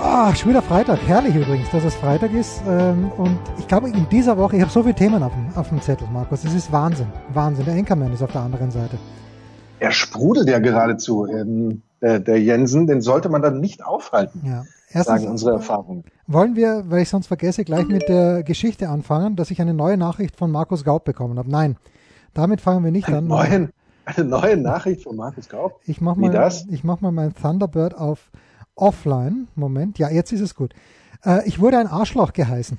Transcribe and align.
Ah, 0.00 0.32
schon 0.34 0.50
wieder 0.50 0.62
Freitag. 0.62 1.00
Herrlich 1.06 1.34
übrigens, 1.34 1.70
dass 1.70 1.82
es 1.82 1.94
Freitag 1.96 2.32
ist. 2.32 2.62
Ähm, 2.68 3.10
und 3.16 3.38
ich 3.58 3.66
glaube, 3.66 3.88
in 3.88 4.08
dieser 4.08 4.38
Woche, 4.38 4.56
ich 4.56 4.62
habe 4.62 4.70
so 4.70 4.82
viele 4.82 4.94
Themen 4.94 5.22
auf 5.22 5.32
dem, 5.32 5.56
auf 5.56 5.68
dem 5.68 5.82
Zettel, 5.82 6.06
Markus. 6.12 6.42
Das 6.42 6.54
ist 6.54 6.70
Wahnsinn. 6.70 7.08
Wahnsinn. 7.34 7.64
Der 7.64 7.74
Enkermann 7.74 8.12
ist 8.12 8.22
auf 8.22 8.30
der 8.30 8.42
anderen 8.42 8.70
Seite. 8.70 8.96
Er 9.80 9.90
sprudelt 9.90 10.48
ja 10.48 10.60
geradezu. 10.60 11.26
Ähm, 11.26 11.82
der, 12.00 12.20
der 12.20 12.40
Jensen, 12.40 12.86
den 12.86 13.00
sollte 13.00 13.28
man 13.28 13.42
dann 13.42 13.58
nicht 13.60 13.84
aufhalten. 13.84 14.42
Ja. 14.46 14.64
Erstens, 14.90 15.20
sagen 15.20 15.26
unsere 15.32 15.52
Erfahrungen. 15.52 16.04
Wollen 16.28 16.54
wir, 16.54 16.84
weil 16.88 17.02
ich 17.02 17.08
sonst 17.08 17.26
vergesse, 17.26 17.64
gleich 17.64 17.88
mit 17.88 18.08
der 18.08 18.44
Geschichte 18.44 18.88
anfangen, 18.88 19.34
dass 19.34 19.50
ich 19.50 19.60
eine 19.60 19.74
neue 19.74 19.96
Nachricht 19.96 20.36
von 20.36 20.50
Markus 20.50 20.84
Gaub 20.84 21.04
bekommen 21.04 21.38
habe? 21.38 21.50
Nein, 21.50 21.76
damit 22.34 22.60
fangen 22.60 22.84
wir 22.84 22.92
nicht 22.92 23.08
an. 23.08 23.26
neue, 23.26 23.68
eine 24.04 24.24
neue 24.24 24.56
Nachricht 24.56 25.02
von 25.02 25.16
Markus 25.16 25.48
Gaub. 25.48 25.80
Ich 25.84 26.00
mach 26.00 26.16
Wie 26.16 26.22
mal, 26.22 26.30
das? 26.30 26.66
ich 26.70 26.84
mach 26.84 27.00
mal 27.00 27.12
mein 27.12 27.34
Thunderbird 27.34 27.94
auf 27.94 28.30
Offline. 28.78 29.48
Moment, 29.54 29.98
ja, 29.98 30.08
jetzt 30.10 30.32
ist 30.32 30.40
es 30.40 30.54
gut. 30.54 30.74
Äh, 31.24 31.46
ich 31.48 31.58
wurde 31.60 31.78
ein 31.78 31.86
Arschloch 31.86 32.32
geheißen. 32.32 32.78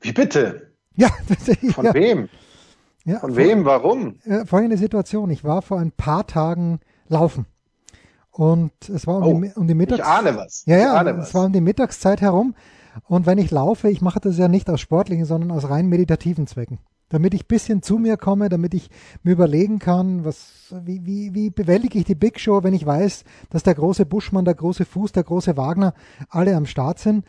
Wie 0.00 0.12
bitte? 0.12 0.72
Ja, 0.96 1.08
Von 1.74 1.84
ja, 1.86 1.94
wem? 1.94 2.28
ja, 3.04 3.18
Von 3.20 3.36
wem? 3.36 3.64
Warum? 3.64 4.16
äh, 4.24 4.44
folgende 4.46 4.76
Situation. 4.76 5.30
Ich 5.30 5.44
war 5.44 5.62
vor 5.62 5.78
ein 5.78 5.92
paar 5.92 6.26
Tagen 6.26 6.80
laufen. 7.08 7.46
Und 8.30 8.72
es 8.88 9.06
war 9.06 9.18
um, 9.18 9.22
Oh, 9.24 9.40
die, 9.42 9.52
um 9.54 9.66
die 9.68 9.74
Mittags... 9.74 10.00
Ich 10.00 10.04
ahne 10.06 10.36
was. 10.36 10.64
Ja, 10.66 10.78
ja, 10.78 11.02
es 11.02 11.16
was. 11.18 11.34
war 11.34 11.44
um 11.46 11.52
die 11.52 11.60
Mittagszeit 11.60 12.20
herum. 12.20 12.54
Und 13.06 13.26
wenn 13.26 13.38
ich 13.38 13.50
laufe, 13.50 13.88
ich 13.90 14.00
mache 14.00 14.20
das 14.20 14.38
ja 14.38 14.48
nicht 14.48 14.68
aus 14.70 14.80
sportlichen, 14.80 15.24
sondern 15.24 15.50
aus 15.50 15.68
rein 15.68 15.86
meditativen 15.88 16.46
Zwecken. 16.46 16.78
Damit 17.12 17.34
ich 17.34 17.46
bisschen 17.46 17.82
zu 17.82 17.98
mir 17.98 18.16
komme, 18.16 18.48
damit 18.48 18.72
ich 18.72 18.88
mir 19.22 19.32
überlegen 19.32 19.78
kann, 19.78 20.24
was, 20.24 20.74
wie, 20.84 21.04
wie, 21.04 21.34
wie 21.34 21.50
bewältige 21.50 21.98
ich 21.98 22.06
die 22.06 22.14
Big 22.14 22.40
Show, 22.40 22.62
wenn 22.62 22.72
ich 22.72 22.86
weiß, 22.86 23.24
dass 23.50 23.62
der 23.62 23.74
große 23.74 24.06
Buschmann, 24.06 24.46
der 24.46 24.54
große 24.54 24.86
Fuß, 24.86 25.12
der 25.12 25.22
große 25.22 25.58
Wagner 25.58 25.92
alle 26.30 26.56
am 26.56 26.64
Start 26.64 26.98
sind. 26.98 27.26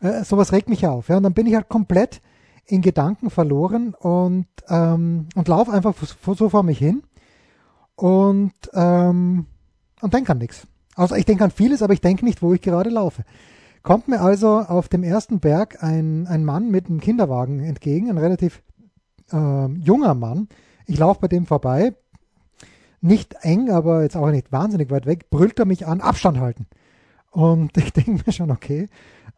Äh, 0.00 0.24
sowas 0.24 0.52
regt 0.52 0.70
mich 0.70 0.86
auf. 0.86 1.08
Ja, 1.08 1.18
und 1.18 1.22
dann 1.22 1.34
bin 1.34 1.46
ich 1.46 1.54
halt 1.54 1.68
komplett 1.68 2.22
in 2.64 2.80
Gedanken 2.80 3.28
verloren 3.28 3.92
und, 3.92 4.46
ähm, 4.70 5.26
und 5.34 5.48
laufe 5.48 5.70
einfach 5.70 5.94
so 6.24 6.34
so 6.34 6.48
vor 6.48 6.62
mich 6.62 6.78
hin 6.78 7.02
und, 7.94 8.54
ähm, 8.72 9.44
und 10.00 10.14
denke 10.14 10.32
an 10.32 10.38
nichts. 10.38 10.66
Also 10.94 11.14
ich 11.14 11.26
denke 11.26 11.44
an 11.44 11.50
vieles, 11.50 11.82
aber 11.82 11.92
ich 11.92 12.00
denke 12.00 12.24
nicht, 12.24 12.40
wo 12.40 12.54
ich 12.54 12.62
gerade 12.62 12.88
laufe. 12.88 13.22
Kommt 13.82 14.08
mir 14.08 14.20
also 14.20 14.60
auf 14.60 14.88
dem 14.88 15.04
ersten 15.04 15.40
Berg 15.40 15.82
ein, 15.82 16.26
ein 16.26 16.42
Mann 16.42 16.70
mit 16.70 16.86
einem 16.86 17.00
Kinderwagen 17.00 17.60
entgegen, 17.60 18.08
ein 18.08 18.18
relativ 18.18 18.62
ähm, 19.32 19.76
junger 19.76 20.14
Mann. 20.14 20.48
Ich 20.86 20.98
laufe 20.98 21.20
bei 21.20 21.28
dem 21.28 21.46
vorbei, 21.46 21.94
nicht 23.00 23.34
eng, 23.42 23.70
aber 23.70 24.02
jetzt 24.02 24.16
auch 24.16 24.30
nicht 24.30 24.52
wahnsinnig 24.52 24.90
weit 24.90 25.06
weg, 25.06 25.30
brüllt 25.30 25.58
er 25.58 25.64
mich 25.64 25.86
an, 25.86 26.00
Abstand 26.00 26.38
halten. 26.38 26.66
Und 27.30 27.76
ich 27.76 27.92
denke 27.92 28.22
mir 28.24 28.32
schon, 28.32 28.50
okay, 28.50 28.88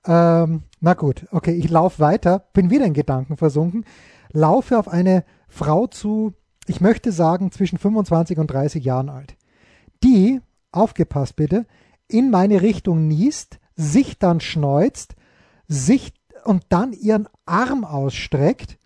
ähm, 0.07 0.63
na 0.81 0.95
gut, 0.95 1.27
okay, 1.33 1.53
ich 1.53 1.69
laufe 1.69 2.01
weiter, 2.01 2.47
bin 2.53 2.71
wieder 2.71 2.87
in 2.87 2.95
Gedanken 2.95 3.37
versunken, 3.37 3.85
laufe 4.33 4.79
auf 4.79 4.89
eine 4.89 5.25
Frau 5.49 5.87
zu, 5.87 6.35
ich 6.67 6.81
möchte 6.81 7.13
sagen, 7.13 7.51
zwischen 7.51 7.79
25 7.79 8.39
und 8.39 8.49
30 8.49 8.85
Jahren 8.85 9.09
alt, 9.09 9.37
die, 10.05 10.41
aufgepasst 10.71 11.37
bitte, 11.37 11.67
in 12.07 12.31
meine 12.31 12.63
Richtung 12.63 13.09
niest, 13.09 13.59
sich 13.75 14.19
dann 14.19 14.41
schneuzt, 14.41 15.15
sich 15.67 16.13
und 16.45 16.65
dann 16.71 16.93
ihren 16.93 17.29
Arm 17.45 17.85
ausstreckt 17.85 18.79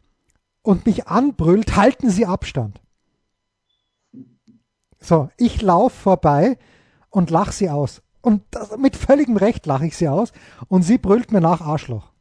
und 0.62 0.86
mich 0.86 1.08
anbrüllt, 1.08 1.76
halten 1.76 2.10
Sie 2.10 2.26
Abstand. 2.26 2.80
So, 5.02 5.28
ich 5.36 5.60
laufe 5.60 5.96
vorbei 5.96 6.58
und 7.10 7.30
lach 7.30 7.52
sie 7.52 7.68
aus. 7.68 8.02
Und 8.20 8.42
das, 8.52 8.76
mit 8.76 8.96
völligem 8.96 9.36
Recht 9.36 9.66
lache 9.66 9.86
ich 9.86 9.96
sie 9.96 10.08
aus 10.08 10.32
und 10.68 10.82
sie 10.82 10.96
brüllt 10.96 11.32
mir 11.32 11.40
nach 11.40 11.60
Arschloch. 11.60 12.12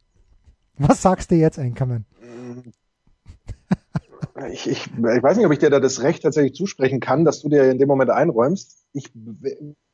Was 0.76 1.00
sagst 1.00 1.30
du 1.30 1.36
jetzt, 1.36 1.58
Enkermann? 1.58 2.06
Ich, 4.50 4.68
ich, 4.68 4.86
ich 4.86 5.22
weiß 5.22 5.36
nicht, 5.36 5.46
ob 5.46 5.52
ich 5.52 5.58
dir 5.58 5.70
da 5.70 5.80
das 5.80 6.02
Recht 6.02 6.22
tatsächlich 6.22 6.54
zusprechen 6.54 7.00
kann, 7.00 7.24
dass 7.24 7.40
du 7.40 7.48
dir 7.48 7.70
in 7.70 7.78
dem 7.78 7.88
Moment 7.88 8.10
einräumst. 8.10 8.84
Ich 8.92 9.10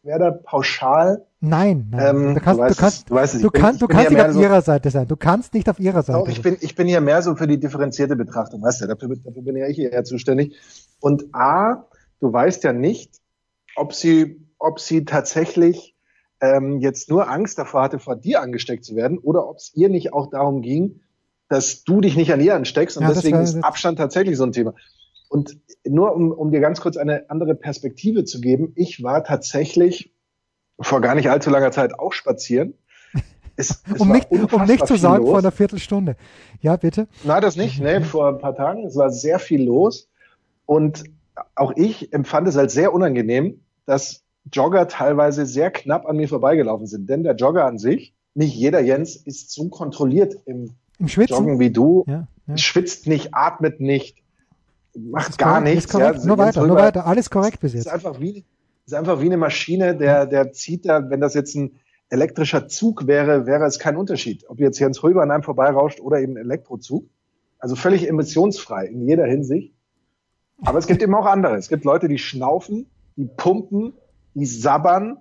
wäre 0.03 0.19
da 0.19 0.31
pauschal. 0.31 1.27
Nein, 1.41 1.89
nein. 1.91 2.17
Ähm, 2.17 2.35
du 2.35 2.41
kannst, 2.41 2.59
du 2.59 2.63
weißt 2.65 2.77
du 2.79 2.81
kannst, 2.81 2.97
es, 2.99 3.05
du 3.07 3.15
weißt 3.15 3.35
es, 3.35 3.41
du 3.43 3.47
ich 3.49 3.53
bin- 3.53 3.61
kannst, 3.63 3.75
ich 3.77 3.81
du 3.81 3.87
bin 3.89 3.97
kannst 3.97 4.11
ja 4.13 4.17
nicht 4.19 4.27
auf 4.29 4.33
so- 4.35 4.41
ihrer 4.43 4.63
Seite 4.63 4.91
sein. 4.91 5.09
Du 5.09 5.17
kannst 5.17 5.55
nicht 5.55 5.69
auf 5.69 5.79
ihrer 5.81 6.03
Seite 6.03 6.19
Doch, 6.19 6.29
ich 6.29 6.35
sein. 6.37 6.43
bin, 6.43 6.57
ich 6.61 6.75
bin 6.75 6.87
hier 6.87 7.01
mehr 7.01 7.23
so 7.23 7.35
für 7.37 7.47
die 7.47 7.59
differenzierte 7.61 8.17
Betrachtung, 8.17 8.63
weißt 8.63 8.81
du, 8.83 8.87
dafür, 8.87 9.09
dafür 9.17 9.43
bin 9.43 9.57
ja 9.57 9.67
ich 9.67 9.79
eher 9.79 10.05
zuständig. 10.05 10.57
Und 11.01 11.27
A, 11.33 11.87
du 12.21 12.33
weißt 12.33 12.65
ja 12.65 12.73
nicht, 12.73 13.21
ob 13.77 13.93
sie, 13.95 14.41
ob 14.59 14.81
sie 14.81 15.05
tatsächlich 15.05 15.95
ähm, 16.41 16.79
jetzt 16.81 17.11
nur 17.11 17.29
Angst 17.31 17.59
davor 17.59 17.83
hatte, 17.83 17.99
vor 17.99 18.17
dir 18.17 18.41
angesteckt 18.41 18.85
zu 18.85 18.95
werden, 18.97 19.19
oder 19.19 19.49
ob 19.49 19.57
es 19.59 19.73
ihr 19.75 19.89
nicht 19.89 20.13
auch 20.13 20.31
darum 20.31 20.63
ging, 20.63 21.01
dass 21.49 21.85
du 21.85 22.01
dich 22.01 22.17
nicht 22.17 22.33
an 22.33 22.41
ihr 22.41 22.55
ansteckst 22.55 22.97
und 22.97 23.05
Ja, 23.05 23.13
deswegen 23.13 23.41
ist 23.41 23.63
Abstand 23.63 23.99
tatsächlich 23.99 24.37
so 24.37 24.45
ein 24.45 24.53
Thema. 24.53 24.75
Und 25.29 25.59
nur 25.85 26.15
um, 26.15 26.33
um 26.33 26.51
dir 26.51 26.61
ganz 26.61 26.81
kurz 26.81 26.97
eine 26.97 27.29
andere 27.31 27.55
Perspektive 27.55 28.25
zu 28.25 28.41
geben, 28.41 28.73
ich 28.77 29.03
war 29.03 29.25
tatsächlich 29.25 30.13
vor 30.81 31.01
gar 31.01 31.15
nicht 31.15 31.31
allzu 31.31 31.51
langer 31.51 31.71
Zeit 31.71 31.99
auch 31.99 32.13
spazieren. 32.13 32.75
Es, 33.61 33.83
es 33.93 34.01
um 34.01 34.13
nicht, 34.13 34.31
um 34.31 34.65
nicht 34.67 34.87
zu 34.87 34.95
sagen 34.95 35.25
los. 35.25 35.31
vor 35.31 35.39
einer 35.41 35.51
Viertelstunde. 35.51 36.15
Ja, 36.61 36.77
bitte. 36.77 37.09
Nein, 37.25 37.43
das 37.43 37.57
nicht. 37.57 37.81
Nee, 37.81 38.03
vor 38.03 38.29
ein 38.29 38.39
paar 38.39 38.55
Tagen. 38.55 38.87
Es 38.87 38.95
war 38.95 39.11
sehr 39.11 39.41
viel 39.41 39.65
los. 39.65 40.09
Und 40.65 41.03
auch 41.57 41.73
ich 41.75 42.13
empfand 42.13 42.47
es 42.47 42.57
als 42.57 42.73
sehr 42.73 42.95
unangenehm, 42.95 43.61
dass 43.85 44.23
Jogger 44.53 44.87
teilweise 44.87 45.45
sehr 45.45 45.73
knapp 45.73 46.07
an 46.07 46.19
mir 46.19 46.29
vorbeigelaufen 46.29 46.87
sind. 46.87 47.11
Denn 47.11 47.25
der 47.25 47.35
Jogger 47.35 47.65
an 47.65 47.79
sich, 47.79 48.15
nicht 48.35 48.55
jeder 48.55 48.79
Jens, 48.79 49.17
ist 49.17 49.51
so 49.51 49.69
kontrolliert 49.69 50.37
im 50.45 50.77
Im 50.99 51.09
Schwitzen. 51.09 51.37
Joggen 51.37 51.59
wie 51.59 51.71
du. 51.71 52.05
Ja, 52.07 52.27
ja. 52.47 52.57
Schwitzt 52.57 53.07
nicht, 53.07 53.35
atmet 53.35 53.81
nicht, 53.81 54.23
macht 54.97 55.31
Ist 55.31 55.39
gar 55.39 55.61
korrekt, 55.61 55.75
nichts. 55.75 55.95
Ist. 55.95 56.01
Ja, 56.01 56.27
nur 56.27 56.39
weiter, 56.39 56.61
nur 56.61 56.71
Röber 56.71 56.83
weiter. 56.83 57.07
Alles 57.07 57.31
korrekt 57.31 57.61
bis 57.61 57.75
ist 57.75 57.85
jetzt. 57.85 57.93
einfach 57.93 58.21
wie, 58.21 58.45
ist 58.87 58.95
einfach 58.95 59.21
wie 59.21 59.27
eine 59.27 59.37
Maschine, 59.37 59.97
der, 59.97 60.27
der 60.27 60.53
zieht 60.53 60.87
da, 60.87 61.11
wenn 61.11 61.21
das 61.21 61.35
jetzt 61.35 61.55
ein 61.55 61.73
elektrischer 62.11 62.69
Zug 62.69 63.07
wäre, 63.07 63.47
wäre 63.47 63.65
es 63.67 63.79
kein 63.79 63.97
Unterschied. 63.97 64.49
Ob 64.49 64.61
jetzt 64.61 64.79
Jens 64.79 65.03
Röber 65.03 65.23
an 65.23 65.31
einem 65.31 65.43
vorbeirauscht 65.43 66.01
oder 66.01 66.21
eben 66.21 66.37
ein 66.37 66.45
Elektrozug. 66.45 67.07
Also 67.59 67.77
völlig 67.77 68.09
emissionsfrei 68.09 68.87
in 68.87 69.07
jeder 69.07 69.27
Hinsicht. 69.27 69.75
Aber 70.65 70.79
es 70.79 70.87
gibt 70.87 71.03
eben 71.03 71.15
auch 71.15 71.27
andere. 71.27 71.57
Es 71.57 71.69
gibt 71.69 71.85
Leute, 71.85 72.09
die 72.09 72.19
schnaufen, 72.19 72.87
die 73.17 73.27
pumpen, 73.27 73.93
die 74.35 74.47
sabbern, 74.47 75.19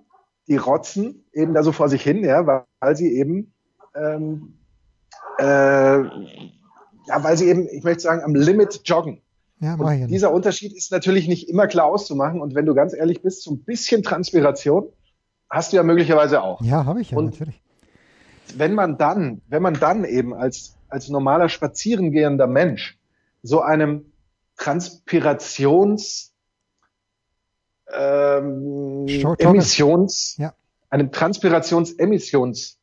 die 0.48 0.56
rotzen 0.56 1.24
eben 1.32 1.54
da 1.54 1.62
so 1.62 1.72
vor 1.72 1.88
sich 1.88 2.02
hin, 2.02 2.24
ja, 2.24 2.46
weil, 2.46 2.64
weil 2.80 2.96
sie 2.96 3.12
eben, 3.12 3.52
ähm, 3.94 4.57
äh, 5.38 5.44
ja, 5.44 7.24
weil 7.24 7.36
sie 7.38 7.48
eben, 7.48 7.68
ich 7.68 7.84
möchte 7.84 8.02
sagen, 8.02 8.22
am 8.22 8.34
Limit 8.34 8.82
joggen. 8.84 9.22
Ja, 9.60 9.74
Und 9.74 10.06
dieser 10.08 10.32
Unterschied 10.32 10.72
ist 10.76 10.92
natürlich 10.92 11.26
nicht 11.26 11.48
immer 11.48 11.66
klar 11.66 11.86
auszumachen. 11.86 12.40
Und 12.40 12.54
wenn 12.54 12.64
du 12.66 12.74
ganz 12.74 12.94
ehrlich 12.94 13.22
bist, 13.22 13.42
so 13.42 13.50
ein 13.52 13.64
bisschen 13.64 14.02
Transpiration 14.04 14.88
hast 15.50 15.72
du 15.72 15.76
ja 15.78 15.82
möglicherweise 15.82 16.42
auch. 16.42 16.60
Ja, 16.62 16.84
habe 16.84 17.00
ich 17.00 17.10
ja, 17.10 17.18
Und- 17.18 17.26
natürlich. 17.32 17.60
Wenn 18.56 18.74
man 18.74 18.96
dann, 18.98 19.42
wenn 19.48 19.60
man 19.62 19.74
dann 19.74 20.04
eben 20.04 20.32
als, 20.32 20.76
als 20.88 21.08
normaler 21.08 21.48
spazierengehender 21.48 22.46
Mensch 22.46 22.98
so 23.42 23.60
einem 23.60 24.12
Transpirations, 24.56 26.32
ähm. 27.94 29.06
Emissions, 29.38 30.36
Ja. 30.38 30.54
einem 30.90 31.10
Transpirationsemissions, 31.12 32.78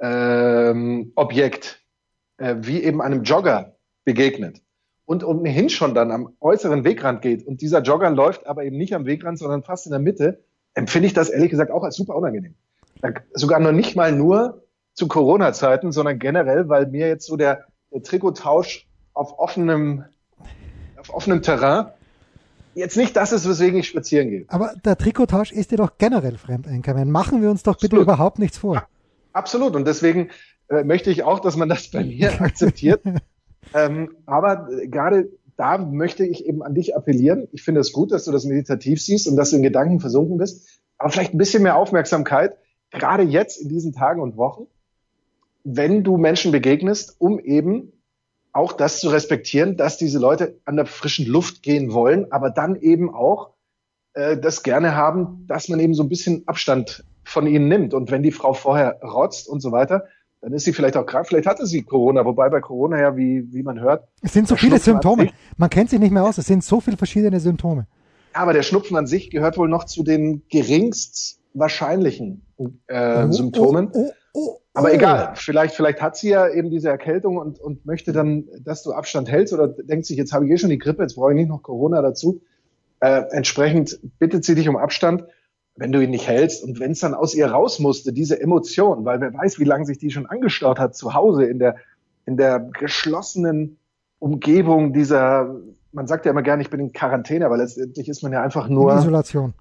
ähm, 0.00 1.12
Objekt, 1.14 1.80
äh, 2.38 2.56
wie 2.60 2.82
eben 2.82 3.00
einem 3.02 3.22
Jogger 3.22 3.76
begegnet 4.04 4.62
und 5.04 5.24
ohnehin 5.24 5.68
schon 5.68 5.94
dann 5.94 6.10
am 6.10 6.32
äußeren 6.40 6.84
Wegrand 6.84 7.22
geht 7.22 7.46
und 7.46 7.60
dieser 7.60 7.80
Jogger 7.82 8.10
läuft 8.10 8.46
aber 8.46 8.64
eben 8.64 8.76
nicht 8.76 8.94
am 8.94 9.06
Wegrand, 9.06 9.38
sondern 9.38 9.62
fast 9.62 9.86
in 9.86 9.90
der 9.92 10.00
Mitte, 10.00 10.44
empfinde 10.74 11.06
ich 11.06 11.14
das 11.14 11.28
ehrlich 11.30 11.50
gesagt 11.50 11.70
auch 11.70 11.82
als 11.84 11.96
super 11.96 12.14
unangenehm. 12.16 12.54
Da- 13.00 13.12
Sogar 13.34 13.60
noch 13.60 13.72
nicht 13.72 13.96
mal 13.96 14.12
nur 14.12 14.62
zu 14.94 15.08
Corona-Zeiten, 15.08 15.92
sondern 15.92 16.18
generell, 16.18 16.68
weil 16.68 16.86
mir 16.86 17.08
jetzt 17.08 17.26
so 17.26 17.36
der, 17.36 17.64
der 17.92 18.02
Trikottausch 18.02 18.86
auf 19.12 19.38
offenem, 19.38 20.04
auf 20.98 21.12
offenem 21.14 21.42
Terrain 21.42 21.86
jetzt 22.74 22.96
nicht 22.96 23.16
das 23.16 23.32
ist, 23.32 23.48
weswegen 23.48 23.78
ich 23.80 23.88
spazieren 23.88 24.28
gehe. 24.30 24.44
Aber 24.48 24.74
der 24.84 24.96
Trikottausch 24.98 25.52
ist 25.52 25.70
dir 25.70 25.76
doch 25.76 25.96
generell 25.98 26.36
fremd, 26.36 26.66
Enkermann. 26.66 27.10
Machen 27.10 27.40
wir 27.42 27.50
uns 27.50 27.62
doch 27.62 27.74
bitte 27.76 27.96
Absolut. 27.96 28.02
überhaupt 28.04 28.38
nichts 28.38 28.58
vor. 28.58 28.86
Absolut. 29.32 29.76
Und 29.76 29.86
deswegen 29.86 30.30
äh, 30.68 30.84
möchte 30.84 31.10
ich 31.10 31.22
auch, 31.22 31.40
dass 31.40 31.56
man 31.56 31.68
das 31.68 31.90
bei 31.90 32.04
mir 32.04 32.32
akzeptiert. 32.40 33.02
ähm, 33.74 34.16
aber 34.26 34.68
gerade 34.86 35.28
da 35.56 35.78
möchte 35.78 36.24
ich 36.26 36.46
eben 36.46 36.62
an 36.62 36.74
dich 36.74 36.96
appellieren. 36.96 37.48
Ich 37.52 37.62
finde 37.62 37.80
es 37.80 37.92
gut, 37.92 38.12
dass 38.12 38.24
du 38.24 38.32
das 38.32 38.44
meditativ 38.44 39.02
siehst 39.02 39.26
und 39.26 39.36
dass 39.36 39.50
du 39.50 39.56
in 39.56 39.62
Gedanken 39.62 40.00
versunken 40.00 40.36
bist. 40.36 40.68
Aber 40.98 41.10
vielleicht 41.10 41.34
ein 41.34 41.38
bisschen 41.38 41.62
mehr 41.62 41.76
Aufmerksamkeit, 41.76 42.56
gerade 42.90 43.22
jetzt 43.22 43.60
in 43.60 43.68
diesen 43.68 43.92
Tagen 43.92 44.20
und 44.20 44.36
Wochen, 44.36 44.66
wenn 45.64 46.04
du 46.04 46.16
Menschen 46.16 46.52
begegnest, 46.52 47.16
um 47.18 47.40
eben 47.40 47.92
auch 48.52 48.72
das 48.72 49.00
zu 49.00 49.08
respektieren, 49.08 49.76
dass 49.76 49.98
diese 49.98 50.18
Leute 50.18 50.58
an 50.64 50.76
der 50.76 50.86
frischen 50.86 51.26
Luft 51.26 51.62
gehen 51.62 51.92
wollen, 51.92 52.32
aber 52.32 52.50
dann 52.50 52.76
eben 52.76 53.14
auch 53.14 53.50
äh, 54.14 54.38
das 54.38 54.62
gerne 54.62 54.94
haben, 54.94 55.44
dass 55.46 55.68
man 55.68 55.80
eben 55.80 55.94
so 55.94 56.02
ein 56.02 56.08
bisschen 56.08 56.46
Abstand 56.46 57.04
von 57.24 57.46
ihnen 57.46 57.68
nimmt. 57.68 57.92
Und 57.92 58.10
wenn 58.10 58.22
die 58.22 58.32
Frau 58.32 58.54
vorher 58.54 59.00
rotzt 59.02 59.48
und 59.48 59.60
so 59.60 59.72
weiter, 59.72 60.04
dann 60.46 60.52
ist 60.52 60.64
sie 60.64 60.72
vielleicht 60.72 60.96
auch 60.96 61.04
krank. 61.06 61.26
Vielleicht 61.26 61.48
hatte 61.48 61.66
sie 61.66 61.82
Corona, 61.82 62.24
wobei 62.24 62.48
bei 62.48 62.60
Corona 62.60 63.00
ja, 63.00 63.16
wie, 63.16 63.52
wie 63.52 63.64
man 63.64 63.80
hört. 63.80 64.06
Es 64.22 64.32
sind 64.32 64.46
so 64.46 64.54
viele 64.54 64.78
Symptome. 64.78 65.30
Man 65.56 65.70
kennt 65.70 65.90
sich 65.90 65.98
nicht 65.98 66.12
mehr 66.12 66.22
aus. 66.22 66.38
Es 66.38 66.46
sind 66.46 66.62
so 66.62 66.80
viele 66.80 66.96
verschiedene 66.96 67.40
Symptome. 67.40 67.88
Ja, 68.32 68.42
aber 68.42 68.52
der 68.52 68.62
Schnupfen 68.62 68.96
an 68.96 69.08
sich 69.08 69.30
gehört 69.30 69.58
wohl 69.58 69.68
noch 69.68 69.82
zu 69.82 70.04
den 70.04 70.44
geringst 70.48 71.40
wahrscheinlichen 71.52 72.46
äh, 72.86 73.24
oh, 73.24 73.32
Symptomen. 73.32 73.90
Oh, 73.92 74.12
oh, 74.34 74.58
aber 74.72 74.94
egal, 74.94 75.32
vielleicht, 75.34 75.74
vielleicht 75.74 76.00
hat 76.00 76.16
sie 76.16 76.28
ja 76.28 76.48
eben 76.48 76.70
diese 76.70 76.90
Erkältung 76.90 77.38
und, 77.38 77.58
und 77.58 77.84
möchte 77.84 78.12
dann, 78.12 78.44
dass 78.60 78.84
du 78.84 78.92
Abstand 78.92 79.28
hältst 79.28 79.52
oder 79.52 79.66
denkt 79.66 80.06
sich, 80.06 80.16
jetzt 80.16 80.32
habe 80.32 80.46
ich 80.46 80.52
eh 80.52 80.58
schon 80.58 80.70
die 80.70 80.78
Grippe, 80.78 81.02
jetzt 81.02 81.16
brauche 81.16 81.32
ich 81.32 81.36
nicht 81.36 81.48
noch 81.48 81.64
Corona 81.64 82.02
dazu. 82.02 82.40
Äh, 83.00 83.24
entsprechend 83.32 83.98
bittet 84.20 84.44
sie 84.44 84.54
dich 84.54 84.68
um 84.68 84.76
Abstand 84.76 85.24
wenn 85.76 85.92
du 85.92 86.02
ihn 86.02 86.10
nicht 86.10 86.26
hältst 86.26 86.64
und 86.64 86.80
wenn 86.80 86.92
es 86.92 87.00
dann 87.00 87.14
aus 87.14 87.34
ihr 87.34 87.46
raus 87.46 87.78
musste, 87.78 88.12
diese 88.12 88.40
Emotion, 88.40 89.04
weil 89.04 89.20
wer 89.20 89.32
weiß, 89.32 89.58
wie 89.58 89.64
lange 89.64 89.84
sich 89.84 89.98
die 89.98 90.10
schon 90.10 90.26
angestaut 90.26 90.78
hat 90.78 90.96
zu 90.96 91.14
Hause 91.14 91.44
in 91.44 91.58
der, 91.58 91.76
in 92.24 92.36
der 92.36 92.60
geschlossenen 92.60 93.78
Umgebung 94.18 94.92
dieser, 94.92 95.54
man 95.92 96.06
sagt 96.06 96.24
ja 96.24 96.32
immer 96.32 96.42
gerne, 96.42 96.62
ich 96.62 96.70
bin 96.70 96.80
in 96.80 96.92
Quarantäne, 96.92 97.44
aber 97.46 97.58
letztendlich 97.58 98.08
ist 98.08 98.22
man 98.22 98.32
ja 98.32 98.42
einfach 98.42 98.68
nur. 98.68 98.92
In 98.92 98.98
Isolation. 98.98 99.54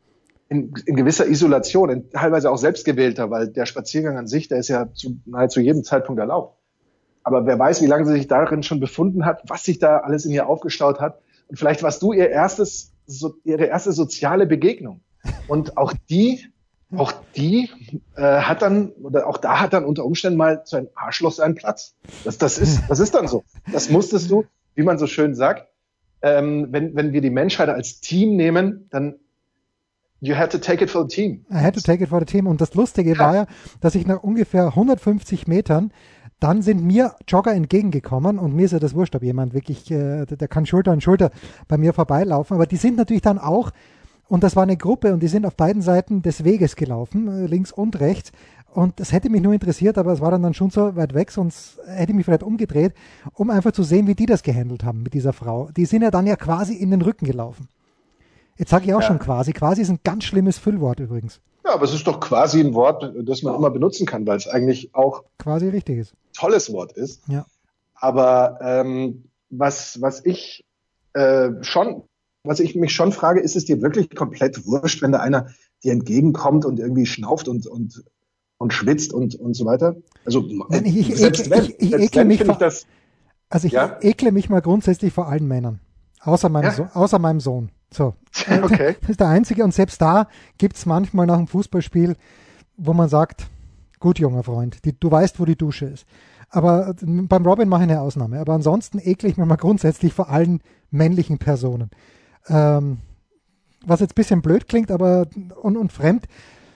In, 0.47 0.73
in 0.85 0.95
gewisser 0.95 1.27
Isolation, 1.27 1.89
in, 1.89 2.09
teilweise 2.11 2.49
auch 2.51 2.57
selbstgewählter, 2.57 3.29
weil 3.31 3.49
der 3.49 3.65
Spaziergang 3.65 4.17
an 4.17 4.27
sich, 4.27 4.47
der 4.47 4.59
ist 4.59 4.69
ja 4.69 4.91
zu, 4.93 5.17
nahezu 5.25 5.59
jedem 5.59 5.83
Zeitpunkt 5.83 6.19
erlaubt. 6.19 6.57
Aber 7.23 7.45
wer 7.47 7.57
weiß, 7.57 7.81
wie 7.81 7.87
lange 7.87 8.05
sie 8.05 8.13
sich 8.13 8.27
darin 8.27 8.61
schon 8.61 8.79
befunden 8.79 9.25
hat, 9.25 9.41
was 9.47 9.63
sich 9.63 9.79
da 9.79 9.97
alles 9.97 10.25
in 10.25 10.31
ihr 10.31 10.47
aufgestaut 10.47 10.99
hat. 10.99 11.19
Und 11.47 11.57
vielleicht 11.57 11.81
warst 11.81 12.01
du 12.03 12.13
ihr 12.13 12.29
erstes, 12.29 12.93
so, 13.07 13.33
ihre 13.43 13.65
erste 13.65 13.91
soziale 13.91 14.45
Begegnung. 14.45 15.01
Und 15.47 15.77
auch 15.77 15.93
die, 16.09 16.47
auch 16.95 17.13
die 17.35 17.69
äh, 18.15 18.21
hat 18.21 18.61
dann, 18.61 18.89
oder 19.01 19.27
auch 19.27 19.37
da 19.37 19.59
hat 19.59 19.73
dann 19.73 19.85
unter 19.85 20.05
Umständen 20.05 20.37
mal 20.37 20.61
so 20.65 20.77
ein 20.77 20.87
Arschloch 20.95 21.31
seinen 21.31 21.55
Platz. 21.55 21.95
Das, 22.23 22.37
das, 22.37 22.57
ist, 22.57 22.81
das 22.87 22.99
ist 22.99 23.13
dann 23.13 23.27
so. 23.27 23.43
Das 23.71 23.89
musstest 23.89 24.29
du, 24.29 24.45
wie 24.75 24.83
man 24.83 24.97
so 24.97 25.07
schön 25.07 25.35
sagt, 25.35 25.67
ähm, 26.21 26.67
wenn, 26.71 26.95
wenn 26.95 27.13
wir 27.13 27.21
die 27.21 27.29
Menschheit 27.29 27.69
als 27.69 27.99
Team 27.99 28.35
nehmen, 28.35 28.87
dann 28.91 29.15
you 30.21 30.35
had 30.35 30.51
to 30.51 30.57
take 30.57 30.83
it 30.83 30.89
for 30.89 31.07
the 31.07 31.15
team. 31.15 31.45
I 31.51 31.55
had 31.55 31.75
to 31.75 31.81
take 31.81 32.03
it 32.03 32.09
for 32.09 32.19
the 32.19 32.25
team. 32.25 32.47
Und 32.47 32.61
das 32.61 32.73
Lustige 32.73 33.13
ja. 33.13 33.19
war 33.19 33.35
ja, 33.35 33.45
dass 33.81 33.95
ich 33.95 34.07
nach 34.07 34.23
ungefähr 34.23 34.67
150 34.67 35.47
Metern 35.47 35.91
dann 36.39 36.61
sind 36.61 36.83
mir 36.83 37.15
Jogger 37.27 37.53
entgegengekommen 37.53 38.39
und 38.39 38.53
mir 38.53 38.65
ist 38.65 38.71
ja 38.71 38.79
das 38.79 38.93
wurscht, 38.93 39.15
ob 39.15 39.23
jemand 39.23 39.53
wirklich, 39.53 39.89
äh, 39.89 40.25
der 40.25 40.47
kann 40.47 40.65
Schulter 40.65 40.91
an 40.91 41.01
Schulter 41.01 41.31
bei 41.67 41.77
mir 41.77 41.93
vorbeilaufen, 41.93 42.55
aber 42.55 42.65
die 42.65 42.75
sind 42.75 42.97
natürlich 42.97 43.21
dann 43.21 43.39
auch 43.39 43.71
und 44.27 44.43
das 44.43 44.55
war 44.55 44.63
eine 44.63 44.77
Gruppe 44.77 45.13
und 45.13 45.21
die 45.21 45.27
sind 45.27 45.45
auf 45.45 45.55
beiden 45.55 45.81
Seiten 45.81 46.21
des 46.21 46.43
Weges 46.43 46.75
gelaufen, 46.75 47.27
äh, 47.27 47.47
links 47.47 47.71
und 47.71 47.99
rechts. 47.99 48.31
Und 48.73 48.99
das 48.99 49.13
hätte 49.13 49.29
mich 49.29 49.41
nur 49.41 49.53
interessiert, 49.53 49.97
aber 49.97 50.11
es 50.11 50.19
war 50.19 50.31
dann, 50.31 50.43
dann 50.43 50.53
schon 50.53 50.69
so 50.69 50.95
weit 50.97 51.13
weg, 51.13 51.31
sonst 51.31 51.79
hätte 51.87 52.11
ich 52.11 52.15
mich 52.15 52.25
vielleicht 52.25 52.43
umgedreht, 52.43 52.93
um 53.33 53.49
einfach 53.49 53.71
zu 53.71 53.83
sehen, 53.83 54.05
wie 54.07 54.15
die 54.15 54.25
das 54.25 54.43
gehandelt 54.43 54.83
haben 54.83 55.01
mit 55.01 55.13
dieser 55.13 55.31
Frau. 55.31 55.69
Die 55.77 55.85
sind 55.85 56.01
ja 56.01 56.11
dann 56.11 56.27
ja 56.27 56.35
quasi 56.35 56.73
in 56.73 56.91
den 56.91 57.01
Rücken 57.01 57.25
gelaufen. 57.25 57.69
Jetzt 58.57 58.71
sage 58.71 58.85
ich 58.85 58.93
auch 58.93 59.01
ja. 59.01 59.07
schon 59.07 59.19
quasi. 59.19 59.53
Quasi 59.53 59.81
ist 59.81 59.89
ein 59.89 59.99
ganz 60.03 60.25
schlimmes 60.25 60.57
Füllwort 60.57 60.99
übrigens. 60.99 61.39
Ja, 61.65 61.73
aber 61.73 61.85
es 61.85 61.93
ist 61.93 62.05
doch 62.05 62.19
quasi 62.19 62.59
ein 62.59 62.73
Wort, 62.73 63.13
das 63.23 63.43
man 63.43 63.55
immer 63.55 63.69
benutzen 63.69 64.05
kann, 64.05 64.27
weil 64.27 64.37
es 64.37 64.47
eigentlich 64.47 64.93
auch 64.93 65.23
quasi 65.39 65.69
richtig 65.69 65.99
ist. 65.99 66.13
Tolles 66.33 66.71
Wort 66.73 66.91
ist. 66.93 67.21
Ja. 67.27 67.45
Aber 67.95 68.59
ähm, 68.61 69.23
was, 69.49 70.01
was 70.01 70.25
ich 70.25 70.65
äh, 71.13 71.51
schon 71.61 72.03
was 72.45 72.59
ich 72.59 72.75
mich 72.75 72.93
schon 72.93 73.11
frage, 73.11 73.39
ist 73.39 73.55
es 73.55 73.65
dir 73.65 73.81
wirklich 73.81 74.13
komplett 74.15 74.65
wurscht, 74.65 75.01
wenn 75.01 75.11
da 75.11 75.19
einer 75.19 75.47
dir 75.83 75.91
entgegenkommt 75.91 76.65
und 76.65 76.79
irgendwie 76.79 77.05
schnauft 77.05 77.47
und, 77.47 77.67
und, 77.67 78.03
und 78.57 78.73
schwitzt 78.73 79.13
und, 79.13 79.35
und 79.35 79.53
so 79.55 79.65
weiter? 79.65 79.95
Also, 80.25 80.41
Nein, 80.69 80.85
ich, 80.85 81.09
ich, 81.09 81.15
selbst 81.15 81.49
wenn, 81.49 81.65
ich, 81.65 81.79
ich 81.79 81.93
ekle 81.93 82.25
mich 82.25 82.43
vor, 82.43 82.57
das, 82.57 82.85
also 83.49 83.67
ich 83.67 83.73
ja? 83.73 83.97
ekle 84.01 84.31
mich 84.31 84.49
mal 84.49 84.61
grundsätzlich 84.61 85.13
vor 85.13 85.27
allen 85.27 85.47
Männern. 85.47 85.79
Außer 86.21 86.49
meinem, 86.49 86.65
ja? 86.65 86.71
so 86.71 86.87
außer 86.93 87.19
meinem 87.19 87.39
Sohn. 87.39 87.71
So. 87.91 88.15
Okay. 88.63 88.95
Das 89.01 89.11
ist 89.11 89.19
der 89.19 89.27
einzige. 89.27 89.63
Und 89.63 89.73
selbst 89.73 90.01
da 90.01 90.27
gibt's 90.57 90.85
manchmal 90.85 91.25
nach 91.25 91.37
einem 91.37 91.47
Fußballspiel, 91.47 92.15
wo 92.77 92.93
man 92.93 93.09
sagt, 93.09 93.47
gut, 93.99 94.19
junger 94.19 94.43
Freund, 94.43 94.83
die, 94.85 94.97
du 94.97 95.09
weißt, 95.09 95.39
wo 95.39 95.45
die 95.45 95.55
Dusche 95.55 95.85
ist. 95.85 96.05
Aber 96.49 96.95
beim 97.01 97.45
Robin 97.45 97.67
mache 97.67 97.83
ich 97.83 97.89
eine 97.89 98.01
Ausnahme. 98.01 98.39
Aber 98.39 98.53
ansonsten 98.53 98.99
ekle 98.99 99.29
ich 99.29 99.37
mich 99.37 99.47
mal 99.47 99.55
grundsätzlich 99.55 100.13
vor 100.13 100.29
allen 100.29 100.61
männlichen 100.91 101.37
Personen 101.37 101.89
ähm, 102.47 102.99
was 103.85 103.99
jetzt 103.99 104.11
ein 104.11 104.15
bisschen 104.15 104.41
blöd 104.41 104.67
klingt, 104.67 104.91
aber 104.91 105.27
und, 105.61 105.77
und 105.77 105.91
fremd, 105.91 106.27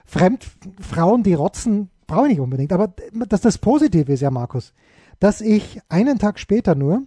fremd 0.06 0.48
Frauen, 0.80 1.24
die 1.24 1.33
rotzen, 1.33 1.89
brauche 2.07 2.25
ich 2.25 2.33
nicht 2.33 2.42
unbedingt. 2.42 2.74
Aber 2.74 2.94
dass 3.27 3.42
das 3.42 3.57
Positive 3.57 4.12
ist 4.12 4.21
ja, 4.21 4.31
Markus, 4.31 4.74
dass 5.19 5.42
ich 5.42 5.80
einen 5.89 6.19
Tag 6.19 6.39
später 6.39 6.75
nur 6.75 7.04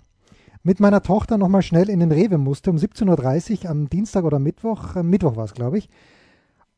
mit 0.62 0.80
meiner 0.80 1.02
Tochter 1.02 1.38
nochmal 1.38 1.62
schnell 1.62 1.88
in 1.88 2.00
den 2.00 2.12
Rewe 2.12 2.38
musste, 2.38 2.70
um 2.70 2.76
17.30 2.76 3.64
Uhr 3.64 3.70
am 3.70 3.88
Dienstag 3.88 4.24
oder 4.24 4.38
Mittwoch, 4.38 4.96
äh, 4.96 5.02
Mittwoch 5.02 5.36
war 5.36 5.44
es, 5.44 5.54
glaube 5.54 5.78
ich. 5.78 5.88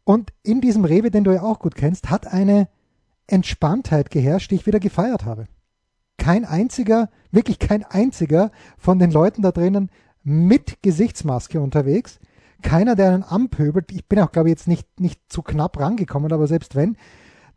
Und 0.05 0.33
in 0.43 0.61
diesem 0.61 0.85
Rewe, 0.85 1.11
den 1.11 1.25
du 1.25 1.33
ja 1.33 1.43
auch 1.43 1.59
gut 1.59 1.75
kennst, 1.75 2.11
hat 2.11 2.27
eine 2.27 2.69
Entspanntheit 3.27 4.11
geherrscht, 4.11 4.51
die 4.51 4.57
ich 4.57 4.67
wieder 4.67 4.81
gefeiert 4.81 5.25
habe. 5.25 5.47
Kein 6.19 6.45
einziger, 6.45 7.11
wirklich 7.31 7.59
kein 7.59 7.85
einziger 7.85 8.51
von 8.79 8.99
den 8.99 9.11
Leuten 9.11 9.43
da 9.43 9.51
drinnen 9.51 9.91
mit 10.25 10.83
Gesichtsmaske 10.83 11.61
unterwegs. 11.61 12.19
Keiner, 12.63 12.97
der 12.97 13.13
einen 13.13 13.23
anpöbelt. 13.23 13.93
Ich 13.93 14.09
bin 14.09 14.19
auch, 14.21 14.33
glaube 14.33 14.49
ich, 14.49 14.55
jetzt 14.55 14.69
nicht, 14.69 14.99
nicht 14.99 15.21
zu 15.29 15.43
knapp 15.43 15.79
rangekommen, 15.79 16.33
aber 16.33 16.47
selbst 16.47 16.75
wenn, 16.75 16.97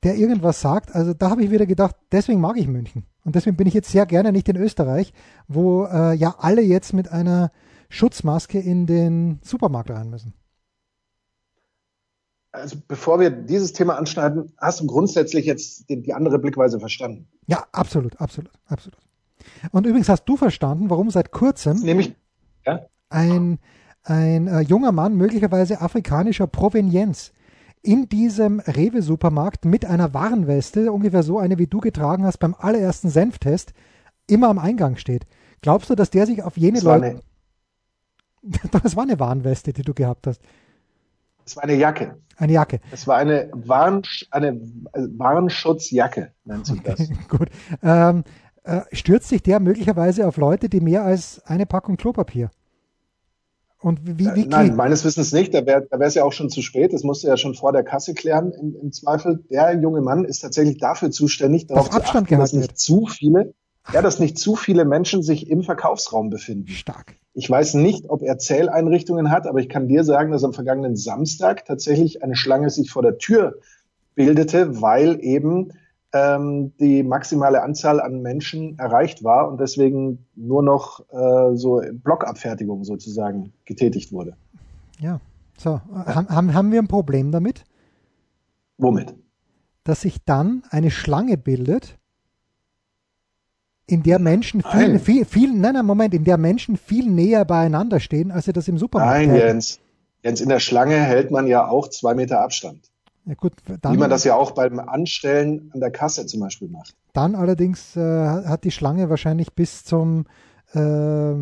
der 0.03 0.15
irgendwas 0.15 0.61
sagt, 0.61 0.93
also 0.93 1.13
da 1.13 1.29
habe 1.29 1.43
ich 1.43 1.49
wieder 1.49 1.65
gedacht, 1.65 1.95
deswegen 2.11 2.41
mag 2.41 2.57
ich 2.57 2.67
München. 2.67 3.05
Und 3.23 3.35
deswegen 3.35 3.57
bin 3.57 3.67
ich 3.67 3.73
jetzt 3.73 3.91
sehr 3.91 4.05
gerne 4.05 4.31
nicht 4.31 4.47
in 4.49 4.57
Österreich, 4.57 5.13
wo 5.47 5.85
äh, 5.85 6.13
ja 6.13 6.35
alle 6.39 6.61
jetzt 6.61 6.93
mit 6.93 7.11
einer 7.11 7.51
Schutzmaske 7.89 8.59
in 8.59 8.85
den 8.85 9.39
Supermarkt 9.43 9.89
rein 9.89 10.09
müssen. 10.09 10.33
Also 12.51 12.77
bevor 12.87 13.19
wir 13.19 13.29
dieses 13.29 13.73
Thema 13.73 13.97
anschneiden, 13.97 14.53
hast 14.57 14.79
du 14.79 14.87
grundsätzlich 14.87 15.45
jetzt 15.45 15.89
die, 15.89 16.01
die 16.01 16.13
andere 16.13 16.39
Blickweise 16.39 16.79
verstanden? 16.79 17.27
Ja, 17.47 17.65
absolut, 17.71 18.19
absolut, 18.19 18.51
absolut. 18.65 18.97
Und 19.71 19.85
übrigens 19.85 20.09
hast 20.09 20.25
du 20.25 20.37
verstanden, 20.37 20.89
warum 20.89 21.09
seit 21.09 21.31
kurzem. 21.31 21.79
Nämlich? 21.79 22.15
Ein, 23.09 23.59
ein 24.03 24.47
äh, 24.47 24.61
junger 24.61 24.91
Mann, 24.91 25.15
möglicherweise 25.15 25.81
afrikanischer 25.81 26.47
Provenienz, 26.47 27.31
in 27.81 28.09
diesem 28.09 28.59
Rewe-Supermarkt 28.59 29.65
mit 29.65 29.85
einer 29.85 30.13
Warnweste, 30.13 30.91
ungefähr 30.91 31.23
so 31.23 31.39
eine, 31.39 31.57
wie 31.57 31.67
du 31.67 31.79
getragen 31.79 32.25
hast 32.25 32.37
beim 32.37 32.55
allerersten 32.57 33.09
Senftest, 33.09 33.73
immer 34.27 34.49
am 34.49 34.59
Eingang 34.59 34.97
steht. 34.97 35.25
Glaubst 35.61 35.89
du, 35.89 35.95
dass 35.95 36.09
der 36.09 36.25
sich 36.25 36.43
auf 36.43 36.57
jene 36.57 36.79
Leute. 36.79 37.21
Das 38.71 38.95
war 38.95 39.03
eine 39.03 39.19
Warnweste, 39.19 39.73
die 39.73 39.81
du 39.81 39.93
gehabt 39.93 40.25
hast. 40.25 40.41
Das 41.43 41.57
war 41.57 41.63
eine 41.63 41.75
Jacke. 41.75 42.17
Eine 42.37 42.53
Jacke. 42.53 42.79
Das 42.91 43.05
war 43.07 43.17
eine, 43.17 43.49
Warn, 43.53 44.03
eine 44.31 44.61
Warnschutzjacke, 44.93 46.31
nennt 46.45 46.65
sich 46.65 46.81
das. 46.81 47.09
gut. 47.27 47.49
Ähm, 47.81 48.23
äh, 48.63 48.81
stürzt 48.93 49.27
sich 49.27 49.43
der 49.43 49.59
möglicherweise 49.59 50.27
auf 50.27 50.37
Leute, 50.37 50.69
die 50.69 50.79
mehr 50.79 51.03
als 51.03 51.41
eine 51.45 51.65
Packung 51.65 51.97
Klopapier 51.97 52.51
und 53.79 53.99
wie, 54.03 54.25
wie 54.35 54.41
äh, 54.41 54.47
Nein, 54.47 54.75
meines 54.75 55.05
Wissens 55.05 55.31
nicht. 55.31 55.53
Da 55.53 55.65
wäre 55.65 55.87
es 55.99 56.15
ja 56.15 56.23
auch 56.23 56.33
schon 56.33 56.49
zu 56.49 56.61
spät. 56.61 56.93
Das 56.93 57.03
musste 57.03 57.27
ja 57.27 57.37
schon 57.37 57.53
vor 57.53 57.71
der 57.71 57.83
Kasse 57.83 58.13
klären 58.13 58.51
im, 58.51 58.75
im 58.81 58.91
Zweifel. 58.91 59.43
Der 59.51 59.79
junge 59.79 60.01
Mann 60.01 60.25
ist 60.25 60.39
tatsächlich 60.39 60.77
dafür 60.79 61.11
zuständig, 61.11 61.67
darauf 61.67 61.89
zu 61.89 61.97
Abstand 61.97 62.27
achten, 62.27 62.39
dass 62.39 62.53
nicht 62.53 62.77
zu 62.79 63.05
viele, 63.05 63.53
ja, 63.93 64.01
dass 64.01 64.19
nicht 64.19 64.37
zu 64.37 64.55
viele 64.55 64.83
Menschen 64.83 65.21
sich 65.21 65.49
im 65.49 65.63
Verkaufsraum 65.63 66.29
befinden. 66.29 66.69
Stark. 66.69 67.15
Ich 67.33 67.49
weiß 67.49 67.75
nicht, 67.75 68.09
ob 68.09 68.23
er 68.23 68.39
Zähleinrichtungen 68.39 69.29
hat, 69.29 69.45
aber 69.45 69.59
ich 69.59 69.69
kann 69.69 69.87
dir 69.87 70.03
sagen, 70.03 70.31
dass 70.31 70.43
am 70.43 70.53
vergangenen 70.53 70.95
Samstag 70.95 71.65
tatsächlich 71.65 72.23
eine 72.23 72.35
Schlange 72.35 72.71
sich 72.71 72.89
vor 72.89 73.03
der 73.03 73.19
Tür 73.19 73.59
bildete, 74.15 74.81
weil 74.81 75.19
eben 75.21 75.71
ähm, 76.17 76.73
die 76.79 77.03
maximale 77.03 77.61
Anzahl 77.61 77.99
an 77.99 78.21
Menschen 78.21 78.77
erreicht 78.79 79.23
war 79.23 79.49
und 79.49 79.59
deswegen 79.59 80.25
nur 80.35 80.63
noch 80.63 81.01
äh, 81.11 81.55
so 81.55 81.81
Blockabfertigung 81.91 82.83
sozusagen 82.83 83.53
getätigt 83.65 84.11
wurde. 84.11 84.35
Ja, 84.99 85.19
so. 85.57 85.81
Haben, 86.05 86.53
haben 86.53 86.71
wir 86.71 86.81
ein 86.81 86.87
Problem 86.87 87.31
damit? 87.31 87.63
Womit? 88.77 89.15
Dass 89.83 90.01
sich 90.01 90.23
dann 90.25 90.63
eine 90.69 90.91
Schlange 90.91 91.37
bildet 91.37 91.97
in 93.87 94.03
der 94.03 94.19
Menschen 94.19 94.61
viel, 94.61 94.89
nein. 94.89 94.99
viel, 94.99 95.25
viel, 95.25 95.53
nein, 95.53 95.73
nein, 95.73 95.85
Moment, 95.85 96.13
in 96.13 96.25
der 96.25 96.37
Menschen 96.37 96.75
viel 96.77 97.09
näher 97.09 97.45
beieinander 97.45 97.99
stehen, 97.99 98.31
als 98.31 98.45
sie 98.45 98.53
das 98.53 98.67
im 98.67 98.77
Supermarkt 98.77 99.27
Nein. 99.27 99.35
Jens. 99.35 99.79
Jens, 100.23 100.41
in 100.41 100.49
der 100.49 100.59
Schlange 100.59 100.95
hält 100.95 101.31
man 101.31 101.47
ja 101.47 101.67
auch 101.67 101.87
zwei 101.87 102.13
Meter 102.13 102.41
Abstand. 102.41 102.91
Ja, 103.27 103.33
gut, 103.33 103.53
dann, 103.81 103.93
Wie 103.93 103.97
man 103.97 104.09
das 104.09 104.23
ja 104.23 104.35
auch 104.35 104.51
beim 104.51 104.79
Anstellen 104.79 105.69
an 105.73 105.81
der 105.81 105.91
Kasse 105.91 106.25
zum 106.25 106.39
Beispiel 106.39 106.69
macht. 106.69 106.95
Dann 107.11 107.35
allerdings 107.35 107.97
äh, 107.97 107.99
hat 107.99 108.63
die 108.63 108.71
Schlange 108.71 109.09
wahrscheinlich 109.09 109.53
bis 109.53 109.83
zum, 109.83 110.25
äh, 110.73 111.33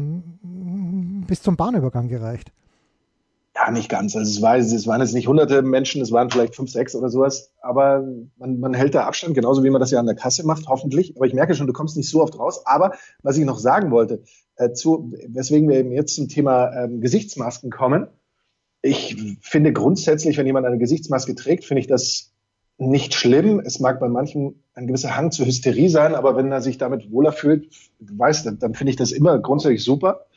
bis 1.27 1.43
zum 1.43 1.57
Bahnübergang 1.57 2.07
gereicht. 2.07 2.51
Ja, 3.55 3.69
nicht 3.71 3.87
ganz. 3.87 4.15
Also 4.15 4.29
es, 4.29 4.41
war, 4.41 4.57
es 4.57 4.87
waren 4.87 4.99
jetzt 4.99 5.13
nicht 5.13 5.27
hunderte 5.27 5.61
Menschen, 5.61 6.01
es 6.01 6.11
waren 6.11 6.29
vielleicht 6.31 6.55
fünf, 6.55 6.71
sechs 6.71 6.95
oder 6.95 7.09
sowas. 7.09 7.53
Aber 7.61 8.03
man, 8.37 8.59
man 8.59 8.73
hält 8.73 8.95
da 8.95 9.05
Abstand, 9.05 9.35
genauso 9.35 9.63
wie 9.63 9.69
man 9.69 9.79
das 9.79 9.91
ja 9.91 9.99
an 9.99 10.07
der 10.07 10.15
Kasse 10.15 10.45
macht, 10.45 10.67
hoffentlich. 10.67 11.15
Aber 11.15 11.27
ich 11.27 11.33
merke 11.33 11.53
schon, 11.53 11.67
du 11.67 11.73
kommst 11.73 11.95
nicht 11.95 12.09
so 12.09 12.21
oft 12.21 12.37
raus. 12.37 12.65
Aber 12.65 12.93
was 13.21 13.37
ich 13.37 13.45
noch 13.45 13.59
sagen 13.59 13.91
wollte, 13.91 14.23
äh, 14.55 14.71
zu, 14.73 15.13
weswegen 15.27 15.69
wir 15.69 15.77
eben 15.77 15.91
jetzt 15.91 16.15
zum 16.15 16.27
Thema 16.27 16.73
ähm, 16.73 16.99
Gesichtsmasken 16.99 17.69
kommen. 17.69 18.07
Ich 18.85 19.17
finde 19.41 19.73
grundsätzlich, 19.73 20.37
wenn 20.37 20.45
jemand 20.45 20.67
eine 20.67 20.77
Gesichtsmaske 20.77 21.33
trägt, 21.33 21.65
finde 21.65 21.81
ich 21.81 21.87
das 21.87 22.31
nicht 22.77 23.15
schlimm. 23.15 23.59
Es 23.59 23.79
mag 23.79 23.99
bei 23.99 24.07
manchen 24.07 24.61
ein 24.75 24.85
gewisser 24.85 25.17
Hang 25.17 25.31
zur 25.31 25.47
Hysterie 25.47 25.89
sein, 25.89 26.13
aber 26.13 26.35
wenn 26.35 26.51
er 26.51 26.61
sich 26.61 26.77
damit 26.77 27.11
wohler 27.11 27.31
fühlt, 27.31 27.67
weiß, 27.99 28.43
dann, 28.43 28.59
dann 28.59 28.75
finde 28.75 28.91
ich 28.91 28.95
das 28.95 29.11
immer 29.11 29.39
grundsätzlich 29.39 29.83
super. 29.83 30.27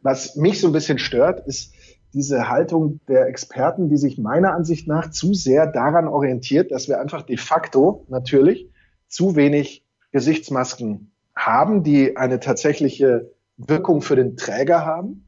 Was 0.00 0.34
mich 0.36 0.60
so 0.60 0.68
ein 0.68 0.72
bisschen 0.72 0.98
stört, 0.98 1.46
ist, 1.46 1.74
diese 2.14 2.48
Haltung 2.48 3.00
der 3.06 3.26
Experten, 3.26 3.90
die 3.90 3.98
sich 3.98 4.16
meiner 4.16 4.54
Ansicht 4.54 4.88
nach 4.88 5.10
zu 5.10 5.34
sehr 5.34 5.66
daran 5.66 6.08
orientiert, 6.08 6.72
dass 6.72 6.88
wir 6.88 7.00
einfach 7.00 7.22
de 7.22 7.36
facto 7.36 8.06
natürlich 8.08 8.70
zu 9.08 9.36
wenig 9.36 9.84
Gesichtsmasken 10.10 11.12
haben, 11.36 11.82
die 11.82 12.16
eine 12.16 12.40
tatsächliche 12.40 13.30
Wirkung 13.58 14.00
für 14.00 14.16
den 14.16 14.36
Träger 14.36 14.86
haben. 14.86 15.26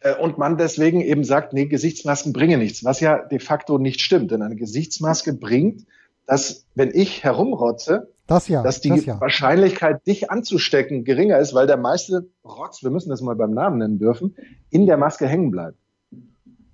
Äh, 0.00 0.16
und 0.16 0.38
man 0.38 0.56
deswegen 0.56 1.00
eben 1.00 1.24
sagt, 1.24 1.52
nee, 1.52 1.66
Gesichtsmasken 1.66 2.32
bringen 2.32 2.58
nichts, 2.58 2.84
was 2.84 3.00
ja 3.00 3.18
de 3.18 3.38
facto 3.38 3.78
nicht 3.78 4.00
stimmt. 4.00 4.30
Denn 4.30 4.42
eine 4.42 4.56
Gesichtsmaske 4.56 5.32
bringt, 5.32 5.86
dass 6.26 6.66
wenn 6.74 6.90
ich 6.92 7.24
herumrotze, 7.24 8.12
das 8.26 8.48
ja, 8.48 8.62
dass 8.62 8.80
die 8.80 8.90
das 8.90 9.04
ja. 9.04 9.20
Wahrscheinlichkeit, 9.20 10.06
dich 10.06 10.30
anzustecken, 10.30 11.04
geringer 11.04 11.38
ist, 11.38 11.52
weil 11.52 11.66
der 11.66 11.76
meiste 11.76 12.28
Rotz, 12.44 12.84
wir 12.84 12.90
müssen 12.90 13.10
das 13.10 13.20
mal 13.20 13.34
beim 13.34 13.52
Namen 13.52 13.78
nennen 13.78 13.98
dürfen, 13.98 14.36
in 14.70 14.86
der 14.86 14.96
Maske 14.96 15.26
hängen 15.26 15.50
bleibt. 15.50 15.76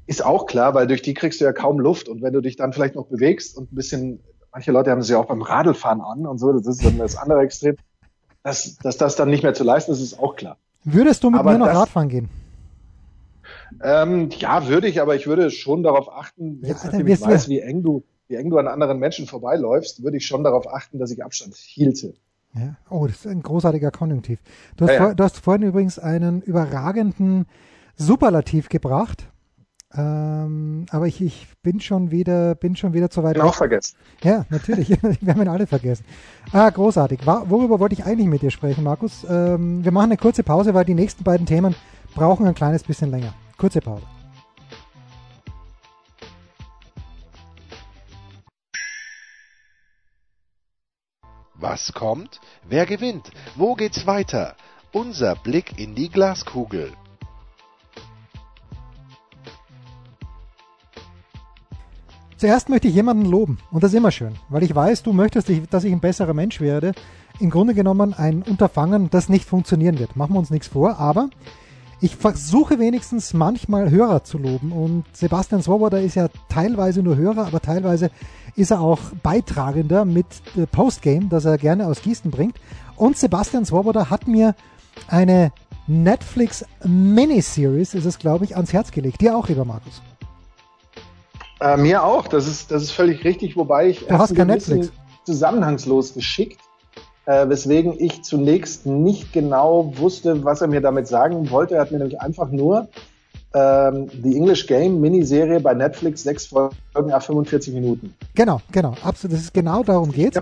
ist 0.07 0.25
auch 0.25 0.47
klar, 0.47 0.75
weil 0.75 0.87
durch 0.87 1.03
die 1.03 1.15
kriegst 1.15 1.41
du 1.41 1.45
ja 1.45 1.53
kaum 1.53 1.81
Luft. 1.81 2.09
Und 2.09 2.23
wenn 2.23 2.33
du 2.33 2.41
dich 2.41 2.57
dann 2.57 2.73
vielleicht 2.73 2.95
noch 2.95 3.07
bewegst 3.07 3.57
und 3.57 3.73
ein 3.73 3.75
bisschen, 3.75 4.21
manche 4.53 4.73
Leute 4.73 4.91
haben 4.91 5.01
es 5.01 5.09
ja 5.09 5.19
auch 5.19 5.27
beim 5.27 5.43
Radlfahren 5.43 6.01
an 6.01 6.27
und 6.27 6.39
so, 6.39 6.53
das 6.53 6.67
ist 6.67 6.85
dann 6.85 6.99
das 6.99 7.17
andere 7.17 7.41
Extrem 7.41 7.77
dass, 8.47 8.77
dass 8.77 8.97
das 8.97 9.17
dann 9.17 9.29
nicht 9.29 9.43
mehr 9.43 9.55
zu 9.55 9.65
leisten 9.65 9.91
ist, 9.91 10.01
ist 10.01 10.21
auch 10.21 10.37
klar. 10.37 10.57
Würdest 10.85 11.25
du 11.25 11.31
mit 11.31 11.41
aber 11.41 11.51
mir 11.51 11.59
noch 11.59 11.67
das, 11.67 11.79
Radfahren 11.79 12.09
gehen? 12.09 12.29
Ähm, 13.83 14.31
ja, 14.39 14.69
würde 14.69 14.87
ich, 14.87 15.01
aber 15.01 15.17
ich 15.17 15.27
würde 15.27 15.51
schon 15.51 15.83
darauf 15.83 16.09
achten, 16.09 16.61
jetzt 16.63 16.85
ja, 16.85 16.91
nachdem 16.91 17.09
ich 17.09 17.21
weiß, 17.21 17.49
wie 17.49 17.59
eng 17.59 17.83
du, 17.83 18.05
wie 18.29 18.37
eng 18.37 18.51
du 18.51 18.59
an 18.59 18.69
anderen 18.69 19.01
Menschen 19.01 19.27
vorbeiläufst, 19.27 20.05
würde 20.05 20.19
ich 20.19 20.27
schon 20.27 20.45
darauf 20.45 20.73
achten, 20.73 21.01
dass 21.01 21.11
ich 21.11 21.25
Abstand 21.25 21.57
hielte. 21.57 22.15
Ja. 22.55 22.77
Oh, 22.89 23.09
das 23.09 23.17
ist 23.17 23.27
ein 23.27 23.43
großartiger 23.43 23.91
Konjunktiv. 23.91 24.39
Du 24.77 24.85
hast, 24.85 24.93
ja, 24.93 24.99
vor, 24.99 25.15
du 25.17 25.25
hast 25.25 25.39
vorhin 25.39 25.63
übrigens 25.63 25.99
einen 25.99 26.41
überragenden 26.41 27.47
Superlativ 27.97 28.69
gebracht. 28.69 29.29
Ähm, 29.97 30.87
aber 30.91 31.07
ich, 31.07 31.21
ich 31.23 31.47
bin 31.63 31.81
schon 31.81 32.11
wieder, 32.11 32.55
bin 32.55 32.77
schon 32.77 32.93
wieder 32.93 33.09
zu 33.09 33.23
weit. 33.23 33.41
Auch 33.41 33.55
vergessen. 33.55 33.97
Ja, 34.23 34.45
natürlich. 34.51 34.91
wir 35.03 35.33
haben 35.33 35.43
ihn 35.43 35.49
alle 35.49 35.67
vergessen. 35.67 36.05
Ah, 36.53 36.69
großartig. 36.69 37.21
Worüber 37.25 37.81
wollte 37.81 37.95
ich 37.95 38.05
eigentlich 38.05 38.29
mit 38.29 38.43
dir 38.43 38.51
sprechen, 38.51 38.85
Markus? 38.85 39.25
Ähm, 39.29 39.85
wir 39.85 39.93
machen 39.93 40.11
eine 40.11 40.17
kurze 40.19 40.43
Pause, 40.43 40.75
weil 40.75 40.85
die 40.85 40.95
nächsten 40.95 41.25
beiden 41.25 41.47
Themen 41.47 41.75
brauchen 42.15 42.47
ein 42.47 42.55
kleines 42.55 42.83
bisschen 42.83 43.11
länger. 43.11 43.33
Kurze 43.57 43.81
Pause. 43.81 44.05
Was 51.55 51.93
kommt? 51.95 52.41
Wer 52.69 52.85
gewinnt? 52.85 53.31
Wo 53.55 53.75
geht's 53.75 54.07
weiter? 54.07 54.57
Unser 54.93 55.37
Blick 55.37 55.79
in 55.79 55.95
die 55.95 56.11
Glaskugel. 56.11 56.93
Zuerst 62.37 62.69
möchte 62.69 62.89
ich 62.89 62.95
jemanden 62.95 63.25
loben 63.25 63.59
und 63.71 63.83
das 63.83 63.93
ist 63.93 63.99
immer 63.99 64.11
schön, 64.11 64.35
weil 64.51 64.63
ich 64.63 64.75
weiß, 64.75 65.03
du 65.03 65.15
möchtest, 65.15 65.51
dass 65.71 65.85
ich 65.85 65.93
ein 65.93 66.01
besserer 66.01 66.35
Mensch 66.35 66.61
werde. 66.61 66.93
Im 67.41 67.49
Grunde 67.49 67.73
genommen 67.73 68.13
ein 68.13 68.43
Unterfangen, 68.43 69.09
das 69.11 69.31
nicht 69.31 69.47
funktionieren 69.47 69.99
wird. 69.99 70.17
Machen 70.17 70.35
wir 70.35 70.39
uns 70.39 70.51
nichts 70.51 70.69
vor, 70.69 70.99
aber 70.99 71.31
ich 72.03 72.15
versuche 72.15 72.79
wenigstens 72.79 73.33
manchmal 73.33 73.91
Hörer 73.91 74.23
zu 74.23 74.37
loben 74.37 74.71
und 74.71 75.05
Sebastian 75.15 75.63
Swoboda 75.63 75.97
ist 75.97 76.15
ja 76.15 76.29
teilweise 76.51 77.03
nur 77.03 77.17
Hörer, 77.17 77.47
aber 77.47 77.61
teilweise 77.61 78.11
ist 78.55 78.71
er 78.71 78.83
auch 78.83 79.01
Beitragender 79.23 80.05
mit 80.05 80.27
Postgame, 80.73 81.29
das 81.31 81.47
er 81.47 81.57
gerne 81.57 81.87
aus 81.87 82.03
Gießen 82.03 82.31
bringt. 82.31 82.57
Und 82.97 83.17
Sebastian 83.17 83.65
Swoboda 83.65 84.11
hat 84.11 84.29
mir 84.29 84.55
eine 85.09 85.53
Netflix 85.87 86.67
Miniseries, 86.85 87.95
ist 87.95 88.05
es 88.05 88.19
glaube 88.19 88.45
ich, 88.45 88.57
ans 88.57 88.75
Herz 88.75 88.91
gelegt. 88.91 89.23
Dir 89.23 89.37
auch, 89.37 89.49
lieber 89.49 89.65
Markus. 89.65 90.03
Äh, 91.61 91.77
mir 91.77 92.05
auch, 92.05 92.29
das 92.29 92.47
ist, 92.47 92.71
das 92.71 92.83
ist 92.83 92.91
völlig 92.93 93.25
richtig, 93.25 93.57
wobei 93.57 93.89
ich 93.89 94.07
du 94.07 94.19
hast 94.19 94.35
kein 94.35 94.49
Netflix. 94.49 94.93
zusammenhangslos 95.25 96.13
geschickt, 96.13 96.61
äh, 97.25 97.49
weswegen 97.49 97.95
ich 97.99 98.23
zunächst 98.23 98.85
nicht 98.87 99.33
genau 99.33 99.93
wusste, 99.97 100.45
was 100.45 100.61
er 100.61 100.69
mir 100.69 100.81
damit 100.81 101.09
sagen 101.09 101.51
wollte. 101.51 101.77
Er 101.77 101.81
hat 101.83 101.93
mir 101.93 101.99
nämlich 101.99 102.21
einfach 102.21 102.51
nur 102.51 102.89
ähm, 103.55 104.09
die 104.13 104.37
English 104.37 104.67
Game 104.67 105.01
Miniserie 105.01 105.61
bei 105.61 105.73
Netflix, 105.73 106.23
sechs 106.23 106.47
Folgen, 106.47 106.77
ja, 107.09 107.21
45 107.21 107.73
Minuten. 107.73 108.15
Genau, 108.35 108.61
genau, 108.71 108.95
absolut. 109.03 109.35
Das 109.35 109.45
ist 109.45 109.55
genau 109.55 109.83
darum 109.83 110.13
geht. 110.13 110.41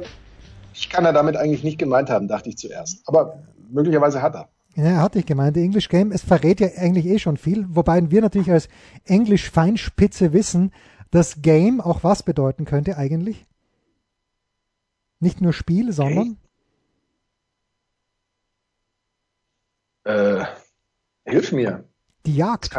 Ich 0.72 0.88
kann 0.90 1.04
er 1.04 1.12
damit 1.12 1.36
eigentlich 1.36 1.62
nicht 1.62 1.78
gemeint 1.78 2.10
haben, 2.10 2.26
dachte 2.26 2.48
ich 2.48 2.58
zuerst. 2.58 3.02
Aber 3.06 3.38
möglicherweise 3.70 4.20
hat 4.20 4.34
er. 4.34 4.48
Ja, 4.74 4.96
hatte 4.96 5.20
ich 5.20 5.26
gemeint. 5.26 5.54
Die 5.54 5.62
English 5.62 5.88
Game, 5.88 6.10
es 6.10 6.22
verrät 6.22 6.58
ja 6.58 6.66
eigentlich 6.76 7.06
eh 7.06 7.20
schon 7.20 7.36
viel, 7.36 7.64
wobei 7.68 8.10
wir 8.10 8.20
natürlich 8.20 8.50
als 8.50 8.68
Englisch-Feinspitze 9.04 10.32
wissen, 10.32 10.72
das 11.14 11.42
Game 11.42 11.80
auch 11.80 12.02
was 12.02 12.24
bedeuten 12.24 12.64
könnte 12.64 12.96
eigentlich? 12.96 13.46
Nicht 15.20 15.40
nur 15.40 15.52
Spiel, 15.52 15.92
sondern? 15.92 16.38
Äh, 20.02 20.44
hilf 21.24 21.52
mir. 21.52 21.84
Die 22.26 22.34
Jagd. 22.34 22.76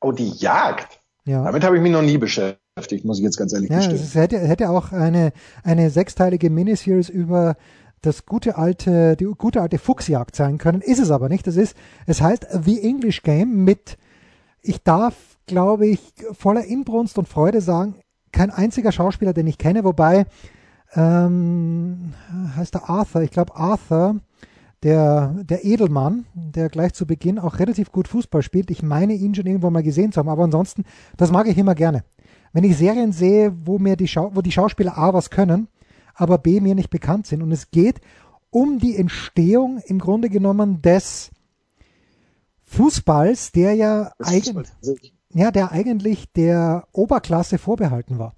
Oh, 0.00 0.10
die 0.10 0.30
Jagd. 0.30 1.00
Ja. 1.24 1.44
Damit 1.44 1.62
habe 1.62 1.76
ich 1.76 1.82
mich 1.82 1.92
noch 1.92 2.02
nie 2.02 2.18
beschäftigt, 2.18 3.04
muss 3.04 3.18
ich 3.18 3.24
jetzt 3.24 3.36
ganz 3.36 3.52
ehrlich 3.52 3.70
ja, 3.70 3.76
gestehen. 3.76 3.96
Es 3.96 4.16
hätte, 4.16 4.38
hätte 4.40 4.68
auch 4.68 4.90
eine, 4.90 5.32
eine 5.62 5.88
sechsteilige 5.88 6.50
Miniseries 6.50 7.08
über 7.08 7.56
das 8.00 8.26
gute 8.26 8.58
alte, 8.58 9.16
die 9.16 9.26
gute 9.26 9.62
alte 9.62 9.78
Fuchsjagd 9.78 10.34
sein 10.34 10.58
können. 10.58 10.80
Ist 10.80 10.98
es 10.98 11.12
aber 11.12 11.28
nicht. 11.28 11.46
Das 11.46 11.56
ist, 11.56 11.76
es 12.06 12.20
heißt 12.20 12.48
The 12.64 12.82
English 12.82 13.22
Game 13.22 13.62
mit, 13.62 13.98
ich 14.62 14.82
darf 14.82 15.32
glaube 15.46 15.86
ich, 15.86 16.00
voller 16.32 16.64
Inbrunst 16.64 17.18
und 17.18 17.28
Freude 17.28 17.60
sagen, 17.60 17.96
kein 18.32 18.50
einziger 18.50 18.92
Schauspieler, 18.92 19.32
den 19.32 19.46
ich 19.46 19.58
kenne, 19.58 19.84
wobei 19.84 20.26
ähm, 20.94 22.14
heißt 22.56 22.74
er 22.74 22.88
Arthur, 22.88 23.22
ich 23.22 23.30
glaube 23.30 23.54
Arthur, 23.56 24.16
der, 24.82 25.34
der 25.44 25.64
Edelmann, 25.64 26.26
der 26.34 26.68
gleich 26.68 26.94
zu 26.94 27.06
Beginn 27.06 27.38
auch 27.38 27.58
relativ 27.58 27.92
gut 27.92 28.08
Fußball 28.08 28.42
spielt. 28.42 28.70
Ich 28.70 28.82
meine 28.82 29.14
ihn 29.14 29.34
schon 29.34 29.46
irgendwo 29.46 29.70
mal 29.70 29.82
gesehen 29.82 30.10
zu 30.10 30.18
haben, 30.18 30.28
aber 30.28 30.44
ansonsten, 30.44 30.84
das 31.16 31.30
mag 31.30 31.46
ich 31.46 31.56
immer 31.56 31.74
gerne. 31.74 32.04
Wenn 32.52 32.64
ich 32.64 32.76
Serien 32.76 33.12
sehe, 33.12 33.54
wo 33.64 33.78
mir 33.78 33.96
die, 33.96 34.08
Schau 34.08 34.32
wo 34.34 34.40
die 34.40 34.52
Schauspieler 34.52 34.98
A 34.98 35.14
was 35.14 35.30
können, 35.30 35.68
aber 36.14 36.38
B 36.38 36.60
mir 36.60 36.74
nicht 36.74 36.90
bekannt 36.90 37.26
sind 37.26 37.42
und 37.42 37.52
es 37.52 37.70
geht 37.70 38.00
um 38.50 38.78
die 38.78 38.96
Entstehung 38.96 39.80
im 39.86 39.98
Grunde 39.98 40.28
genommen 40.28 40.82
des 40.82 41.30
Fußballs, 42.72 43.52
der 43.52 43.74
ja 43.74 44.12
eigentlich 44.18 44.70
ja, 45.34 45.50
der 45.50 45.72
eigentlich 45.72 46.30
der 46.32 46.86
Oberklasse 46.92 47.58
vorbehalten 47.58 48.18
war. 48.18 48.34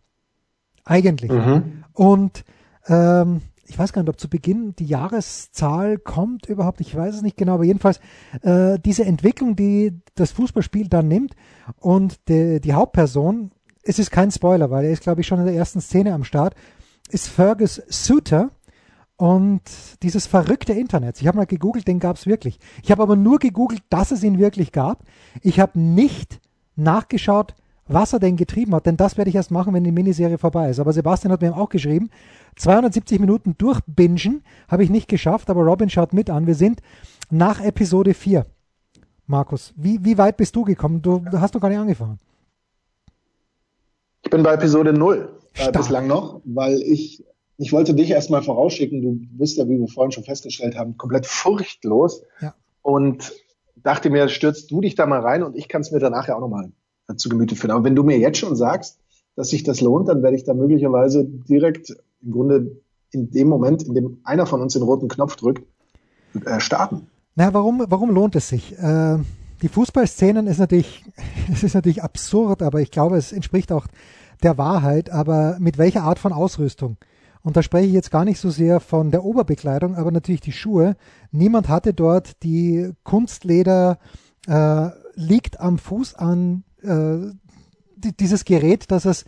Eigentlich. 0.85 1.31
Mhm. 1.31 1.85
Und 1.93 2.45
ähm, 2.87 3.43
ich 3.67 3.79
weiß 3.79 3.93
gar 3.93 4.03
nicht, 4.03 4.11
ob 4.11 4.21
zu 4.21 4.29
Beginn 4.29 4.75
die 4.77 4.87
Jahreszahl 4.87 5.99
kommt 5.99 6.47
überhaupt, 6.47 6.81
ich 6.81 6.95
weiß 6.95 7.15
es 7.15 7.23
nicht 7.23 7.37
genau, 7.37 7.55
aber 7.55 7.65
jedenfalls 7.65 8.01
äh, 8.43 8.79
diese 8.79 9.05
Entwicklung, 9.05 9.57
die 9.57 10.01
das 10.15 10.33
Fußballspiel 10.33 10.89
dann 10.89 11.09
nimmt 11.09 11.35
und 11.79 12.29
die, 12.29 12.61
die 12.61 12.75
Hauptperson, 12.75 13.53
es 13.83 13.99
ist 13.99 14.11
kein 14.11 14.31
Spoiler, 14.31 14.71
weil 14.71 14.85
er 14.85 14.93
ist, 14.93 15.03
glaube 15.03 15.23
ich, 15.23 15.27
schon 15.27 15.41
in 15.41 15.47
der 15.47 15.55
ersten 15.55 15.81
Szene 15.81 16.13
am 16.13 16.25
Start, 16.25 16.55
ist 17.09 17.29
Fergus 17.29 17.83
Suter 17.89 18.51
Und 19.17 19.63
dieses 20.03 20.27
verrückte 20.27 20.73
Internet, 20.73 21.21
ich 21.21 21.29
habe 21.29 21.39
mal 21.39 21.47
gegoogelt, 21.47 21.87
den 21.87 22.01
gab 22.01 22.17
es 22.17 22.27
wirklich. 22.27 22.59
Ich 22.83 22.91
habe 22.91 23.03
aber 23.03 23.15
nur 23.15 23.39
gegoogelt, 23.39 23.83
dass 23.89 24.11
es 24.11 24.25
ihn 24.25 24.39
wirklich 24.39 24.73
gab. 24.73 25.05
Ich 25.41 25.61
habe 25.61 25.79
nicht 25.79 26.41
nachgeschaut, 26.75 27.55
was 27.87 28.13
er 28.13 28.19
denn 28.19 28.37
getrieben 28.37 28.75
hat, 28.75 28.87
denn 28.87 28.97
das 28.97 29.17
werde 29.17 29.29
ich 29.29 29.37
erst 29.37 29.51
machen, 29.51 29.75
wenn 29.75 29.85
die 29.85 29.93
Miniserie 29.93 30.39
vorbei 30.39 30.71
ist. 30.71 30.81
Aber 30.81 30.93
Sebastian 30.93 31.33
hat 31.33 31.43
mir 31.43 31.57
auch 31.57 31.69
geschrieben, 31.69 32.11
270 32.57 33.21
Minuten 33.21 33.57
durchbingen 33.59 34.43
habe 34.69 34.83
ich 34.83 34.91
nicht 34.91 35.09
geschafft, 35.09 35.51
aber 35.51 35.63
Robin 35.63 35.91
schaut 35.91 36.13
mit 36.13 36.31
an. 36.31 36.47
Wir 36.47 36.55
sind 36.55 36.81
nach 37.31 37.61
Episode 37.61 38.15
4. 38.15 38.47
Markus, 39.27 39.73
wie, 39.77 40.05
wie 40.05 40.19
weit 40.19 40.37
bist 40.37 40.55
du 40.57 40.65
gekommen? 40.65 41.03
Du, 41.03 41.19
du 41.19 41.41
hast 41.41 41.55
doch 41.55 41.61
gar 41.61 41.69
nicht 41.69 41.79
angefangen. 41.79 42.19
Ich 44.23 44.31
bin 44.31 44.43
bei 44.43 44.55
Episode 44.55 44.93
0 44.93 45.29
äh, 45.55 45.73
bislang 45.73 46.07
noch, 46.07 46.41
weil 46.45 46.81
ich, 46.83 47.23
ich 47.57 47.73
wollte 47.73 47.95
dich 47.95 48.11
erstmal 48.11 48.43
vorausschicken. 48.43 49.03
Du 49.03 49.19
bist 49.39 49.57
ja, 49.57 49.69
wie 49.69 49.79
wir 49.79 49.89
vorhin 49.89 50.13
schon 50.13 50.25
festgestellt 50.25 50.77
haben, 50.77 50.97
komplett 50.97 51.27
furchtlos. 51.27 52.23
Ja. 52.41 52.55
Und 52.83 53.33
dachte 53.77 54.11
mir, 54.11 54.29
stürzt 54.29 54.71
du 54.71 54.81
dich 54.81 54.95
da 54.95 55.07
mal 55.07 55.21
rein 55.21 55.43
und 55.43 55.57
ich 55.57 55.69
kann 55.69 55.83
es 55.83 55.93
mir 55.93 56.01
danach 56.01 56.29
ja 56.29 56.37
auch 56.37 56.41
nochmal 56.41 56.71
zu 57.17 57.29
Gemüte 57.29 57.55
führen. 57.55 57.71
Aber 57.71 57.85
wenn 57.85 57.97
du 57.97 58.03
mir 58.03 58.19
jetzt 58.19 58.39
schon 58.39 58.57
sagst, 58.57 58.99
dass 59.37 59.51
sich 59.51 59.63
das 59.63 59.81
lohnt, 59.81 60.09
dann 60.09 60.23
werde 60.23 60.37
ich 60.37 60.45
da 60.45 60.55
möglicherweise 60.55 61.25
direkt 61.25 61.95
im 62.23 62.33
Grunde 62.33 62.81
in 63.11 63.31
dem 63.31 63.49
Moment, 63.49 63.83
in 63.83 63.95
dem 63.95 64.19
einer 64.25 64.47
von 64.47 64.61
uns 64.61 64.73
den 64.73 64.83
roten 64.83 65.09
Knopf 65.09 65.37
drückt, 65.37 65.65
äh, 66.45 66.61
starten. 66.61 67.07
Na, 67.37 67.53
warum, 67.53 67.85
warum 67.89 68.11
lohnt 68.11 68.37
es 68.37 68.49
sich? 68.49 68.77
Äh, 68.79 69.19
die 69.63 69.69
Fußballszenen 69.69 70.47
ist 70.47 70.59
natürlich, 70.59 71.05
es 71.53 71.63
ist 71.63 71.75
natürlich 71.75 72.03
absurd, 72.03 72.63
aber 72.63 72.81
ich 72.81 72.91
glaube, 72.91 73.17
es 73.17 73.33
entspricht 73.33 73.71
auch 73.73 73.87
der 74.43 74.59
Wahrheit. 74.59 75.11
Aber 75.11 75.57
mit 75.61 75.79
welcher 75.79 76.03
Art 76.03 76.19
von 76.19 76.33
Ausrüstung? 76.33 76.97
Und 77.45 77.59
da 77.59 77.63
spreche 77.63 77.87
ich 77.87 77.93
jetzt 77.93 78.11
gar 78.11 78.25
nicht 78.25 78.41
so 78.41 78.49
sehr 78.49 78.81
von 78.81 79.11
der 79.11 79.23
Oberbekleidung, 79.23 79.95
aber 79.97 80.11
natürlich 80.11 80.41
die 80.41 80.51
Schuhe. 80.51 80.97
Niemand 81.31 81.69
hatte 81.69 81.93
dort 81.93 82.43
die 82.43 82.91
Kunstleder 83.05 83.99
äh, 84.47 84.89
liegt 85.15 85.61
am 85.61 85.79
Fuß 85.79 86.15
an 86.15 86.65
äh, 86.83 87.19
dieses 88.19 88.47
Gerät, 88.47 88.91
das 88.91 89.05
es 89.05 89.27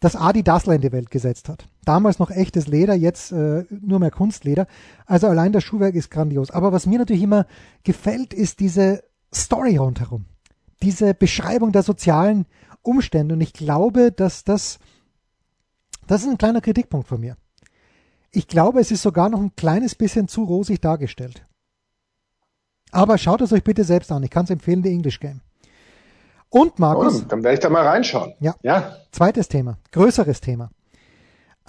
das 0.00 0.14
Adi 0.14 0.44
Dassler 0.44 0.76
in 0.76 0.80
die 0.80 0.92
Welt 0.92 1.10
gesetzt 1.10 1.48
hat. 1.48 1.66
Damals 1.84 2.20
noch 2.20 2.30
echtes 2.30 2.68
Leder, 2.68 2.94
jetzt 2.94 3.32
äh, 3.32 3.64
nur 3.68 3.98
mehr 3.98 4.12
Kunstleder. 4.12 4.68
Also 5.06 5.26
allein 5.26 5.50
das 5.50 5.64
Schuhwerk 5.64 5.96
ist 5.96 6.12
grandios. 6.12 6.52
Aber 6.52 6.70
was 6.72 6.86
mir 6.86 7.00
natürlich 7.00 7.24
immer 7.24 7.46
gefällt, 7.82 8.32
ist 8.32 8.60
diese 8.60 9.02
Story 9.34 9.76
rundherum. 9.76 10.26
Diese 10.84 11.14
Beschreibung 11.14 11.72
der 11.72 11.82
sozialen 11.82 12.46
Umstände. 12.82 13.34
Und 13.34 13.40
ich 13.40 13.52
glaube, 13.52 14.12
dass 14.12 14.44
das, 14.44 14.78
das 16.06 16.22
ist 16.22 16.28
ein 16.28 16.38
kleiner 16.38 16.60
Kritikpunkt 16.60 17.08
von 17.08 17.20
mir. 17.20 17.36
Ich 18.30 18.46
glaube, 18.46 18.80
es 18.80 18.90
ist 18.90 19.02
sogar 19.02 19.28
noch 19.28 19.40
ein 19.40 19.54
kleines 19.56 19.94
bisschen 19.94 20.28
zu 20.28 20.44
rosig 20.44 20.80
dargestellt. 20.80 21.46
Aber 22.90 23.18
schaut 23.18 23.40
es 23.40 23.52
euch 23.52 23.64
bitte 23.64 23.84
selbst 23.84 24.10
an. 24.12 24.22
Ich 24.22 24.30
kann 24.30 24.44
es 24.44 24.50
empfehlen, 24.50 24.82
The 24.82 24.90
English 24.90 25.20
Game. 25.20 25.40
Und 26.50 26.78
Markus. 26.78 27.22
Oh, 27.22 27.24
dann 27.28 27.42
werde 27.42 27.54
ich 27.54 27.60
da 27.60 27.68
mal 27.68 27.86
reinschauen. 27.86 28.34
Ja. 28.40 28.54
ja. 28.62 28.96
Zweites 29.12 29.48
Thema, 29.48 29.78
größeres 29.92 30.40
Thema. 30.40 30.70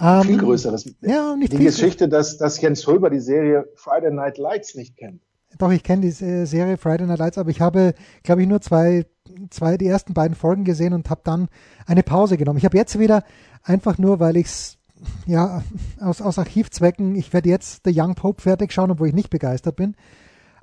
Ähm, 0.00 0.22
viel 0.22 0.38
größeres. 0.38 0.94
Ja, 1.02 1.36
nicht 1.36 1.52
die 1.52 1.58
viel 1.58 1.66
Geschichte, 1.66 2.08
dass, 2.08 2.38
dass 2.38 2.60
Jens 2.60 2.86
Hulber 2.86 3.10
die 3.10 3.20
Serie 3.20 3.68
Friday 3.74 4.10
Night 4.10 4.38
Lights 4.38 4.74
nicht 4.74 4.96
kennt. 4.96 5.20
Doch, 5.58 5.70
ich 5.70 5.82
kenne 5.82 6.02
die 6.02 6.10
Serie 6.10 6.78
Friday 6.78 7.06
Night 7.06 7.18
Lights, 7.18 7.36
aber 7.36 7.50
ich 7.50 7.60
habe, 7.60 7.94
glaube 8.22 8.40
ich, 8.40 8.48
nur 8.48 8.62
zwei, 8.62 9.04
zwei, 9.50 9.76
die 9.76 9.86
ersten 9.86 10.14
beiden 10.14 10.34
Folgen 10.34 10.64
gesehen 10.64 10.94
und 10.94 11.10
habe 11.10 11.20
dann 11.24 11.48
eine 11.86 12.02
Pause 12.02 12.38
genommen. 12.38 12.56
Ich 12.56 12.64
habe 12.64 12.78
jetzt 12.78 12.98
wieder 12.98 13.24
einfach 13.62 13.98
nur, 13.98 14.20
weil 14.20 14.36
ich 14.36 14.46
es 14.46 14.78
ja 15.26 15.62
aus, 16.00 16.20
aus 16.20 16.38
Archivzwecken, 16.38 17.14
ich 17.14 17.32
werde 17.32 17.48
jetzt 17.48 17.82
The 17.84 17.92
Young 17.94 18.14
Pope 18.14 18.42
fertig 18.42 18.72
schauen, 18.72 18.90
obwohl 18.90 19.08
ich 19.08 19.14
nicht 19.14 19.30
begeistert 19.30 19.76
bin. 19.76 19.94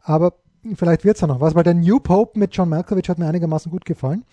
Aber 0.02 0.34
vielleicht 0.76 1.04
wird 1.04 1.16
es 1.16 1.22
ja 1.22 1.28
noch 1.28 1.42
was, 1.42 1.56
weil 1.56 1.64
der 1.64 1.74
New 1.74 2.00
Pope 2.00 2.38
mit 2.40 2.56
John 2.56 2.70
Malkovich 2.70 3.10
hat 3.10 3.20
mir 3.20 3.28
einigermaßen 3.28 3.72
gut 3.72 3.86
gefallen. 3.86 4.26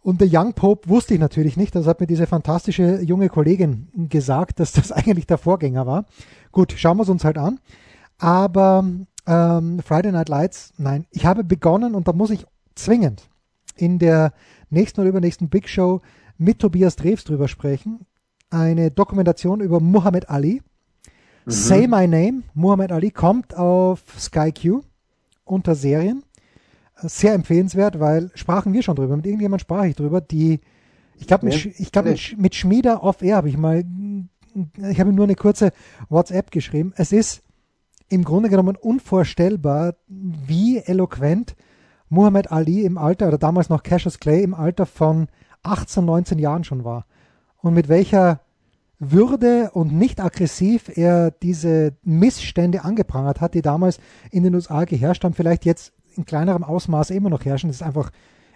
Und 0.00 0.20
der 0.20 0.28
Young 0.30 0.52
Pope 0.54 0.88
wusste 0.88 1.14
ich 1.14 1.20
natürlich 1.20 1.56
nicht. 1.56 1.74
Das 1.74 1.86
hat 1.86 2.00
mir 2.00 2.08
diese 2.08 2.26
fantastische 2.26 3.00
junge 3.02 3.28
Kollegin 3.28 3.88
gesagt, 4.08 4.58
dass 4.58 4.72
das 4.72 4.90
eigentlich 4.92 5.26
der 5.26 5.38
Vorgänger 5.38 5.86
war. 5.86 6.06
Gut, 6.50 6.74
schauen 6.76 6.96
wir 6.96 7.04
es 7.04 7.08
uns 7.08 7.24
halt 7.24 7.38
an. 7.38 7.60
Aber 8.18 8.84
ähm, 9.26 9.80
Friday 9.80 10.12
Night 10.12 10.28
Lights, 10.28 10.72
nein. 10.76 11.06
Ich 11.10 11.24
habe 11.24 11.44
begonnen 11.44 11.94
und 11.94 12.08
da 12.08 12.12
muss 12.12 12.30
ich 12.30 12.46
zwingend 12.74 13.28
in 13.76 13.98
der 13.98 14.32
nächsten 14.70 15.00
oder 15.00 15.10
übernächsten 15.10 15.48
Big 15.48 15.68
Show 15.68 16.00
mit 16.36 16.58
Tobias 16.58 16.96
Drews 16.96 17.24
drüber 17.24 17.46
sprechen. 17.46 18.06
Eine 18.52 18.90
Dokumentation 18.90 19.60
über 19.60 19.80
Muhammad 19.80 20.28
Ali. 20.28 20.60
Mhm. 21.46 21.50
Say 21.50 21.86
My 21.86 22.06
Name, 22.06 22.42
Muhammad 22.52 22.92
Ali, 22.92 23.10
kommt 23.10 23.56
auf 23.56 24.02
Sky 24.18 24.52
Q 24.52 24.82
unter 25.44 25.74
Serien. 25.74 26.22
Sehr 26.96 27.32
empfehlenswert, 27.32 27.98
weil 27.98 28.30
sprachen 28.34 28.74
wir 28.74 28.82
schon 28.82 28.94
drüber. 28.94 29.16
Mit 29.16 29.24
irgendjemand 29.24 29.62
sprach 29.62 29.84
ich 29.84 29.96
drüber, 29.96 30.20
die, 30.20 30.60
ich 31.16 31.26
glaube, 31.26 31.46
mit, 31.46 31.64
ich 31.64 31.90
glaub, 31.92 32.04
mit, 32.04 32.38
mit 32.38 32.54
Schmieder 32.54 33.02
off-air 33.02 33.36
habe 33.36 33.48
ich 33.48 33.56
mal, 33.56 33.84
ich 34.76 35.00
habe 35.00 35.14
nur 35.14 35.24
eine 35.24 35.34
kurze 35.34 35.72
WhatsApp 36.10 36.50
geschrieben. 36.50 36.92
Es 36.96 37.10
ist 37.10 37.42
im 38.10 38.22
Grunde 38.22 38.50
genommen 38.50 38.76
unvorstellbar, 38.76 39.94
wie 40.08 40.76
eloquent 40.76 41.56
Muhammad 42.10 42.52
Ali 42.52 42.82
im 42.82 42.98
Alter, 42.98 43.28
oder 43.28 43.38
damals 43.38 43.70
noch 43.70 43.82
Cassius 43.82 44.20
Clay 44.20 44.42
im 44.42 44.52
Alter 44.52 44.84
von 44.84 45.28
18, 45.62 46.04
19 46.04 46.38
Jahren 46.38 46.64
schon 46.64 46.84
war. 46.84 47.06
Und 47.62 47.74
mit 47.74 47.88
welcher 47.88 48.40
würde 48.98 49.70
und 49.72 49.92
nicht 49.92 50.20
aggressiv 50.20 50.90
er 50.96 51.30
diese 51.30 51.94
Missstände 52.04 52.84
angeprangert 52.84 53.40
hat, 53.40 53.54
die 53.54 53.62
damals 53.62 53.98
in 54.30 54.44
den 54.44 54.54
USA 54.54 54.84
geherrscht 54.84 55.24
haben, 55.24 55.34
vielleicht 55.34 55.64
jetzt 55.64 55.92
in 56.16 56.24
kleinerem 56.24 56.62
Ausmaß 56.62 57.10
immer 57.10 57.30
noch 57.30 57.44
herrschen. 57.44 57.68
Das 57.68 57.76
ist 57.76 57.82
einfach 57.82 58.10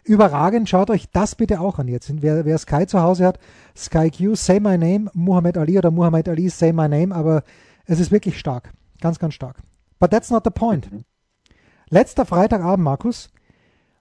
überragend. 0.04 0.68
Schaut 0.68 0.90
euch 0.90 1.08
das 1.10 1.34
bitte 1.34 1.60
auch 1.60 1.78
an 1.78 1.88
jetzt. 1.88 2.22
Wer, 2.22 2.44
wer 2.44 2.58
Sky 2.58 2.86
zu 2.86 3.00
Hause 3.00 3.26
hat, 3.26 3.38
Sky 3.76 4.10
Q, 4.10 4.34
Say 4.36 4.60
My 4.60 4.78
Name, 4.78 5.10
Muhammad 5.14 5.58
Ali 5.58 5.78
oder 5.78 5.90
Muhammad 5.90 6.28
Ali, 6.28 6.48
Say 6.48 6.72
My 6.72 6.88
Name, 6.88 7.14
aber 7.14 7.42
es 7.86 7.98
ist 7.98 8.12
wirklich 8.12 8.38
stark. 8.38 8.72
Ganz, 9.00 9.18
ganz 9.18 9.34
stark. 9.34 9.62
But 9.98 10.10
that's 10.10 10.30
not 10.30 10.44
the 10.44 10.50
point. 10.50 10.92
Mhm. 10.92 11.04
Letzter 11.88 12.26
Freitagabend, 12.26 12.84
Markus. 12.84 13.30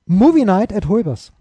Movie 0.06 0.46
Night 0.46 0.72
at 0.74 0.88
Holbers. 0.88 1.32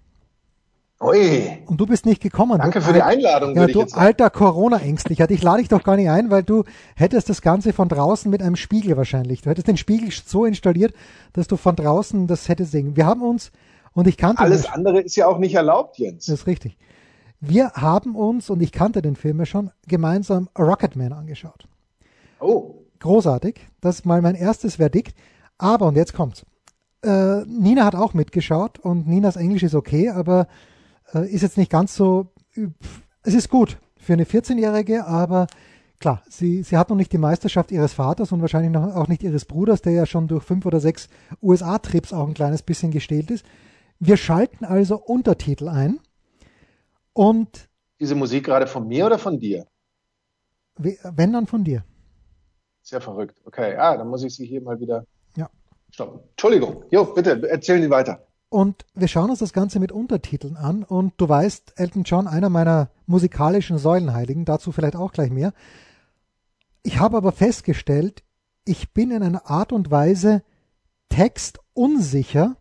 Ui. 1.01 1.59
Und 1.67 1.81
du 1.81 1.87
bist 1.87 2.07
nicht 2.07 2.23
gekommen. 2.23 2.59
Danke 2.59 2.81
für 2.81 2.93
die 2.93 3.03
Einladung. 3.03 3.55
Ja, 3.57 3.67
du 3.67 3.83
alter 3.93 4.31
Corona-Ängstlicher. 4.31 5.27
Dich 5.27 5.43
lade 5.43 5.61
ich 5.61 5.69
doch 5.69 5.83
gar 5.83 5.97
nicht 5.97 6.09
ein, 6.09 6.31
weil 6.31 6.43
du 6.43 6.65
hättest 6.95 7.29
das 7.29 7.43
Ganze 7.43 7.73
von 7.73 7.89
draußen 7.89 8.31
mit 8.31 8.43
einem 8.43 8.57
Spiegel 8.57 8.97
wahrscheinlich. 8.97 9.43
Du 9.43 9.51
hättest 9.51 9.67
den 9.67 9.77
Spiegel 9.77 10.11
so 10.11 10.45
installiert, 10.45 10.95
dass 11.33 11.49
du 11.49 11.57
von 11.57 11.75
draußen 11.77 12.27
das 12.27 12.49
hättest 12.49 12.73
sehen. 12.73 12.97
Wir 12.97 13.07
haben 13.07 13.23
uns, 13.23 13.51
und 13.93 14.07
ich 14.07 14.17
kannte 14.17 14.43
Alles 14.43 14.67
andere 14.67 15.01
ist 15.01 15.17
ja 15.17 15.27
auch 15.27 15.39
nicht 15.39 15.55
erlaubt, 15.55 15.99
Jens. 15.99 16.27
Das 16.27 16.41
ist 16.41 16.47
richtig. 16.47 16.77
Wir 17.41 17.73
haben 17.75 18.15
uns, 18.17 18.49
und 18.49 18.63
ich 18.63 18.73
kannte 18.73 19.03
den 19.03 19.17
Film 19.17 19.39
ja 19.41 19.47
schon, 19.47 19.71
gemeinsam 19.87 20.49
Rocketman 20.59 21.13
angeschaut. 21.13 21.69
Oh. 22.41 22.77
Großartig. 23.01 23.61
Das 23.81 23.97
ist 23.97 24.07
mal 24.07 24.23
mein 24.23 24.35
erstes 24.35 24.77
Verdikt. 24.77 25.17
Aber, 25.59 25.87
und 25.87 25.97
jetzt 25.97 26.15
kommt's. 26.15 26.47
Äh, 27.05 27.43
Nina 27.45 27.85
hat 27.85 27.95
auch 27.95 28.15
mitgeschaut 28.15 28.79
und 28.79 29.07
Ninas 29.07 29.37
Englisch 29.37 29.63
ist 29.63 29.75
okay, 29.75 30.09
aber 30.09 30.47
ist 31.13 31.43
jetzt 31.43 31.59
nicht 31.59 31.71
ganz 31.71 31.95
so, 31.95 32.33
es 33.23 33.35
ist 33.35 33.49
gut 33.49 33.79
für 33.97 34.13
eine 34.13 34.25
14-Jährige, 34.25 35.07
aber 35.07 35.47
klar, 35.99 36.23
sie, 36.29 36.63
sie 36.63 36.77
hat 36.77 36.91
noch 36.91 36.97
nicht 36.97 37.13
die 37.13 37.19
Meisterschaft 37.19 37.73
ihres 37.73 37.95
Vaters 37.95 38.33
und 38.33 38.41
wahrscheinlich 38.41 38.73
noch, 38.73 38.95
auch 38.95 39.09
nicht 39.09 39.23
ihres 39.23 39.45
Bruders, 39.45 39.83
der 39.83 39.93
ja 39.93 40.07
schon 40.07 40.29
durch 40.29 40.45
fünf 40.45 40.67
oder 40.67 40.81
sechs 40.81 41.09
USA-Trips 41.43 42.13
auch 42.13 42.29
ein 42.29 42.35
kleines 42.35 42.63
bisschen 42.63 42.91
gestählt 42.91 43.31
ist. 43.31 43.45
Wir 43.99 44.17
schalten 44.17 44.65
also 44.65 44.97
Untertitel 44.97 45.69
ein 45.69 46.01
und. 47.13 47.69
Diese 48.01 48.15
Musik 48.15 48.45
gerade 48.45 48.67
von 48.67 48.87
mir 48.87 49.07
oder 49.07 49.19
von 49.19 49.39
dir? 49.39 49.67
Wenn 50.77 51.33
dann 51.33 51.47
von 51.47 51.65
dir. 51.65 51.85
Sehr 52.83 53.01
verrückt. 53.01 53.41
Okay, 53.47 53.77
ah, 53.77 53.97
dann 53.97 54.09
muss 54.09 54.25
ich 54.25 54.35
sie 54.35 54.47
hier 54.47 54.61
mal 54.61 54.79
wieder 54.79 55.07
ja. 55.37 55.49
stoppen. 55.91 56.21
Entschuldigung. 56.31 56.85
Jo, 56.91 57.05
bitte, 57.05 57.49
erzählen 57.49 57.81
Sie 57.81 57.89
weiter. 57.89 58.27
Und 58.55 58.87
wir 58.95 59.09
schauen 59.09 59.31
uns 59.31 59.41
das 59.41 59.53
Ganze 59.53 59.81
mit 59.81 59.91
Untertiteln 59.91 60.57
an. 60.57 60.85
Und 60.85 61.15
du 61.17 61.29
weißt, 61.29 61.73
Elton 61.75 62.05
John, 62.05 62.29
einer 62.29 62.51
meiner 62.51 62.89
musikalischen 63.05 63.79
Säulenheiligen, 63.79 64.45
dazu 64.45 64.71
vielleicht 64.71 64.95
auch 64.95 65.11
gleich 65.11 65.33
mehr. 65.33 65.53
Ich 66.85 67.01
habe 67.01 67.17
aber 67.17 67.33
festgestellt, 67.33 68.23
ich 68.65 68.93
bin 68.93 69.11
in 69.11 69.25
einer 69.25 69.51
Art 69.51 69.73
und 69.73 69.91
Weise 69.91 70.45
textunsicher. 71.09 72.57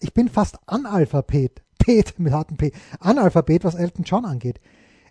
Ich 0.00 0.12
bin 0.14 0.28
fast 0.28 0.58
Analphabet, 0.66 1.62
Pet 1.78 2.18
mit 2.18 2.32
harten 2.32 2.56
P, 2.56 2.72
Analphabet, 2.98 3.62
was 3.62 3.76
Elton 3.76 4.02
John 4.02 4.24
angeht. 4.24 4.60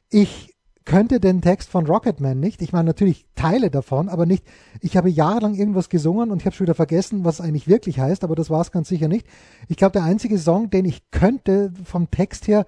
Ich 0.09 0.53
könnte 0.85 1.19
den 1.19 1.41
Text 1.41 1.69
von 1.69 1.85
Rocketman 1.85 2.39
nicht. 2.39 2.61
Ich 2.61 2.73
meine 2.73 2.87
natürlich 2.87 3.25
Teile 3.35 3.69
davon, 3.69 4.09
aber 4.09 4.25
nicht. 4.25 4.45
Ich 4.81 4.97
habe 4.97 5.09
jahrelang 5.09 5.53
irgendwas 5.53 5.89
gesungen 5.89 6.31
und 6.31 6.41
ich 6.41 6.45
habe 6.45 6.55
schon 6.55 6.65
wieder 6.65 6.75
vergessen, 6.75 7.25
was 7.25 7.41
eigentlich 7.41 7.67
wirklich 7.67 7.99
heißt, 7.99 8.23
aber 8.23 8.35
das 8.35 8.49
war 8.49 8.61
es 8.61 8.71
ganz 8.71 8.87
sicher 8.87 9.07
nicht. 9.07 9.27
Ich 9.67 9.77
glaube, 9.77 9.93
der 9.93 10.03
einzige 10.03 10.37
Song, 10.37 10.69
den 10.69 10.85
ich 10.85 11.11
könnte 11.11 11.71
vom 11.83 12.09
Text 12.09 12.47
her, 12.47 12.65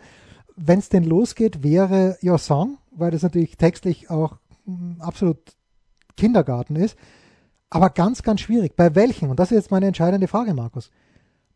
wenn 0.55 0.79
es 0.79 0.89
denn 0.89 1.03
losgeht, 1.03 1.63
wäre 1.63 2.17
Your 2.21 2.37
Song, 2.37 2.77
weil 2.91 3.11
das 3.11 3.23
natürlich 3.23 3.57
textlich 3.57 4.09
auch 4.09 4.37
hm, 4.65 4.97
absolut 4.99 5.39
Kindergarten 6.15 6.75
ist. 6.75 6.97
Aber 7.69 7.89
ganz, 7.89 8.21
ganz 8.21 8.41
schwierig. 8.41 8.75
Bei 8.75 8.95
welchen, 8.95 9.29
und 9.29 9.39
das 9.39 9.51
ist 9.51 9.57
jetzt 9.57 9.71
meine 9.71 9.87
entscheidende 9.87 10.27
Frage, 10.27 10.53
Markus, 10.53 10.91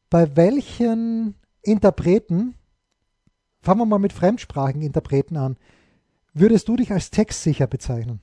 bei 0.10 0.36
welchen 0.36 1.36
Interpreten, 1.62 2.56
fangen 3.62 3.82
wir 3.82 3.86
mal 3.86 4.00
mit 4.00 4.14
fremdsprachigen 4.14 4.82
Interpreten 4.82 5.36
an, 5.36 5.58
würdest 6.36 6.68
du 6.68 6.76
dich 6.76 6.92
als 6.92 7.10
textsicher 7.10 7.68
bezeichnen? 7.68 8.20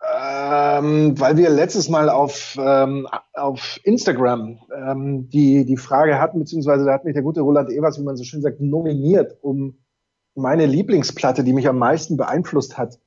Ähm, 0.00 1.18
weil 1.18 1.36
wir 1.36 1.50
letztes 1.50 1.88
Mal 1.88 2.08
auf, 2.08 2.56
ähm, 2.58 3.08
auf 3.34 3.80
Instagram 3.82 4.60
ähm, 4.74 5.28
die, 5.28 5.64
die 5.64 5.76
Frage 5.76 6.20
hatten, 6.20 6.38
beziehungsweise 6.38 6.84
da 6.84 6.92
hat 6.92 7.04
mich 7.04 7.14
der 7.14 7.22
gute 7.22 7.40
Roland 7.40 7.70
Evers, 7.70 7.98
wie 7.98 8.04
man 8.04 8.16
so 8.16 8.24
schön 8.24 8.40
sagt, 8.40 8.60
nominiert, 8.60 9.36
um 9.42 9.78
meine 10.34 10.66
Lieblingsplatte, 10.66 11.42
die 11.42 11.52
mich 11.52 11.68
am 11.68 11.78
meisten 11.78 12.16
beeinflusst 12.16 12.78
hat, 12.78 13.00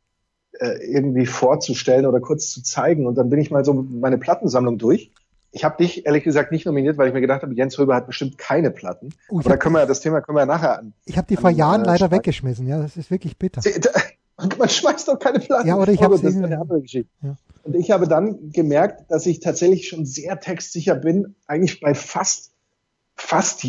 äh, 0.53 0.79
irgendwie 0.91 1.25
vorzustellen 1.25 2.05
oder 2.05 2.19
kurz 2.19 2.51
zu 2.51 2.63
zeigen. 2.63 3.07
Und 3.07 3.15
dann 3.15 3.29
bin 3.29 3.39
ich 3.39 3.51
mal 3.51 3.63
so 3.63 3.73
meine 3.73 4.17
Plattensammlung 4.17 4.77
durch. 4.77 5.11
Ich 5.51 5.63
habe 5.63 5.77
dich 5.77 6.05
ehrlich 6.05 6.23
gesagt 6.23 6.51
nicht 6.51 6.65
nominiert, 6.65 6.97
weil 6.97 7.07
ich 7.07 7.13
mir 7.13 7.21
gedacht 7.21 7.41
habe, 7.41 7.53
Jens 7.53 7.79
Röber 7.79 7.95
hat 7.95 8.05
bestimmt 8.05 8.37
keine 8.37 8.69
Platten. 8.69 9.09
Uh, 9.29 9.39
Aber 9.39 9.49
da 9.49 9.57
können 9.57 9.75
wir 9.75 9.85
das 9.85 9.99
Thema 9.99 10.21
können 10.21 10.35
wir 10.35 10.41
ja 10.41 10.45
nachher 10.45 10.79
an. 10.79 10.93
Ich 11.05 11.17
habe 11.17 11.27
die 11.27 11.37
vor 11.37 11.49
Jahren 11.49 11.83
äh, 11.83 11.87
leider 11.87 12.11
weggeschmissen. 12.11 12.67
Ja, 12.67 12.79
das 12.79 12.97
ist 12.97 13.09
wirklich 13.09 13.37
bitter. 13.37 13.61
Man 14.57 14.69
schmeißt 14.69 15.07
doch 15.07 15.19
keine 15.19 15.39
Platten. 15.39 15.67
Ja, 15.67 15.75
oder 15.75 15.91
ich 15.91 16.01
habe 16.01 16.15
das 16.15 16.23
ist 16.23 16.41
eine 16.41 16.59
andere 16.59 16.81
Geschichte. 16.81 17.09
Ja. 17.21 17.35
Und 17.63 17.75
ich 17.75 17.91
habe 17.91 18.07
dann 18.07 18.51
gemerkt, 18.51 19.11
dass 19.11 19.25
ich 19.25 19.41
tatsächlich 19.41 19.89
schon 19.89 20.05
sehr 20.05 20.39
textsicher 20.39 20.95
bin, 20.95 21.35
eigentlich 21.45 21.81
bei 21.81 21.93
fast, 21.93 22.53
fast 23.15 23.65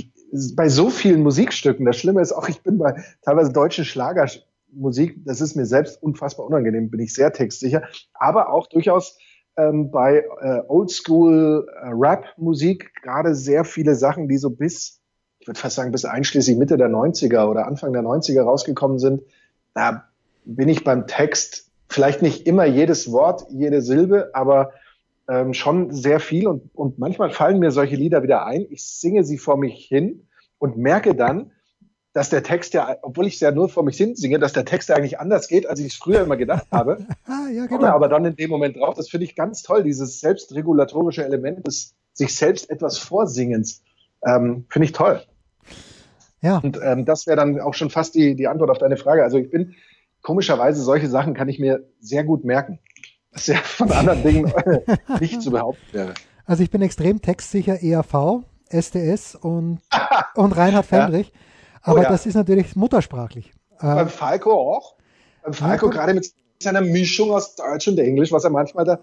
bei 0.54 0.68
so 0.68 0.90
vielen 0.90 1.22
Musikstücken. 1.22 1.86
Das 1.86 1.96
Schlimme 1.96 2.20
ist 2.20 2.32
auch, 2.32 2.48
ich 2.48 2.62
bin 2.62 2.78
bei 2.78 3.02
teilweise 3.22 3.52
deutschen 3.52 3.84
Schlagermusik, 3.84 5.24
das 5.24 5.40
ist 5.40 5.56
mir 5.56 5.66
selbst 5.66 6.02
unfassbar 6.02 6.46
unangenehm, 6.46 6.90
bin 6.90 7.00
ich 7.00 7.14
sehr 7.14 7.32
textsicher, 7.32 7.82
aber 8.14 8.52
auch 8.52 8.68
durchaus 8.68 9.18
ähm, 9.68 9.90
bei 9.90 10.24
äh, 10.40 10.62
Oldschool 10.68 11.66
äh, 11.82 12.76
gerade 13.02 13.34
sehr 13.34 13.64
viele 13.64 13.94
Sachen, 13.94 14.28
die 14.28 14.38
so 14.38 14.50
bis, 14.50 15.00
ich 15.38 15.48
würde 15.48 15.60
fast 15.60 15.76
sagen, 15.76 15.92
bis 15.92 16.04
einschließlich 16.04 16.56
Mitte 16.56 16.76
der 16.76 16.88
90er 16.88 17.48
oder 17.48 17.66
Anfang 17.66 17.92
der 17.92 18.02
90er 18.02 18.42
rausgekommen 18.42 18.98
sind. 18.98 19.22
Da 19.74 20.04
bin 20.44 20.68
ich 20.68 20.84
beim 20.84 21.06
Text 21.06 21.70
vielleicht 21.88 22.22
nicht 22.22 22.46
immer 22.46 22.64
jedes 22.64 23.12
Wort, 23.12 23.46
jede 23.50 23.82
Silbe, 23.82 24.30
aber 24.32 24.72
ähm, 25.28 25.54
schon 25.54 25.92
sehr 25.92 26.20
viel 26.20 26.46
und, 26.46 26.70
und 26.74 26.98
manchmal 26.98 27.30
fallen 27.30 27.58
mir 27.58 27.70
solche 27.70 27.96
Lieder 27.96 28.22
wieder 28.22 28.46
ein. 28.46 28.66
Ich 28.70 28.84
singe 28.84 29.24
sie 29.24 29.38
vor 29.38 29.56
mich 29.56 29.84
hin 29.84 30.26
und 30.58 30.76
merke 30.76 31.14
dann, 31.14 31.52
dass 32.12 32.28
der 32.28 32.42
Text 32.42 32.74
ja, 32.74 32.96
obwohl 33.02 33.26
ich 33.26 33.34
es 33.34 33.40
ja 33.40 33.52
nur 33.52 33.68
vor 33.68 33.84
mich 33.84 33.96
hin 33.96 34.16
singe, 34.16 34.38
dass 34.38 34.52
der 34.52 34.64
Text 34.64 34.88
ja 34.88 34.96
eigentlich 34.96 35.20
anders 35.20 35.46
geht, 35.48 35.68
als 35.68 35.78
ich 35.80 35.92
es 35.92 35.94
früher 35.94 36.22
immer 36.22 36.36
gedacht 36.36 36.66
habe. 36.72 37.06
ah, 37.26 37.48
ja, 37.52 37.66
genau. 37.66 37.86
aber 37.86 38.08
dann 38.08 38.24
in 38.24 38.36
dem 38.36 38.50
Moment 38.50 38.76
drauf. 38.76 38.94
Das 38.94 39.08
finde 39.08 39.24
ich 39.24 39.36
ganz 39.36 39.62
toll, 39.62 39.84
dieses 39.84 40.20
selbstregulatorische 40.20 41.24
Element 41.24 41.66
des 41.66 41.94
sich 42.12 42.34
selbst 42.34 42.68
etwas 42.70 42.98
Vorsingens. 42.98 43.82
Ähm, 44.26 44.66
finde 44.68 44.86
ich 44.86 44.92
toll. 44.92 45.22
Ja. 46.42 46.58
Und 46.58 46.78
ähm, 46.82 47.04
das 47.04 47.26
wäre 47.26 47.36
dann 47.36 47.60
auch 47.60 47.74
schon 47.74 47.90
fast 47.90 48.14
die, 48.14 48.34
die 48.34 48.48
Antwort 48.48 48.70
auf 48.70 48.78
deine 48.78 48.96
Frage. 48.96 49.22
Also 49.22 49.38
ich 49.38 49.50
bin 49.50 49.74
komischerweise 50.22 50.82
solche 50.82 51.08
Sachen 51.08 51.34
kann 51.34 51.48
ich 51.48 51.58
mir 51.58 51.88
sehr 52.00 52.24
gut 52.24 52.44
merken. 52.44 52.78
Was 53.32 53.46
ja 53.46 53.56
von 53.56 53.92
anderen 53.92 54.22
Dingen 54.22 54.52
nicht 55.20 55.40
zu 55.40 55.50
behaupten 55.50 55.86
wäre. 55.92 56.14
Also 56.44 56.62
ich 56.62 56.70
bin 56.70 56.82
extrem 56.82 57.22
textsicher 57.22 57.80
ERV, 57.82 58.42
SDS 58.68 59.36
und, 59.36 59.80
und 60.34 60.56
Reinhard 60.56 60.86
Fendrich. 60.86 61.28
Ja. 61.28 61.40
Aber 61.82 62.00
oh 62.00 62.02
ja. 62.02 62.08
das 62.08 62.26
ist 62.26 62.34
natürlich 62.34 62.76
muttersprachlich. 62.76 63.52
Beim 63.80 64.06
äh, 64.06 64.10
Falco 64.10 64.52
auch. 64.52 64.96
Beim 65.42 65.54
Falco 65.54 65.86
ja, 65.86 65.92
gerade 65.92 66.14
mit 66.14 66.32
seiner 66.62 66.82
Mischung 66.82 67.30
aus 67.30 67.54
Deutsch 67.56 67.88
und 67.88 67.98
Englisch, 67.98 68.30
was 68.32 68.44
er 68.44 68.50
manchmal 68.50 68.84
da 68.84 69.00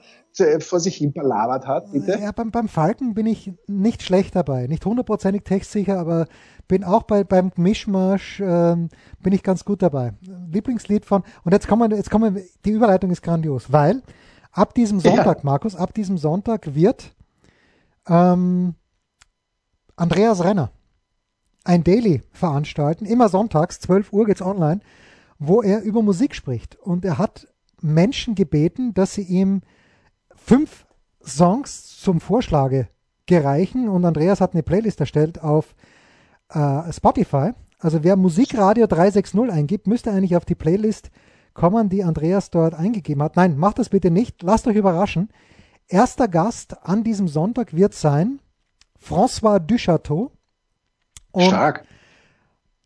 vor 0.60 0.80
sich 0.80 0.98
hin 0.98 1.12
palabert 1.12 1.66
hat, 1.66 1.92
bitte. 1.92 2.20
Ja, 2.20 2.32
beim, 2.32 2.52
beim 2.52 2.68
Falken 2.68 3.16
bin 3.16 3.26
ich 3.26 3.52
nicht 3.66 4.04
schlecht 4.04 4.36
dabei. 4.36 4.68
Nicht 4.68 4.86
hundertprozentig 4.86 5.44
textsicher, 5.44 5.98
aber 5.98 6.28
bin 6.68 6.84
auch 6.84 7.04
bei, 7.04 7.24
beim 7.24 7.52
Mischmasch, 7.56 8.40
ähm, 8.42 8.90
bin 9.24 9.34
ich 9.34 9.42
ganz 9.42 9.66
gut 9.66 9.82
dabei. 9.82 10.14
Lieblingslied 10.52 11.06
von, 11.06 11.24
und 11.44 11.54
jetzt 11.54 11.68
kommen 11.68 11.90
wir, 11.90 11.98
jetzt 11.98 12.12
kommen 12.12 12.36
wir, 12.36 12.44
die 12.64 12.72
Überleitung 12.72 13.10
ist 13.10 13.24
grandios, 13.24 13.72
weil 13.72 14.04
ab 14.52 14.76
diesem 14.76 15.00
Sonntag, 15.00 15.38
ja. 15.38 15.44
Markus, 15.44 15.76
ab 15.76 15.96
diesem 15.96 16.20
Sonntag 16.20 16.76
wird 16.76 17.16
ähm, 18.08 18.76
Andreas 19.96 20.44
Renner 20.44 20.72
ein 21.68 21.84
Daily 21.84 22.22
veranstalten, 22.32 23.06
immer 23.06 23.30
sonntags, 23.30 23.80
12 23.82 24.14
Uhr 24.14 24.26
geht's 24.26 24.42
online, 24.42 24.80
wo 25.38 25.62
er 25.62 25.82
über 25.82 26.02
Musik 26.02 26.34
spricht. 26.34 26.78
Und 26.78 27.04
er 27.04 27.18
hat 27.18 27.48
Menschen 27.82 28.36
gebeten, 28.36 28.94
dass 28.94 29.14
sie 29.14 29.24
ihm 29.24 29.62
fünf 30.36 30.86
Songs 31.22 32.00
zum 32.00 32.22
Vorschlage 32.22 32.88
gereichen. 33.26 33.90
Und 33.90 34.06
Andreas 34.06 34.40
hat 34.40 34.54
eine 34.54 34.64
Playlist 34.64 35.00
erstellt 35.00 35.44
auf 35.44 35.76
äh, 36.50 36.92
Spotify. 36.92 37.52
Also 37.80 38.04
wer 38.04 38.16
Musikradio 38.16 38.88
360 38.88 39.52
eingibt, 39.52 39.88
müsste 39.88 40.12
eigentlich 40.12 40.38
auf 40.38 40.46
die 40.46 40.56
Playlist 40.56 41.12
kommen, 41.54 41.90
die 41.90 42.04
Andreas 42.04 42.50
dort 42.50 42.74
eingegeben 42.76 43.22
hat. 43.22 43.36
Nein, 43.36 43.58
macht 43.58 43.80
das 43.80 43.90
bitte 43.90 44.10
nicht. 44.10 44.42
Lasst 44.42 44.68
euch 44.68 44.76
überraschen. 44.78 45.30
Erster 45.88 46.28
Gast 46.28 46.86
an 46.86 47.04
diesem 47.04 47.28
Sonntag 47.28 47.76
wird 47.76 47.94
sein 47.94 48.40
François 49.00 49.60
Duchateau. 49.60 50.32
Und, 51.32 51.46
Stark. 51.46 51.86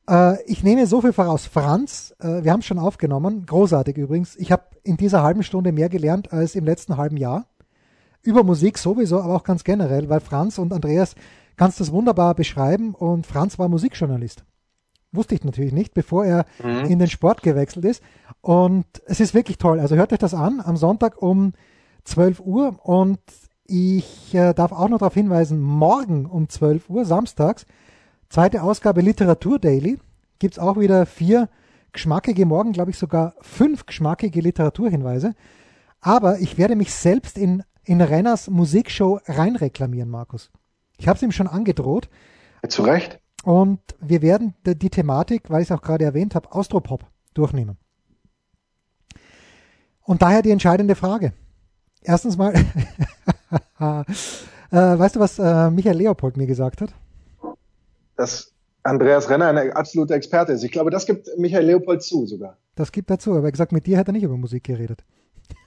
Äh, 0.10 0.41
ich 0.45 0.63
nehme 0.63 0.86
so 0.88 1.01
viel 1.01 1.13
voraus. 1.13 1.45
Franz, 1.45 2.13
äh, 2.19 2.43
wir 2.43 2.51
haben 2.51 2.60
es 2.60 2.65
schon 2.65 2.80
aufgenommen. 2.80 3.45
Großartig 3.45 3.97
übrigens. 3.97 4.36
Ich 4.36 4.51
habe 4.51 4.63
in 4.84 4.97
dieser 4.97 5.23
halben 5.23 5.43
Stunde 5.43 5.71
mehr 5.71 5.89
gelernt 5.89 6.34
als 6.34 6.56
im 6.56 6.65
letzten 6.65 6.97
halben 6.97 7.17
Jahr. 7.17 7.45
Über 8.23 8.43
Musik 8.43 8.77
sowieso, 8.77 9.19
aber 9.19 9.36
auch 9.36 9.43
ganz 9.43 9.63
generell, 9.63 10.10
weil 10.10 10.19
Franz 10.19 10.60
und 10.60 10.73
Andreas 10.73 11.15
kannst 11.58 11.80
das 11.80 11.91
wunderbar 11.91 12.36
beschreiben 12.36 12.93
und 12.93 13.25
Franz 13.25 13.58
war 13.58 13.67
Musikjournalist. 13.67 14.43
Wusste 15.12 15.36
ich 15.36 15.43
natürlich 15.43 15.73
nicht, 15.73 15.93
bevor 15.93 16.25
er 16.25 16.45
mhm. 16.63 16.86
in 16.86 16.99
den 16.99 17.10
Sport 17.10 17.41
gewechselt 17.43 17.86
ist. 17.86 18.04
Und 18.41 18.86
es 19.06 19.19
ist 19.19 19.34
wirklich 19.34 19.58
toll. 19.58 19.80
Also 19.80 19.95
hört 19.95 20.13
euch 20.13 20.19
das 20.19 20.34
an 20.34 20.62
am 20.63 20.77
Sonntag 20.77 21.21
um 21.21 21.54
12 22.04 22.39
Uhr 22.39 22.80
und 22.84 23.19
ich 23.65 24.34
äh, 24.34 24.54
darf 24.54 24.71
auch 24.71 24.89
noch 24.89 24.99
darauf 24.99 25.13
hinweisen, 25.13 25.62
morgen 25.62 26.25
um 26.25 26.49
12 26.49 26.89
Uhr, 26.89 27.06
samstags, 27.06 27.65
zweite 28.32 28.63
Ausgabe 28.63 29.02
Literatur 29.02 29.60
Daily, 29.60 30.00
gibt 30.39 30.56
es 30.56 30.60
auch 30.60 30.80
wieder 30.80 31.06
vier 31.06 31.50
geschmackige, 31.91 32.46
morgen 32.46 32.72
glaube 32.72 32.91
ich 32.91 32.98
sogar 32.98 33.36
fünf 33.41 33.86
geschmackige 33.86 34.39
Literaturhinweise. 34.39 35.36
Aber 36.00 36.39
ich 36.39 36.58
werde 36.58 36.76
mich 36.76 36.94
selbst 36.94 37.38
in, 37.38 37.63
in 37.84 38.02
Renners 38.02 38.50
Musikshow 38.50 39.20
reinreklamieren, 39.26 40.10
Markus. 40.10 40.50
Ich 40.98 41.08
habe 41.08 41.17
es 41.17 41.24
ihm 41.24 41.32
schon 41.32 41.48
angedroht. 41.48 42.10
Zu 42.67 42.84
Recht. 42.84 43.20
Und 43.44 43.82
wir 44.00 44.22
werden 44.22 44.56
die, 44.65 44.78
die 44.78 44.89
Thematik, 44.89 45.50
weil 45.50 45.62
ich 45.62 45.70
es 45.70 45.72
auch 45.78 45.82
gerade 45.82 46.06
erwähnt 46.06 46.34
habe, 46.34 46.52
Austropop 46.52 47.06
durchnehmen. 47.34 47.78
Und 50.04 50.22
daher 50.22 50.41
die 50.41 50.52
entscheidende 50.52 50.96
Frage. 50.96 51.34
Erstens 52.02 52.38
mal, 52.38 52.54
äh, 53.80 54.04
weißt 54.72 55.17
du, 55.17 55.20
was 55.20 55.38
äh, 55.38 55.70
Michael 55.70 55.98
Leopold 55.98 56.38
mir 56.38 56.48
gesagt 56.48 56.82
hat? 56.82 56.94
Dass 58.21 58.53
Andreas 58.84 59.31
Renner 59.31 59.47
ein 59.47 59.71
absoluter 59.71 60.13
Experte 60.13 60.51
ist. 60.51 60.63
Ich 60.63 60.71
glaube, 60.71 60.91
das 60.91 61.07
gibt 61.07 61.27
Michael 61.38 61.65
Leopold 61.65 62.03
zu 62.03 62.27
sogar. 62.27 62.57
Das 62.75 62.91
gibt 62.91 63.10
dazu, 63.10 63.34
aber 63.34 63.47
er 63.47 63.51
gesagt, 63.51 63.71
mit 63.71 63.88
dir 63.88 63.97
hat 63.97 64.07
er 64.07 64.13
nicht 64.13 64.21
über 64.21 64.38
Musik 64.38 64.63
geredet. 64.63 65.03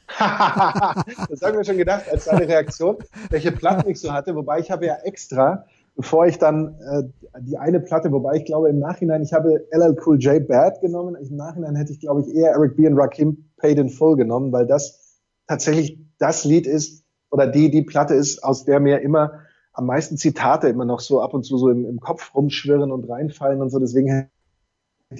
das 0.19 1.43
haben 1.43 1.57
wir 1.57 1.65
schon 1.65 1.79
gedacht 1.79 2.05
als 2.09 2.27
seine 2.27 2.47
Reaktion, 2.47 2.99
welche 3.31 3.51
Platten 3.51 3.91
ich 3.91 4.01
so 4.01 4.13
hatte. 4.13 4.37
Wobei 4.37 4.61
ich 4.61 4.71
habe 4.71 4.87
ja 4.87 4.99
extra, 5.03 5.65
bevor 5.97 6.27
ich 6.27 6.39
dann 6.39 6.77
äh, 6.79 7.03
die 7.41 7.59
eine 7.59 7.81
Platte, 7.81 8.13
wobei 8.13 8.37
ich 8.37 8.45
glaube 8.45 8.69
im 8.69 8.79
Nachhinein, 8.79 9.23
ich 9.23 9.33
habe 9.33 9.67
LL 9.73 9.97
Cool 10.07 10.19
J 10.21 10.47
Bad 10.47 10.81
genommen. 10.81 11.17
Im 11.17 11.35
Nachhinein 11.35 11.75
hätte 11.75 11.93
ich 11.93 11.99
glaube 11.99 12.21
ich 12.21 12.33
eher 12.33 12.53
Eric 12.53 12.77
B. 12.77 12.87
und 12.87 12.97
Rakim 12.97 13.51
Paid 13.57 13.79
in 13.79 13.89
Full 13.89 14.17
genommen, 14.17 14.53
weil 14.53 14.67
das 14.69 15.21
tatsächlich 15.49 15.99
das 16.19 16.45
Lied 16.45 16.69
ist 16.69 17.03
oder 17.33 17.49
die 17.49 17.73
die 17.73 17.83
Platte 17.83 18.15
ist, 18.15 18.45
aus 18.45 18.65
der 18.65 18.79
mir 18.79 19.01
immer 19.01 19.41
am 19.75 19.87
meisten 19.87 20.17
Zitate 20.17 20.69
immer 20.69 20.85
noch 20.85 21.01
so 21.01 21.21
ab 21.21 21.35
und 21.35 21.45
zu 21.45 21.59
so 21.59 21.69
im, 21.69 21.85
im 21.85 22.01
Kopf 22.01 22.35
rumschwirren 22.35 22.91
und 22.91 23.09
reinfallen 23.09 23.61
und 23.61 23.71
so. 23.71 23.79
Deswegen 23.79 24.09
hätte 24.09 24.31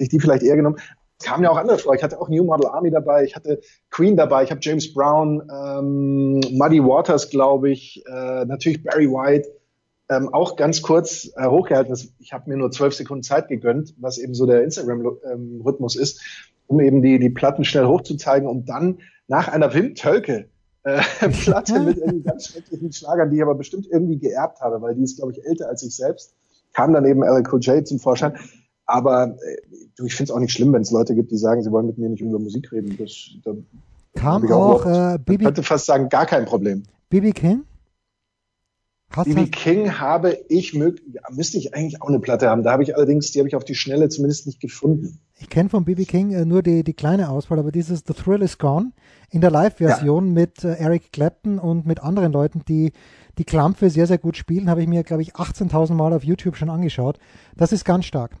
ich 0.03 0.09
die 0.09 0.19
vielleicht 0.19 0.43
eher 0.43 0.55
genommen 0.55 0.77
kamen 1.23 1.43
ja 1.43 1.49
auch 1.49 1.57
andere 1.57 1.77
vor. 1.77 1.95
Ich 1.95 2.03
hatte 2.03 2.19
auch 2.19 2.29
New 2.29 2.43
Model 2.43 2.67
Army 2.67 2.91
dabei, 2.91 3.23
ich 3.23 3.35
hatte 3.35 3.59
Queen 3.89 4.15
dabei, 4.15 4.43
ich 4.43 4.51
habe 4.51 4.59
James 4.61 4.93
Brown, 4.93 5.41
ähm, 5.51 6.41
Muddy 6.51 6.83
Waters, 6.83 7.29
glaube 7.29 7.71
ich, 7.71 8.03
äh, 8.05 8.45
natürlich 8.45 8.83
Barry 8.83 9.09
White, 9.09 9.49
ähm, 10.09 10.33
auch 10.33 10.55
ganz 10.55 10.81
kurz 10.81 11.31
äh, 11.35 11.47
hochgehalten. 11.47 11.95
Ich 12.19 12.33
habe 12.33 12.49
mir 12.49 12.57
nur 12.57 12.71
zwölf 12.71 12.93
Sekunden 12.93 13.23
Zeit 13.23 13.47
gegönnt, 13.47 13.93
was 13.97 14.17
eben 14.17 14.33
so 14.33 14.45
der 14.45 14.63
Instagram-Rhythmus 14.63 15.95
ist, 15.95 16.21
um 16.67 16.79
eben 16.79 17.01
die, 17.01 17.17
die 17.19 17.29
Platten 17.29 17.63
schnell 17.63 17.85
hochzuzeigen, 17.85 18.47
um 18.47 18.65
dann 18.65 18.99
nach 19.27 19.47
einer 19.47 19.73
Wim 19.73 19.95
Tölke 19.95 20.49
äh, 20.85 21.01
Platte 21.29 21.79
mit 21.81 21.97
irgendwie 21.97 22.21
ganz 22.23 22.47
schrecklichen 22.47 22.91
Schlagern, 22.93 23.29
die 23.29 23.37
ich 23.37 23.41
aber 23.41 23.55
bestimmt 23.55 23.87
irgendwie 23.91 24.17
geerbt 24.17 24.61
habe, 24.61 24.81
weil 24.81 24.95
die 24.95 25.03
ist, 25.03 25.17
glaube 25.17 25.33
ich, 25.33 25.43
älter 25.45 25.67
als 25.67 25.83
ich 25.83 25.95
selbst, 25.95 26.33
kam 26.73 26.93
dann 26.93 27.05
eben 27.05 27.21
Cool 27.51 27.59
J 27.59 27.85
zum 27.87 27.99
Vorschein 27.99 28.37
Aber 28.85 29.37
äh, 29.41 29.57
du, 29.97 30.05
ich 30.05 30.15
finde 30.15 30.31
es 30.31 30.35
auch 30.35 30.39
nicht 30.39 30.53
schlimm, 30.53 30.71
wenn 30.73 30.83
es 30.83 30.91
Leute 30.91 31.15
gibt, 31.15 31.31
die 31.31 31.37
sagen, 31.37 31.63
sie 31.63 31.71
wollen 31.71 31.87
mit 31.87 31.97
mir 31.97 32.09
nicht 32.09 32.21
über 32.21 32.39
Musik 32.39 32.71
reden. 32.71 32.95
Das, 32.97 33.29
da 33.43 33.53
Kam 34.13 34.45
ich 34.45 34.51
auch, 34.51 34.85
überhaupt- 34.85 35.15
äh, 35.15 35.23
Bibi, 35.23 35.43
Ich 35.43 35.47
könnte 35.47 35.63
fast 35.63 35.85
sagen, 35.87 36.09
gar 36.09 36.25
kein 36.25 36.45
Problem. 36.45 36.83
Bibi 37.09 37.31
King? 37.33 37.63
Hast 39.09 39.25
BB 39.27 39.35
du, 39.35 39.49
King 39.51 39.99
habe 39.99 40.37
ich 40.49 40.73
müsste 40.73 41.57
ich 41.57 41.73
eigentlich 41.73 42.01
auch 42.01 42.09
eine 42.09 42.19
Platte 42.19 42.49
haben. 42.49 42.63
Da 42.63 42.71
habe 42.71 42.83
ich 42.83 42.95
allerdings, 42.95 43.31
die 43.31 43.39
habe 43.39 43.47
ich 43.47 43.55
auf 43.55 43.63
die 43.63 43.75
Schnelle 43.75 44.09
zumindest 44.09 44.45
nicht 44.45 44.59
gefunden. 44.59 45.19
Ich 45.37 45.49
kenne 45.49 45.69
von 45.69 45.83
Bibi 45.83 46.05
King 46.05 46.31
äh, 46.31 46.45
nur 46.45 46.63
die, 46.63 46.83
die 46.83 46.93
kleine 46.93 47.29
Auswahl, 47.29 47.59
aber 47.59 47.71
dieses 47.71 48.03
The 48.07 48.13
Thrill 48.13 48.41
is 48.41 48.57
Gone 48.57 48.91
in 49.29 49.41
der 49.41 49.51
Live-Version 49.51 50.31
mit 50.31 50.63
äh, 50.63 50.75
Eric 50.75 51.11
Clapton 51.11 51.59
und 51.59 51.85
mit 51.85 52.01
anderen 52.01 52.31
Leuten, 52.31 52.63
die 52.67 52.93
die 53.37 53.43
Klampfe 53.43 53.89
sehr, 53.89 54.07
sehr 54.07 54.17
gut 54.17 54.37
spielen, 54.37 54.69
habe 54.69 54.81
ich 54.81 54.87
mir, 54.87 55.03
glaube 55.03 55.21
ich, 55.21 55.35
18.000 55.35 55.93
Mal 55.93 56.13
auf 56.13 56.23
YouTube 56.23 56.55
schon 56.55 56.69
angeschaut. 56.69 57.19
Das 57.57 57.73
ist 57.73 57.83
ganz 57.83 58.05
stark. 58.05 58.31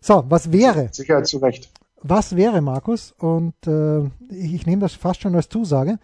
So, 0.00 0.24
was 0.28 0.50
wäre? 0.50 0.88
Sicher 0.92 1.22
zu 1.24 1.38
Recht. 1.38 1.70
Was 2.02 2.34
wäre, 2.34 2.62
Markus, 2.62 3.12
und 3.18 3.54
äh, 3.66 4.04
ich, 4.30 4.54
ich 4.54 4.66
nehme 4.66 4.80
das 4.80 4.94
fast 4.94 5.20
schon 5.20 5.34
als 5.34 5.50
Zusage, 5.50 5.98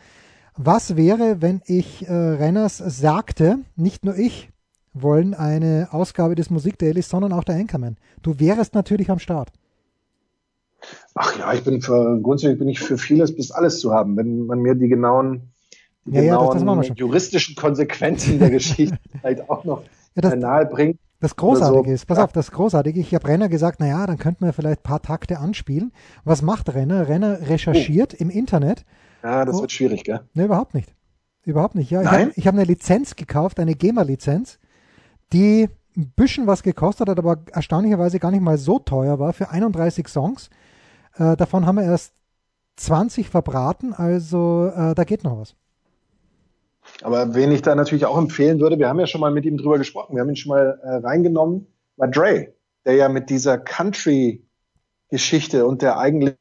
was 0.54 0.96
wäre, 0.96 1.40
wenn 1.40 1.62
ich 1.64 2.06
äh, 2.06 2.12
Renners 2.12 2.76
sagte, 2.76 3.58
nicht 3.76 4.04
nur 4.04 4.16
ich 4.16 4.50
wollen 4.92 5.34
eine 5.34 5.88
Ausgabe 5.92 6.34
des 6.34 6.50
Musikdailies, 6.50 7.08
sondern 7.08 7.32
auch 7.32 7.44
der 7.44 7.56
Anchorman. 7.56 7.96
Du 8.22 8.38
wärest 8.38 8.74
natürlich 8.74 9.10
am 9.10 9.18
Start. 9.18 9.50
Ach 11.14 11.38
ja, 11.38 11.52
ich 11.52 11.64
bin 11.64 11.80
für, 11.80 12.20
grundsätzlich 12.20 12.58
bin 12.58 12.68
ich 12.68 12.80
für 12.80 12.98
vieles 12.98 13.34
bis 13.34 13.50
alles 13.50 13.80
zu 13.80 13.92
haben, 13.92 14.16
wenn 14.16 14.46
man 14.46 14.60
mir 14.60 14.74
die 14.74 14.88
genauen, 14.88 15.52
die 16.04 16.16
Ja, 16.16 16.22
ja, 16.22 16.38
das- 16.46 16.58
genauen 16.58 16.78
das 16.78 16.84
wir 16.84 16.88
schon. 16.88 16.96
juristischen 16.96 17.56
Konsequenzen 17.56 18.38
der 18.38 18.50
Geschichte 18.58 18.98
halt 19.22 19.48
auch 19.48 19.64
noch 19.64 19.82
Ja, 20.14 20.22
das- 20.22 20.36
nahe 20.36 20.66
bringt. 20.66 20.98
Das 21.18 21.34
Großartige 21.34 21.88
so. 21.88 21.94
ist, 21.94 22.04
pass 22.06 22.18
Ja. 22.18 22.24
auf, 22.24 22.32
das 22.32 22.50
Großartige, 22.50 23.00
ich 23.00 23.14
habe 23.14 23.26
Renner 23.26 23.48
gesagt, 23.48 23.80
naja, 23.80 24.06
dann 24.06 24.18
könnten 24.18 24.44
wir 24.44 24.52
vielleicht 24.52 24.80
ein 24.80 24.82
paar 24.82 25.00
Takte 25.00 25.38
anspielen. 25.38 25.92
Was 26.24 26.42
macht 26.42 26.74
Renner? 26.74 27.08
Renner 27.08 27.40
recherchiert 27.48 28.12
Oh. 28.14 28.20
im 28.22 28.28
Internet. 28.28 28.84
Ja, 29.22 29.46
das 29.46 29.56
Oh. 29.56 29.60
wird 29.62 29.72
schwierig, 29.72 30.04
gell? 30.04 30.20
Ne, 30.34 30.44
überhaupt 30.44 30.74
nicht. 30.74 30.92
Überhaupt 31.44 31.74
nicht. 31.74 31.90
Ja, 31.90 32.02
ich 32.02 32.04
Nein? 32.10 32.20
habe 32.20 32.32
ich 32.36 32.46
hab 32.46 32.54
eine 32.54 32.64
Lizenz 32.64 33.16
gekauft, 33.16 33.58
eine 33.58 33.74
GEMA-Lizenz, 33.74 34.58
die 35.32 35.68
ein 35.96 36.12
bisschen 36.14 36.46
was 36.46 36.62
gekostet 36.62 37.08
hat, 37.08 37.18
aber 37.18 37.38
erstaunlicherweise 37.50 38.18
gar 38.18 38.30
nicht 38.30 38.42
mal 38.42 38.58
so 38.58 38.78
teuer 38.78 39.18
war 39.18 39.32
für 39.32 39.48
31 39.50 40.08
Songs. 40.08 40.50
Äh, 41.18 41.36
davon 41.36 41.66
haben 41.66 41.76
wir 41.76 41.84
erst 41.84 42.12
20 42.76 43.28
verbraten, 43.28 43.92
also 43.94 44.70
äh, 44.74 44.94
da 44.94 45.04
geht 45.04 45.24
noch 45.24 45.38
was. 45.38 45.54
Aber 47.02 47.34
wen 47.34 47.50
ich 47.52 47.62
da 47.62 47.74
natürlich 47.74 48.06
auch 48.06 48.18
empfehlen 48.18 48.60
würde, 48.60 48.78
wir 48.78 48.88
haben 48.88 49.00
ja 49.00 49.06
schon 49.06 49.20
mal 49.20 49.30
mit 49.32 49.44
ihm 49.44 49.56
drüber 49.56 49.78
gesprochen, 49.78 50.14
wir 50.14 50.20
haben 50.22 50.28
ihn 50.28 50.36
schon 50.36 50.50
mal 50.50 50.78
äh, 50.82 50.96
reingenommen, 50.96 51.66
war 51.96 52.08
Dre, 52.08 52.52
der 52.84 52.94
ja 52.94 53.08
mit 53.08 53.30
dieser 53.30 53.58
Country-Geschichte 53.58 55.66
und 55.66 55.82
der 55.82 55.98
eigentlichen, 55.98 56.36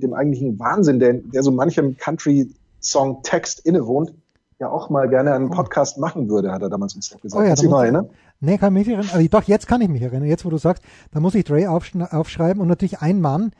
dem 0.00 0.14
eigentlichen 0.14 0.58
Wahnsinn, 0.58 0.98
der, 0.98 1.14
der 1.14 1.42
so 1.42 1.52
manchem 1.52 1.96
Country-Song-Text 1.98 3.60
innewohnt, 3.60 4.14
ja 4.58 4.70
auch 4.70 4.90
mal 4.90 5.08
gerne 5.08 5.34
einen 5.34 5.50
Podcast 5.50 5.98
machen 5.98 6.28
würde, 6.28 6.52
hat 6.52 6.62
er 6.62 6.70
damals 6.70 6.94
uns 6.94 7.10
doch 7.10 7.20
gesagt. 7.20 7.40
Oh 7.40 7.42
ja, 7.42 7.48
Kannst 7.50 7.64
da 7.64 7.68
muss- 7.68 7.82
erinnern? 7.82 8.10
Nee, 8.44 8.58
kann 8.58 8.72
mich 8.72 8.88
nicht 8.88 8.96
erinnern. 8.96 9.14
Also 9.14 9.28
doch, 9.28 9.44
jetzt 9.44 9.68
kann 9.68 9.80
ich 9.82 9.88
mich 9.88 10.02
erinnern. 10.02 10.28
Jetzt, 10.28 10.44
wo 10.44 10.50
du 10.50 10.58
sagst, 10.58 10.82
da 11.12 11.20
muss 11.20 11.36
ich 11.36 11.44
Dre 11.44 11.70
aufschreiben 11.70 12.60
und 12.60 12.66
natürlich 12.66 13.00
ein 13.00 13.20
Mann, 13.20 13.52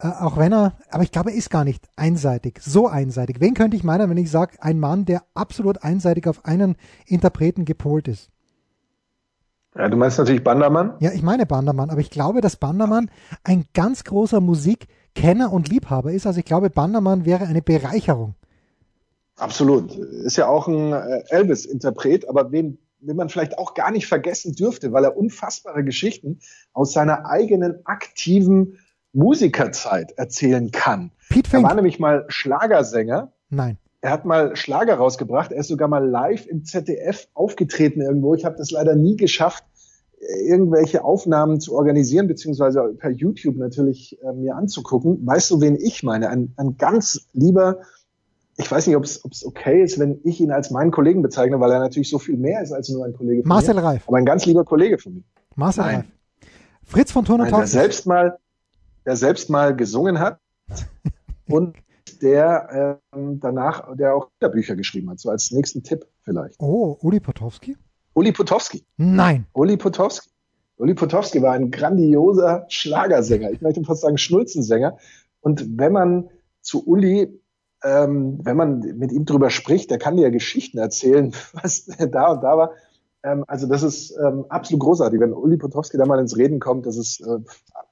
äh, 0.00 0.08
auch 0.08 0.36
wenn 0.36 0.52
er, 0.52 0.72
aber 0.90 1.04
ich 1.04 1.12
glaube, 1.12 1.30
er 1.30 1.36
ist 1.36 1.48
gar 1.48 1.62
nicht 1.62 1.88
einseitig, 1.94 2.58
so 2.60 2.88
einseitig. 2.88 3.40
Wen 3.40 3.54
könnte 3.54 3.76
ich 3.76 3.84
meinen, 3.84 4.10
wenn 4.10 4.16
ich 4.16 4.28
sage, 4.28 4.56
ein 4.60 4.80
Mann, 4.80 5.04
der 5.04 5.22
absolut 5.34 5.84
einseitig 5.84 6.26
auf 6.26 6.44
einen 6.44 6.74
Interpreten 7.06 7.64
gepolt 7.64 8.08
ist? 8.08 8.28
Ja, 9.76 9.88
du 9.88 9.96
meinst 9.96 10.18
natürlich 10.18 10.42
Bandermann? 10.42 10.94
Ja, 10.98 11.12
ich 11.12 11.22
meine 11.22 11.46
Bandermann, 11.46 11.90
aber 11.90 12.00
ich 12.00 12.10
glaube, 12.10 12.40
dass 12.40 12.56
Bandermann 12.56 13.10
ein 13.44 13.66
ganz 13.74 14.02
großer 14.02 14.40
Musikkenner 14.40 15.52
und 15.52 15.68
Liebhaber 15.68 16.10
ist. 16.10 16.26
Also 16.26 16.40
ich 16.40 16.46
glaube, 16.46 16.68
Bandermann 16.68 17.26
wäre 17.26 17.46
eine 17.46 17.62
Bereicherung. 17.62 18.34
Absolut. 19.36 19.94
Ist 19.94 20.36
ja 20.36 20.48
auch 20.48 20.66
ein 20.66 20.92
äh, 20.92 21.22
Elvis-Interpret, 21.28 22.28
aber 22.28 22.50
wen, 22.50 22.78
wen 23.00 23.16
man 23.16 23.28
vielleicht 23.28 23.58
auch 23.58 23.74
gar 23.74 23.90
nicht 23.90 24.06
vergessen 24.06 24.52
dürfte, 24.54 24.92
weil 24.92 25.04
er 25.04 25.16
unfassbare 25.16 25.84
Geschichten 25.84 26.40
aus 26.72 26.92
seiner 26.92 27.26
eigenen 27.26 27.84
aktiven 27.84 28.78
Musikerzeit 29.12 30.12
erzählen 30.12 30.70
kann. 30.70 31.12
Pete 31.28 31.48
Er 31.48 31.50
Fink? 31.58 31.64
war 31.64 31.74
nämlich 31.74 31.98
mal 31.98 32.24
Schlagersänger. 32.28 33.32
Nein. 33.48 33.78
Er 34.02 34.10
hat 34.10 34.24
mal 34.24 34.54
Schlager 34.56 34.94
rausgebracht. 34.96 35.52
Er 35.52 35.60
ist 35.60 35.68
sogar 35.68 35.88
mal 35.88 36.06
live 36.06 36.46
im 36.46 36.64
ZDF 36.64 37.28
aufgetreten 37.34 38.02
irgendwo. 38.02 38.34
Ich 38.34 38.44
habe 38.44 38.56
das 38.56 38.70
leider 38.70 38.94
nie 38.94 39.16
geschafft, 39.16 39.64
irgendwelche 40.46 41.04
Aufnahmen 41.04 41.60
zu 41.60 41.74
organisieren, 41.74 42.26
beziehungsweise 42.26 42.94
per 42.98 43.10
YouTube 43.10 43.56
natürlich 43.56 44.18
äh, 44.22 44.32
mir 44.32 44.56
anzugucken. 44.56 45.26
Weißt 45.26 45.50
du, 45.50 45.60
wen 45.60 45.76
ich 45.76 46.02
meine? 46.02 46.28
Ein, 46.28 46.52
ein 46.56 46.76
ganz 46.76 47.26
lieber, 47.32 47.80
ich 48.58 48.70
weiß 48.70 48.86
nicht, 48.86 48.96
ob 48.96 49.04
es 49.04 49.44
okay 49.44 49.82
ist, 49.82 49.98
wenn 49.98 50.20
ich 50.24 50.40
ihn 50.40 50.50
als 50.50 50.70
meinen 50.70 50.90
Kollegen 50.90 51.22
bezeichne, 51.22 51.60
weil 51.60 51.70
er 51.70 51.78
natürlich 51.78 52.08
so 52.08 52.18
viel 52.18 52.36
mehr 52.36 52.62
ist 52.62 52.72
als 52.72 52.88
nur 52.88 53.04
ein 53.04 53.12
Kollege 53.12 53.42
von 53.42 53.48
Marcel 53.48 53.74
mir. 53.74 53.82
Reif. 53.82 54.08
Aber 54.08 54.16
ein 54.16 54.24
ganz 54.24 54.46
lieber 54.46 54.64
Kollege 54.64 54.98
von 54.98 55.14
mir. 55.14 55.22
Marcel 55.54 55.84
Nein. 55.84 55.94
Reif. 55.96 56.06
Fritz 56.84 57.12
von 57.12 57.24
Turn 57.24 57.40
und 57.40 57.50
Nein, 57.50 57.60
der 57.60 57.66
selbst 57.66 58.06
mal, 58.06 58.38
der 59.04 59.16
selbst 59.16 59.50
mal 59.50 59.76
gesungen 59.76 60.20
hat 60.20 60.40
und 61.48 61.76
der 62.22 63.00
ähm, 63.12 63.40
danach, 63.40 63.94
der 63.96 64.14
auch 64.14 64.30
Bücher 64.52 64.76
geschrieben 64.76 65.10
hat, 65.10 65.20
so 65.20 65.28
als 65.28 65.50
nächsten 65.50 65.82
Tipp 65.82 66.06
vielleicht. 66.22 66.60
Oh, 66.60 66.96
Uli 67.00 67.20
Potowski? 67.20 67.76
Uli 68.14 68.32
Potowski. 68.32 68.86
Nein. 68.96 69.46
Uli 69.52 69.76
Potowski. 69.76 70.30
Uli 70.78 70.94
Potowski 70.94 71.42
war 71.42 71.52
ein 71.52 71.70
grandioser 71.70 72.66
Schlagersänger. 72.68 73.50
Ich 73.50 73.60
möchte 73.60 73.82
fast 73.84 74.02
sagen 74.02 74.18
Schnulzensänger. 74.18 74.96
Und 75.40 75.78
wenn 75.78 75.92
man 75.92 76.28
zu 76.60 76.86
Uli, 76.86 77.40
ähm, 77.86 78.40
wenn 78.42 78.56
man 78.56 78.80
mit 78.80 79.12
ihm 79.12 79.24
drüber 79.24 79.50
spricht, 79.50 79.90
der 79.90 79.98
kann 79.98 80.16
dir 80.16 80.22
ja 80.22 80.30
Geschichten 80.30 80.78
erzählen, 80.78 81.32
was 81.52 81.86
da 81.86 82.32
und 82.32 82.42
da 82.42 82.58
war. 82.58 82.70
Ähm, 83.22 83.44
also 83.46 83.66
das 83.66 83.82
ist 83.82 84.14
ähm, 84.18 84.44
absolut 84.48 84.82
großartig. 84.82 85.20
Wenn 85.20 85.32
Uli 85.32 85.56
Potowski 85.56 85.96
da 85.96 86.06
mal 86.06 86.18
ins 86.18 86.36
Reden 86.36 86.58
kommt, 86.60 86.86
das 86.86 86.96
ist 86.96 87.20
äh, 87.20 87.38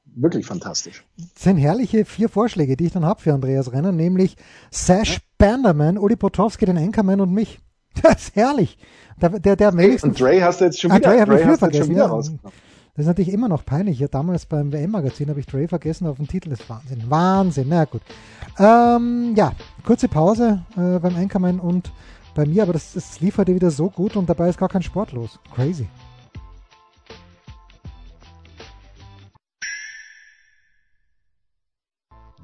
wirklich 0.06 0.46
fantastisch. 0.46 1.04
Das 1.16 1.44
sind 1.44 1.58
herrliche 1.58 2.04
vier 2.04 2.28
Vorschläge, 2.28 2.76
die 2.76 2.86
ich 2.86 2.92
dann 2.92 3.04
habe 3.04 3.20
für 3.20 3.32
Andreas 3.32 3.72
Renner, 3.72 3.92
nämlich 3.92 4.36
Sash 4.70 5.20
Banderman, 5.38 5.98
Uli 5.98 6.16
Potowski, 6.16 6.66
den 6.66 6.78
Anchorman 6.78 7.20
und 7.20 7.32
mich. 7.32 7.60
Das 8.02 8.24
ist 8.24 8.34
herrlich. 8.34 8.76
Der, 9.22 9.38
der, 9.38 9.54
der 9.54 9.76
wenigsten 9.76 10.08
Und 10.08 10.20
Dre 10.20 10.42
hast 10.42 10.60
du 10.60 10.64
jetzt 10.64 10.80
schon 10.80 10.90
Ah, 10.90 10.96
wieder, 10.96 11.10
Dre 11.10 11.20
hab 11.20 11.28
ich 11.28 11.40
früher 11.40 11.52
hast 11.52 11.62
du 11.62 11.66
jetzt 11.66 11.76
schon 11.76 11.88
wieder 11.90 12.06
ja. 12.06 12.06
rausgenommen. 12.06 12.52
Das 12.96 13.02
ist 13.02 13.08
natürlich 13.08 13.32
immer 13.32 13.48
noch 13.48 13.64
peinlich. 13.64 13.98
Ja, 13.98 14.06
damals 14.06 14.46
beim 14.46 14.72
WM-Magazin 14.72 15.28
habe 15.28 15.40
ich 15.40 15.46
Dre 15.46 15.66
vergessen 15.66 16.06
auf 16.06 16.18
dem 16.18 16.28
Titel. 16.28 16.50
Das 16.50 16.60
ist 16.60 16.70
Wahnsinn. 16.70 17.10
Wahnsinn. 17.10 17.66
Na 17.68 17.86
gut. 17.86 18.02
Ähm, 18.56 19.34
ja, 19.34 19.52
kurze 19.84 20.06
Pause 20.06 20.62
äh, 20.76 21.00
beim 21.00 21.16
Anchorman 21.16 21.58
und 21.58 21.90
bei 22.36 22.46
mir, 22.46 22.62
aber 22.62 22.72
das, 22.72 22.92
das 22.92 23.20
liefert 23.20 23.48
ja 23.48 23.54
wieder 23.54 23.72
so 23.72 23.90
gut 23.90 24.14
und 24.14 24.28
dabei 24.28 24.48
ist 24.48 24.58
gar 24.58 24.68
kein 24.68 24.82
Sport 24.82 25.10
los. 25.10 25.40
Crazy. 25.54 25.88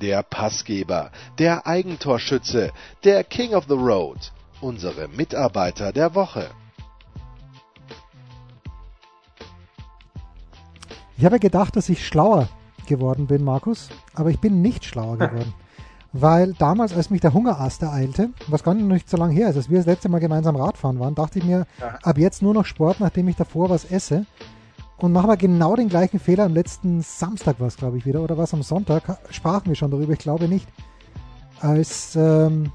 Der 0.00 0.22
Passgeber, 0.24 1.12
der 1.38 1.66
Eigentorschütze, 1.66 2.72
der 3.04 3.22
King 3.22 3.54
of 3.54 3.66
the 3.68 3.74
Road, 3.74 4.32
unsere 4.60 5.06
Mitarbeiter 5.08 5.92
der 5.92 6.14
Woche. 6.14 6.50
Ich 11.20 11.26
habe 11.26 11.38
gedacht, 11.38 11.76
dass 11.76 11.90
ich 11.90 12.06
schlauer 12.06 12.48
geworden 12.86 13.26
bin, 13.26 13.44
Markus, 13.44 13.90
aber 14.14 14.30
ich 14.30 14.40
bin 14.40 14.62
nicht 14.62 14.86
schlauer 14.86 15.18
geworden. 15.18 15.52
Weil 16.14 16.54
damals, 16.54 16.94
als 16.94 17.10
mich 17.10 17.20
der 17.20 17.34
Hungerast 17.34 17.82
ereilte, 17.82 18.30
was 18.46 18.62
gar 18.62 18.72
nicht 18.72 19.06
so 19.06 19.18
lange 19.18 19.34
her 19.34 19.50
ist, 19.50 19.56
als 19.56 19.68
wir 19.68 19.76
das 19.76 19.84
letzte 19.84 20.08
Mal 20.08 20.20
gemeinsam 20.20 20.56
Radfahren 20.56 20.98
waren, 20.98 21.14
dachte 21.14 21.40
ich 21.40 21.44
mir, 21.44 21.66
ab 22.02 22.16
jetzt 22.16 22.40
nur 22.40 22.54
noch 22.54 22.64
Sport, 22.64 23.00
nachdem 23.00 23.28
ich 23.28 23.36
davor 23.36 23.68
was 23.68 23.84
esse. 23.84 24.24
Und 24.96 25.12
machen 25.12 25.28
wir 25.28 25.36
genau 25.36 25.76
den 25.76 25.90
gleichen 25.90 26.20
Fehler. 26.20 26.44
Am 26.44 26.54
letzten 26.54 27.02
Samstag 27.02 27.60
war 27.60 27.66
es, 27.66 27.76
glaube 27.76 27.98
ich, 27.98 28.06
wieder. 28.06 28.22
Oder 28.22 28.38
was 28.38 28.54
am 28.54 28.62
Sonntag? 28.62 29.18
Sprachen 29.28 29.66
wir 29.66 29.74
schon 29.74 29.90
darüber, 29.90 30.14
ich 30.14 30.20
glaube 30.20 30.48
nicht. 30.48 30.68
Als 31.60 32.16
ähm, 32.16 32.72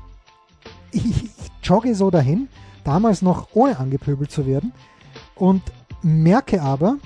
ich, 0.91 1.03
ich 1.03 1.31
jogge 1.63 1.95
so 1.95 2.12
dahin, 2.12 2.47
damals 2.84 3.23
noch 3.23 3.47
ohne 3.55 3.79
angepöbelt 3.79 4.29
zu 4.29 4.45
werden. 4.45 4.71
Und 5.34 5.63
merke 6.03 6.62
aber, 6.62 6.97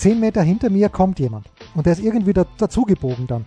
zehn 0.00 0.18
Meter 0.20 0.42
hinter 0.42 0.70
mir 0.70 0.88
kommt 0.88 1.18
jemand. 1.20 1.46
Und 1.74 1.86
der 1.86 1.92
ist 1.92 2.02
irgendwie 2.02 2.32
da, 2.32 2.46
dazugebogen 2.58 3.26
dann 3.26 3.44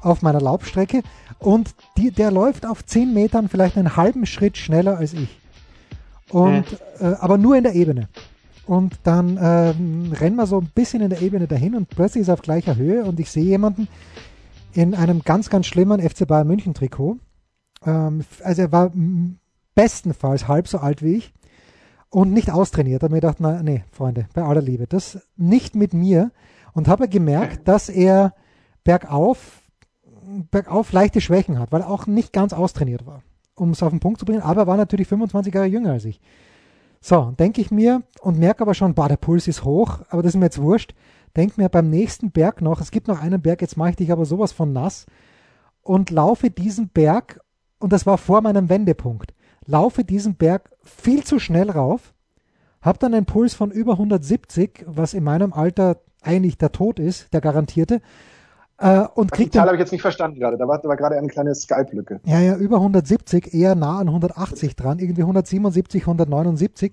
auf 0.00 0.22
meiner 0.22 0.40
Laufstrecke. 0.40 1.02
Und 1.38 1.74
die, 1.96 2.10
der 2.10 2.30
läuft 2.30 2.66
auf 2.66 2.84
zehn 2.84 3.12
Metern 3.12 3.48
vielleicht 3.48 3.76
einen 3.76 3.96
halben 3.96 4.24
Schritt 4.26 4.56
schneller 4.56 4.96
als 4.96 5.12
ich. 5.12 5.38
Und, 6.30 6.64
äh, 7.00 7.14
aber 7.20 7.38
nur 7.38 7.56
in 7.56 7.64
der 7.64 7.74
Ebene. 7.74 8.08
Und 8.66 8.98
dann 9.04 9.38
ähm, 9.40 10.12
rennen 10.12 10.36
wir 10.36 10.46
so 10.46 10.60
ein 10.60 10.70
bisschen 10.74 11.00
in 11.00 11.10
der 11.10 11.22
Ebene 11.22 11.46
dahin 11.46 11.76
und 11.76 11.88
plötzlich 11.88 12.22
ist 12.22 12.28
er 12.28 12.34
auf 12.34 12.42
gleicher 12.42 12.74
Höhe 12.74 13.04
und 13.04 13.20
ich 13.20 13.30
sehe 13.30 13.44
jemanden 13.44 13.86
in 14.72 14.94
einem 14.94 15.22
ganz, 15.22 15.50
ganz 15.50 15.66
schlimmen 15.66 16.00
FC 16.00 16.26
Bayern 16.26 16.48
München 16.48 16.74
Trikot. 16.74 17.18
Ähm, 17.84 18.24
also 18.42 18.62
er 18.62 18.72
war 18.72 18.90
bestenfalls 19.76 20.48
halb 20.48 20.66
so 20.66 20.78
alt 20.78 21.00
wie 21.02 21.16
ich 21.18 21.32
und 22.16 22.32
nicht 22.32 22.50
austrainiert. 22.50 23.02
Da 23.02 23.08
habe 23.08 23.14
ich 23.14 23.22
mir 23.22 23.28
gedacht, 23.28 23.40
na, 23.40 23.62
nee, 23.62 23.84
Freunde, 23.92 24.26
bei 24.32 24.42
aller 24.42 24.62
Liebe, 24.62 24.86
das 24.86 25.18
nicht 25.36 25.74
mit 25.74 25.92
mir. 25.92 26.30
und 26.72 26.88
habe 26.88 27.08
gemerkt, 27.08 27.68
dass 27.68 27.90
er 27.90 28.32
bergauf, 28.84 29.60
bergauf 30.50 30.92
leichte 30.92 31.20
Schwächen 31.20 31.58
hat, 31.58 31.72
weil 31.72 31.82
er 31.82 31.90
auch 31.90 32.06
nicht 32.06 32.32
ganz 32.32 32.54
austrainiert 32.54 33.04
war, 33.04 33.22
um 33.54 33.72
es 33.72 33.82
auf 33.82 33.90
den 33.90 34.00
Punkt 34.00 34.18
zu 34.18 34.24
bringen, 34.24 34.40
aber 34.40 34.62
er 34.62 34.66
war 34.66 34.78
natürlich 34.78 35.08
25 35.08 35.52
Jahre 35.52 35.66
jünger 35.66 35.92
als 35.92 36.06
ich. 36.06 36.22
So, 37.02 37.34
denke 37.38 37.60
ich 37.60 37.70
mir 37.70 38.02
und 38.22 38.38
merke 38.38 38.62
aber 38.62 38.72
schon, 38.72 38.94
bah, 38.94 39.08
der 39.08 39.18
Puls 39.18 39.46
ist 39.46 39.64
hoch, 39.64 40.00
aber 40.08 40.22
das 40.22 40.30
ist 40.30 40.38
mir 40.38 40.46
jetzt 40.46 40.62
wurscht. 40.62 40.94
Denk 41.36 41.58
mir 41.58 41.68
beim 41.68 41.90
nächsten 41.90 42.30
Berg 42.30 42.62
noch, 42.62 42.80
es 42.80 42.90
gibt 42.90 43.08
noch 43.08 43.20
einen 43.20 43.42
Berg, 43.42 43.60
jetzt 43.60 43.76
mache 43.76 43.90
ich 43.90 43.96
dich 43.96 44.10
aber 44.10 44.24
sowas 44.24 44.52
von 44.52 44.72
nass 44.72 45.04
und 45.82 46.08
laufe 46.08 46.48
diesen 46.48 46.88
Berg, 46.88 47.40
und 47.78 47.92
das 47.92 48.06
war 48.06 48.16
vor 48.16 48.40
meinem 48.40 48.70
Wendepunkt, 48.70 49.34
laufe 49.66 50.04
diesen 50.04 50.36
Berg 50.36 50.70
viel 50.82 51.24
zu 51.24 51.38
schnell 51.38 51.70
rauf, 51.70 52.14
habe 52.80 52.98
dann 52.98 53.14
einen 53.14 53.26
Puls 53.26 53.54
von 53.54 53.70
über 53.70 53.92
170, 53.92 54.84
was 54.86 55.14
in 55.14 55.24
meinem 55.24 55.52
Alter 55.52 56.00
eigentlich 56.22 56.58
der 56.58 56.72
Tod 56.72 56.98
ist, 56.98 57.32
der 57.32 57.40
garantierte, 57.40 58.00
äh, 58.78 59.06
und 59.14 59.32
kriegt 59.32 59.54
die 59.54 59.58
Zahl 59.58 59.66
habe 59.66 59.76
ich 59.76 59.80
jetzt 59.80 59.92
nicht 59.92 60.02
verstanden 60.02 60.38
gerade. 60.38 60.58
Da 60.58 60.68
war, 60.68 60.78
da 60.78 60.88
war 60.88 60.96
gerade 60.96 61.16
eine 61.16 61.28
kleine 61.28 61.54
Skype-Lücke. 61.54 62.20
Ja, 62.24 62.40
ja, 62.40 62.56
über 62.56 62.76
170, 62.76 63.54
eher 63.54 63.74
nah 63.74 63.98
an 63.98 64.08
180 64.08 64.76
dran, 64.76 64.98
irgendwie 64.98 65.22
177, 65.22 66.02
179. 66.02 66.92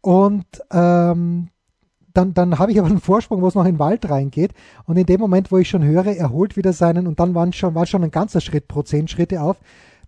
Und 0.00 0.46
ähm, 0.72 1.48
dann, 2.14 2.34
dann 2.34 2.58
habe 2.58 2.72
ich 2.72 2.78
aber 2.78 2.88
einen 2.88 3.00
Vorsprung, 3.00 3.42
wo 3.42 3.48
es 3.48 3.54
noch 3.54 3.64
in 3.64 3.74
den 3.74 3.78
Wald 3.78 4.08
reingeht. 4.08 4.52
Und 4.84 4.96
in 4.96 5.06
dem 5.06 5.20
Moment, 5.20 5.52
wo 5.52 5.58
ich 5.58 5.68
schon 5.68 5.84
höre, 5.84 6.06
er 6.06 6.30
holt 6.30 6.56
wieder 6.56 6.72
seinen, 6.72 7.06
und 7.06 7.20
dann 7.20 7.34
waren 7.34 7.52
schon, 7.52 7.74
war 7.74 7.86
schon 7.86 8.04
ein 8.04 8.10
ganzer 8.10 8.40
Schritt 8.40 8.68
pro 8.68 8.82
zehn 8.82 9.06
Schritte 9.06 9.42
auf, 9.42 9.58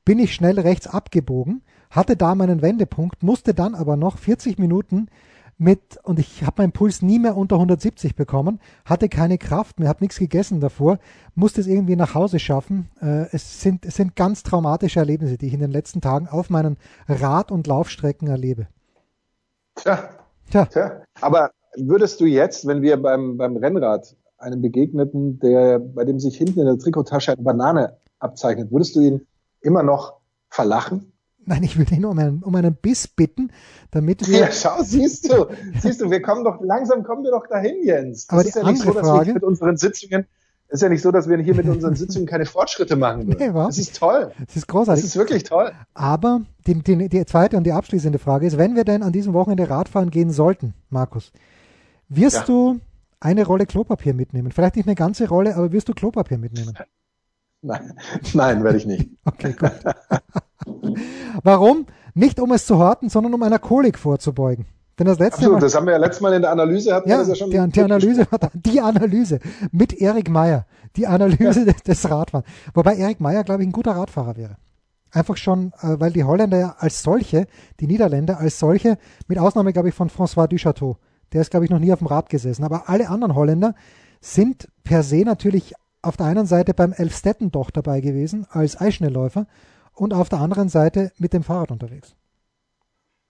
bin 0.05 0.19
ich 0.19 0.35
schnell 0.35 0.59
rechts 0.59 0.87
abgebogen, 0.87 1.63
hatte 1.95 2.17
da 2.17 2.35
meinen 2.35 2.63
Wendepunkt, 2.63 3.23
musste 3.23 3.55
dann 3.55 3.75
aber 3.75 3.97
noch 3.97 4.19
40 4.19 4.59
Minuten 4.59 5.09
mit, 5.57 5.99
und 6.03 6.19
ich 6.19 6.43
habe 6.43 6.63
meinen 6.63 6.73
Puls 6.73 7.01
nie 7.01 7.21
mehr 7.21 7.37
unter 7.37 7.57
170 7.57 8.17
bekommen, 8.17 8.61
hatte 8.85 9.09
keine 9.09 9.39
Kraft 9.39 9.79
mehr, 9.79 9.89
habe 9.89 10.03
nichts 10.03 10.19
gegessen 10.19 10.61
davor, 10.61 10.99
musste 11.37 11.61
es 11.61 11.69
irgendwie 11.69 11.95
nach 11.95 12.15
Hause 12.15 12.41
schaffen. 12.41 12.91
Äh, 13.01 13.27
es, 13.31 13.61
sind, 13.61 13.87
es 13.87 13.95
sind 13.95 14.17
ganz 14.17 14.43
traumatische 14.43 14.99
Erlebnisse, 14.99 15.39
die 15.39 15.47
ich 15.47 15.55
in 15.55 15.61
den 15.61 15.71
letzten 15.71 16.01
Tagen 16.01 16.27
auf 16.29 16.51
meinen 16.51 16.77
Rad- 17.09 17.53
und 17.53 17.67
Laufstrecken 17.69 18.27
erlebe. 18.27 18.67
Tja. 19.77 20.09
Tja. 20.51 20.67
Tja. 20.67 21.03
Aber 21.21 21.51
würdest 21.77 22.21
du 22.21 22.27
jetzt, 22.27 22.67
wenn 22.67 22.83
wir 22.83 23.01
beim, 23.01 23.37
beim 23.37 23.57
Rennrad 23.57 24.17
einem 24.39 24.61
begegneten, 24.61 25.39
der, 25.39 25.79
bei 25.79 26.05
dem 26.05 26.19
sich 26.19 26.37
hinten 26.37 26.61
in 26.61 26.67
der 26.67 26.79
Trikottasche 26.79 27.33
eine 27.33 27.43
Banane 27.43 27.97
abzeichnet, 28.19 28.73
würdest 28.73 28.97
du 28.97 29.01
ihn 29.01 29.27
immer 29.61 29.83
noch 29.83 30.19
verlachen? 30.51 31.14
Nein, 31.47 31.63
ich 31.63 31.77
würde 31.77 31.95
ihn 31.95 32.05
um 32.05 32.19
einen, 32.19 32.43
um 32.43 32.55
einen 32.55 32.75
Biss 32.75 33.09
bitten, 33.09 33.51
damit 33.91 34.27
wir. 34.27 34.39
Ja, 34.41 34.53
schau, 34.53 34.83
siehst 34.83 35.31
du, 35.31 35.47
siehst 35.81 36.01
du, 36.01 36.11
wir 36.11 36.23
kommen 36.23 36.45
doch, 36.45 36.61
langsam 36.63 37.03
kommen 37.05 37.23
wir 37.23 37.31
doch 37.31 37.47
dahin, 37.47 37.85
Jens. 37.85 38.27
Das 38.27 38.39
Aber 38.39 38.49
ist 38.49 38.55
ja 38.57 38.63
nicht 38.65 38.83
so, 38.83 38.93
dass 38.93 39.07
Frage, 39.07 39.27
wir 39.27 39.35
mit 39.35 39.43
unseren 39.43 39.77
Sitzungen, 39.77 40.27
ist 40.69 40.83
ja 40.83 40.89
nicht 40.89 41.03
so, 41.03 41.13
dass 41.13 41.29
wir 41.29 41.39
hier 41.39 41.55
mit 41.55 41.69
unseren 41.69 41.95
Sitzungen 41.95 42.27
keine 42.27 42.47
Fortschritte 42.47 42.97
machen 42.97 43.27
würden. 43.27 43.39
Nee, 43.39 43.53
das 43.53 43.79
ist 43.79 43.97
toll. 43.97 44.33
Das 44.47 44.57
ist 44.57 44.67
großartig. 44.67 45.05
Das 45.05 45.11
ist 45.11 45.17
wirklich 45.17 45.45
toll. 45.45 45.73
Aber 45.93 46.41
die, 46.67 46.83
die, 46.83 47.09
die 47.09 47.27
zweite 47.27 47.57
und 47.57 47.65
die 47.65 47.73
abschließende 47.73 48.19
Frage 48.19 48.47
ist, 48.47 48.59
wenn 48.59 48.75
wir 48.75 48.85
denn 48.85 49.03
an 49.03 49.13
diesem 49.13 49.35
Wochenende 49.35 49.69
Radfahren 49.69 50.11
gehen 50.11 50.31
sollten, 50.31 50.75
Markus, 50.89 51.31
wirst 52.09 52.37
ja. 52.37 52.45
du 52.45 52.81
eine 53.21 53.47
Rolle 53.47 53.67
Klopapier 53.67 54.15
mitnehmen? 54.15 54.51
Vielleicht 54.51 54.77
nicht 54.77 54.89
eine 54.89 54.97
ganze 54.97 55.29
Rolle, 55.29 55.55
aber 55.57 55.73
wirst 55.73 55.89
du 55.89 55.93
Klopapier 55.93 56.39
mitnehmen? 56.39 56.75
Nein, 57.65 57.95
nein, 58.35 58.63
werde 58.63 58.77
ich 58.77 58.87
nicht. 58.87 59.09
okay, 59.25 59.55
gut. 59.59 59.73
Warum? 61.43 61.87
Nicht 62.15 62.39
um 62.39 62.53
es 62.53 62.67
zu 62.67 62.79
horten, 62.79 63.09
sondern 63.09 63.33
um 63.33 63.43
einer 63.43 63.59
Kolik 63.59 63.99
vorzubeugen. 63.99 64.67
Denn 64.99 65.07
das 65.07 65.19
letzte 65.19 65.39
Absolut, 65.39 65.55
Mal, 65.55 65.61
das 65.61 65.75
haben 65.75 65.87
wir 65.87 65.93
ja 65.93 65.99
letztes 65.99 66.21
Mal 66.21 66.35
in 66.35 66.43
der 66.43 66.53
Analyse 66.53 66.95
hatten 66.95 67.09
ja, 67.09 67.17
wir 67.17 67.21
das 67.21 67.29
ja 67.29 67.35
schon. 67.35 67.51
Die, 67.51 67.73
die 67.73 67.81
Analyse, 67.81 68.27
die 68.55 68.81
Analyse 68.81 69.41
mit 69.73 69.95
Erik 69.95 70.31
Meyer, 70.31 70.67
die 70.95 71.07
Analyse 71.07 71.67
ja. 71.67 71.73
des, 71.73 72.09
Radfahrens. 72.09 72.47
Wobei 72.75 72.97
Erik 72.97 73.19
Meyer, 73.19 73.43
glaube 73.43 73.63
ich, 73.63 73.69
ein 73.69 73.73
guter 73.73 73.93
Radfahrer 73.93 74.37
wäre. 74.37 74.57
Einfach 75.11 75.37
schon, 75.37 75.73
äh, 75.81 75.99
weil 75.99 76.13
die 76.13 76.23
Holländer 76.23 76.59
ja 76.59 76.77
als 76.79 77.03
solche, 77.03 77.47
die 77.81 77.87
Niederländer 77.87 78.39
als 78.39 78.59
solche, 78.59 78.99
mit 79.27 79.39
Ausnahme, 79.39 79.73
glaube 79.73 79.89
ich, 79.89 79.95
von 79.95 80.11
François 80.11 80.47
Duchateau, 80.47 80.99
der 81.33 81.41
ist, 81.41 81.51
glaube 81.51 81.65
ich, 81.65 81.71
noch 81.71 81.81
nie 81.81 81.93
auf 81.93 81.99
dem 81.99 82.09
Rad 82.09 82.29
gesessen, 82.29 82.63
aber 82.63 82.89
alle 82.89 83.09
anderen 83.09 83.35
Holländer 83.35 83.75
sind 84.21 84.69
per 84.85 85.03
se 85.03 85.25
natürlich 85.25 85.73
auf 86.05 86.17
der 86.17 86.27
einen 86.27 86.47
Seite 86.47 86.75
beim 86.75 86.93
Elfstetten 86.93 87.51
doch 87.51 87.71
dabei 87.71 88.01
gewesen 88.01 88.47
als 88.51 88.81
Eisschnellläufer 88.81 89.47
und 89.95 90.13
auf 90.13 90.29
der 90.29 90.41
anderen 90.41 90.69
Seite 90.69 91.13
mit 91.19 91.33
dem 91.33 91.43
Fahrrad 91.43 91.71
unterwegs. 91.71 92.15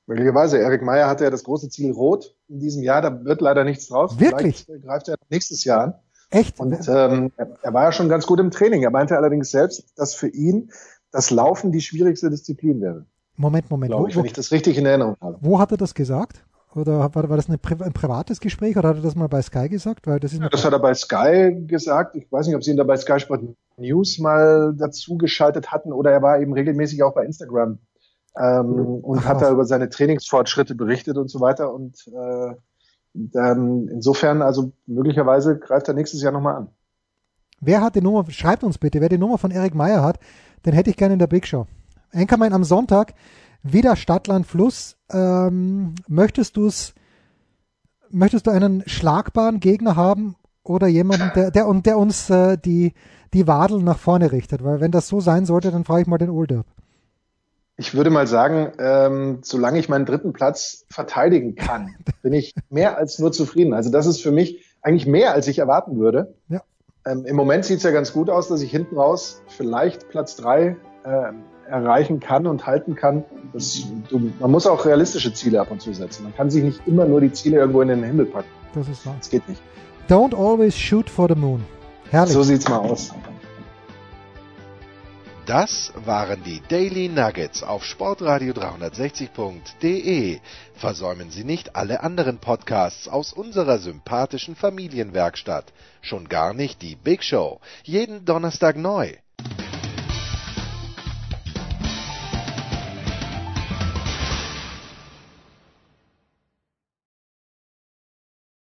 Möglicherweise. 0.06 0.58
Erik 0.58 0.82
Meyer 0.82 1.08
hatte 1.08 1.24
ja 1.24 1.30
das 1.30 1.44
große 1.44 1.70
Ziel 1.70 1.92
Rot 1.92 2.36
in 2.48 2.60
diesem 2.60 2.82
Jahr. 2.82 3.00
Da 3.00 3.24
wird 3.24 3.40
leider 3.40 3.64
nichts 3.64 3.86
draus. 3.86 4.20
Wirklich? 4.20 4.64
Vielleicht 4.64 4.84
greift 4.84 5.08
er 5.08 5.16
nächstes 5.30 5.64
Jahr 5.64 5.80
an. 5.82 5.94
Echt? 6.30 6.60
Und 6.60 6.88
ähm, 6.88 7.32
er 7.36 7.72
war 7.72 7.84
ja 7.84 7.92
schon 7.92 8.08
ganz 8.08 8.26
gut 8.26 8.40
im 8.40 8.50
Training. 8.50 8.82
Er 8.82 8.90
meinte 8.90 9.16
allerdings 9.16 9.50
selbst, 9.50 9.84
dass 9.96 10.14
für 10.14 10.28
ihn 10.28 10.70
das 11.10 11.30
Laufen 11.30 11.72
die 11.72 11.80
schwierigste 11.80 12.28
Disziplin 12.28 12.80
wäre. 12.80 13.06
Moment, 13.36 13.70
Moment. 13.70 13.90
Glaube 13.90 14.10
ich, 14.10 14.16
wo, 14.16 14.20
wenn 14.20 14.26
ich 14.26 14.32
das 14.32 14.52
richtig 14.52 14.76
in 14.76 14.84
Erinnerung 14.84 15.16
habe. 15.20 15.38
Wo 15.40 15.58
hat 15.58 15.70
er 15.70 15.76
das 15.76 15.94
gesagt? 15.94 16.44
Oder 16.74 16.98
war, 16.98 17.28
war 17.28 17.36
das 17.36 17.48
eine, 17.48 17.58
ein 17.62 17.92
privates 17.92 18.40
Gespräch 18.40 18.76
oder 18.76 18.88
hat 18.88 18.96
er 18.96 19.02
das 19.02 19.14
mal 19.14 19.28
bei 19.28 19.42
Sky 19.42 19.68
gesagt? 19.68 20.06
Weil 20.06 20.18
das, 20.20 20.32
ist 20.32 20.42
ja, 20.42 20.48
das 20.48 20.64
hat 20.64 20.72
er 20.72 20.78
bei 20.78 20.94
Sky 20.94 21.64
gesagt. 21.66 22.16
Ich 22.16 22.30
weiß 22.30 22.46
nicht, 22.46 22.56
ob 22.56 22.64
sie 22.64 22.72
ihn 22.72 22.76
da 22.76 22.84
bei 22.84 22.96
Sky 22.96 23.20
Sport 23.20 23.42
News 23.76 24.18
mal 24.18 24.74
dazu 24.76 25.16
geschaltet 25.16 25.72
hatten 25.72 25.92
oder 25.92 26.10
er 26.10 26.22
war 26.22 26.40
eben 26.40 26.52
regelmäßig 26.52 27.02
auch 27.02 27.14
bei 27.14 27.24
Instagram 27.24 27.78
ähm, 28.36 28.74
und 29.02 29.20
Ach, 29.20 29.24
hat 29.26 29.42
da 29.42 29.50
über 29.50 29.64
seine 29.64 29.88
Trainingsfortschritte 29.88 30.74
berichtet 30.74 31.16
und 31.16 31.28
so 31.28 31.40
weiter. 31.40 31.72
Und 31.72 32.06
äh, 32.08 32.54
dann 33.14 33.88
insofern, 33.88 34.42
also 34.42 34.72
möglicherweise 34.86 35.58
greift 35.58 35.88
er 35.88 35.94
nächstes 35.94 36.22
Jahr 36.22 36.32
nochmal 36.32 36.56
an. 36.56 36.68
Wer 37.60 37.80
hat 37.80 37.94
die 37.94 38.02
Nummer, 38.02 38.28
schreibt 38.30 38.64
uns 38.64 38.78
bitte, 38.78 39.00
wer 39.00 39.08
die 39.08 39.18
Nummer 39.18 39.38
von 39.38 39.50
Eric 39.50 39.74
Meyer 39.74 40.02
hat, 40.02 40.18
den 40.66 40.74
hätte 40.74 40.90
ich 40.90 40.96
gerne 40.96 41.14
in 41.14 41.18
der 41.18 41.28
Big 41.28 41.46
Show. 41.46 41.66
Enkermann 42.10 42.52
am 42.52 42.64
Sonntag, 42.64 43.14
wieder 43.64 43.96
Stadtland 43.96 44.46
Fluss. 44.46 44.96
Ähm, 45.10 45.94
möchtest 46.06 46.56
du 46.56 46.66
es, 46.66 46.94
möchtest 48.10 48.46
du 48.46 48.52
einen 48.52 48.84
schlagbaren 48.86 49.58
Gegner 49.58 49.96
haben 49.96 50.36
oder 50.62 50.86
jemanden, 50.86 51.32
der, 51.34 51.50
der, 51.50 51.72
der 51.72 51.98
uns 51.98 52.30
äh, 52.30 52.56
die, 52.56 52.92
die 53.32 53.48
Wadeln 53.48 53.82
nach 53.82 53.98
vorne 53.98 54.30
richtet? 54.30 54.62
Weil 54.62 54.80
wenn 54.80 54.92
das 54.92 55.08
so 55.08 55.20
sein 55.20 55.46
sollte, 55.46 55.72
dann 55.72 55.84
frage 55.84 56.02
ich 56.02 56.06
mal 56.06 56.18
den 56.18 56.30
Olderb. 56.30 56.66
Ich 57.76 57.94
würde 57.94 58.10
mal 58.10 58.28
sagen, 58.28 58.72
ähm, 58.78 59.40
solange 59.42 59.80
ich 59.80 59.88
meinen 59.88 60.06
dritten 60.06 60.32
Platz 60.32 60.84
verteidigen 60.88 61.56
kann, 61.56 61.96
bin 62.22 62.32
ich 62.32 62.54
mehr 62.70 62.98
als 62.98 63.18
nur 63.18 63.32
zufrieden. 63.32 63.74
Also 63.74 63.90
das 63.90 64.06
ist 64.06 64.22
für 64.22 64.30
mich 64.30 64.64
eigentlich 64.80 65.06
mehr, 65.06 65.32
als 65.32 65.48
ich 65.48 65.58
erwarten 65.58 65.98
würde. 65.98 66.34
Ja. 66.48 66.62
Ähm, 67.06 67.24
Im 67.24 67.34
Moment 67.34 67.64
sieht 67.64 67.78
es 67.78 67.82
ja 67.82 67.90
ganz 67.90 68.12
gut 68.12 68.30
aus, 68.30 68.48
dass 68.48 68.62
ich 68.62 68.70
hinten 68.70 68.96
raus 68.96 69.42
vielleicht 69.48 70.08
Platz 70.08 70.36
drei 70.36 70.76
äh, 71.04 71.32
erreichen 71.68 72.20
kann 72.20 72.46
und 72.46 72.66
halten 72.66 72.94
kann. 72.94 73.24
Das, 73.52 73.86
du, 74.08 74.32
man 74.40 74.50
muss 74.50 74.66
auch 74.66 74.84
realistische 74.84 75.32
Ziele 75.32 75.60
ab 75.60 75.70
und 75.70 75.80
zu 75.80 75.92
setzen. 75.92 76.24
Man 76.24 76.34
kann 76.34 76.50
sich 76.50 76.62
nicht 76.62 76.80
immer 76.86 77.04
nur 77.04 77.20
die 77.20 77.32
Ziele 77.32 77.58
irgendwo 77.58 77.82
in 77.82 77.88
den 77.88 78.02
Himmel 78.02 78.26
packen. 78.26 78.48
Das 78.74 78.88
ist 78.88 79.06
wahr. 79.06 79.14
Das 79.18 79.30
geht 79.30 79.48
nicht. 79.48 79.60
Don't 80.08 80.34
always 80.34 80.76
shoot 80.76 81.08
for 81.08 81.28
the 81.28 81.34
moon. 81.34 81.64
Herrlich. 82.10 82.34
So 82.34 82.42
sieht's 82.42 82.68
mal 82.68 82.78
aus. 82.78 83.12
Das 85.46 85.92
waren 86.06 86.42
die 86.42 86.62
Daily 86.68 87.10
Nuggets 87.10 87.62
auf 87.62 87.84
Sportradio 87.84 88.54
360.de. 88.54 90.40
Versäumen 90.74 91.30
Sie 91.30 91.44
nicht 91.44 91.76
alle 91.76 92.02
anderen 92.02 92.38
Podcasts 92.38 93.08
aus 93.08 93.34
unserer 93.34 93.76
sympathischen 93.76 94.56
Familienwerkstatt. 94.56 95.66
Schon 96.00 96.30
gar 96.30 96.54
nicht 96.54 96.80
die 96.80 96.96
Big 96.96 97.22
Show. 97.22 97.60
Jeden 97.82 98.24
Donnerstag 98.24 98.76
neu. 98.76 99.12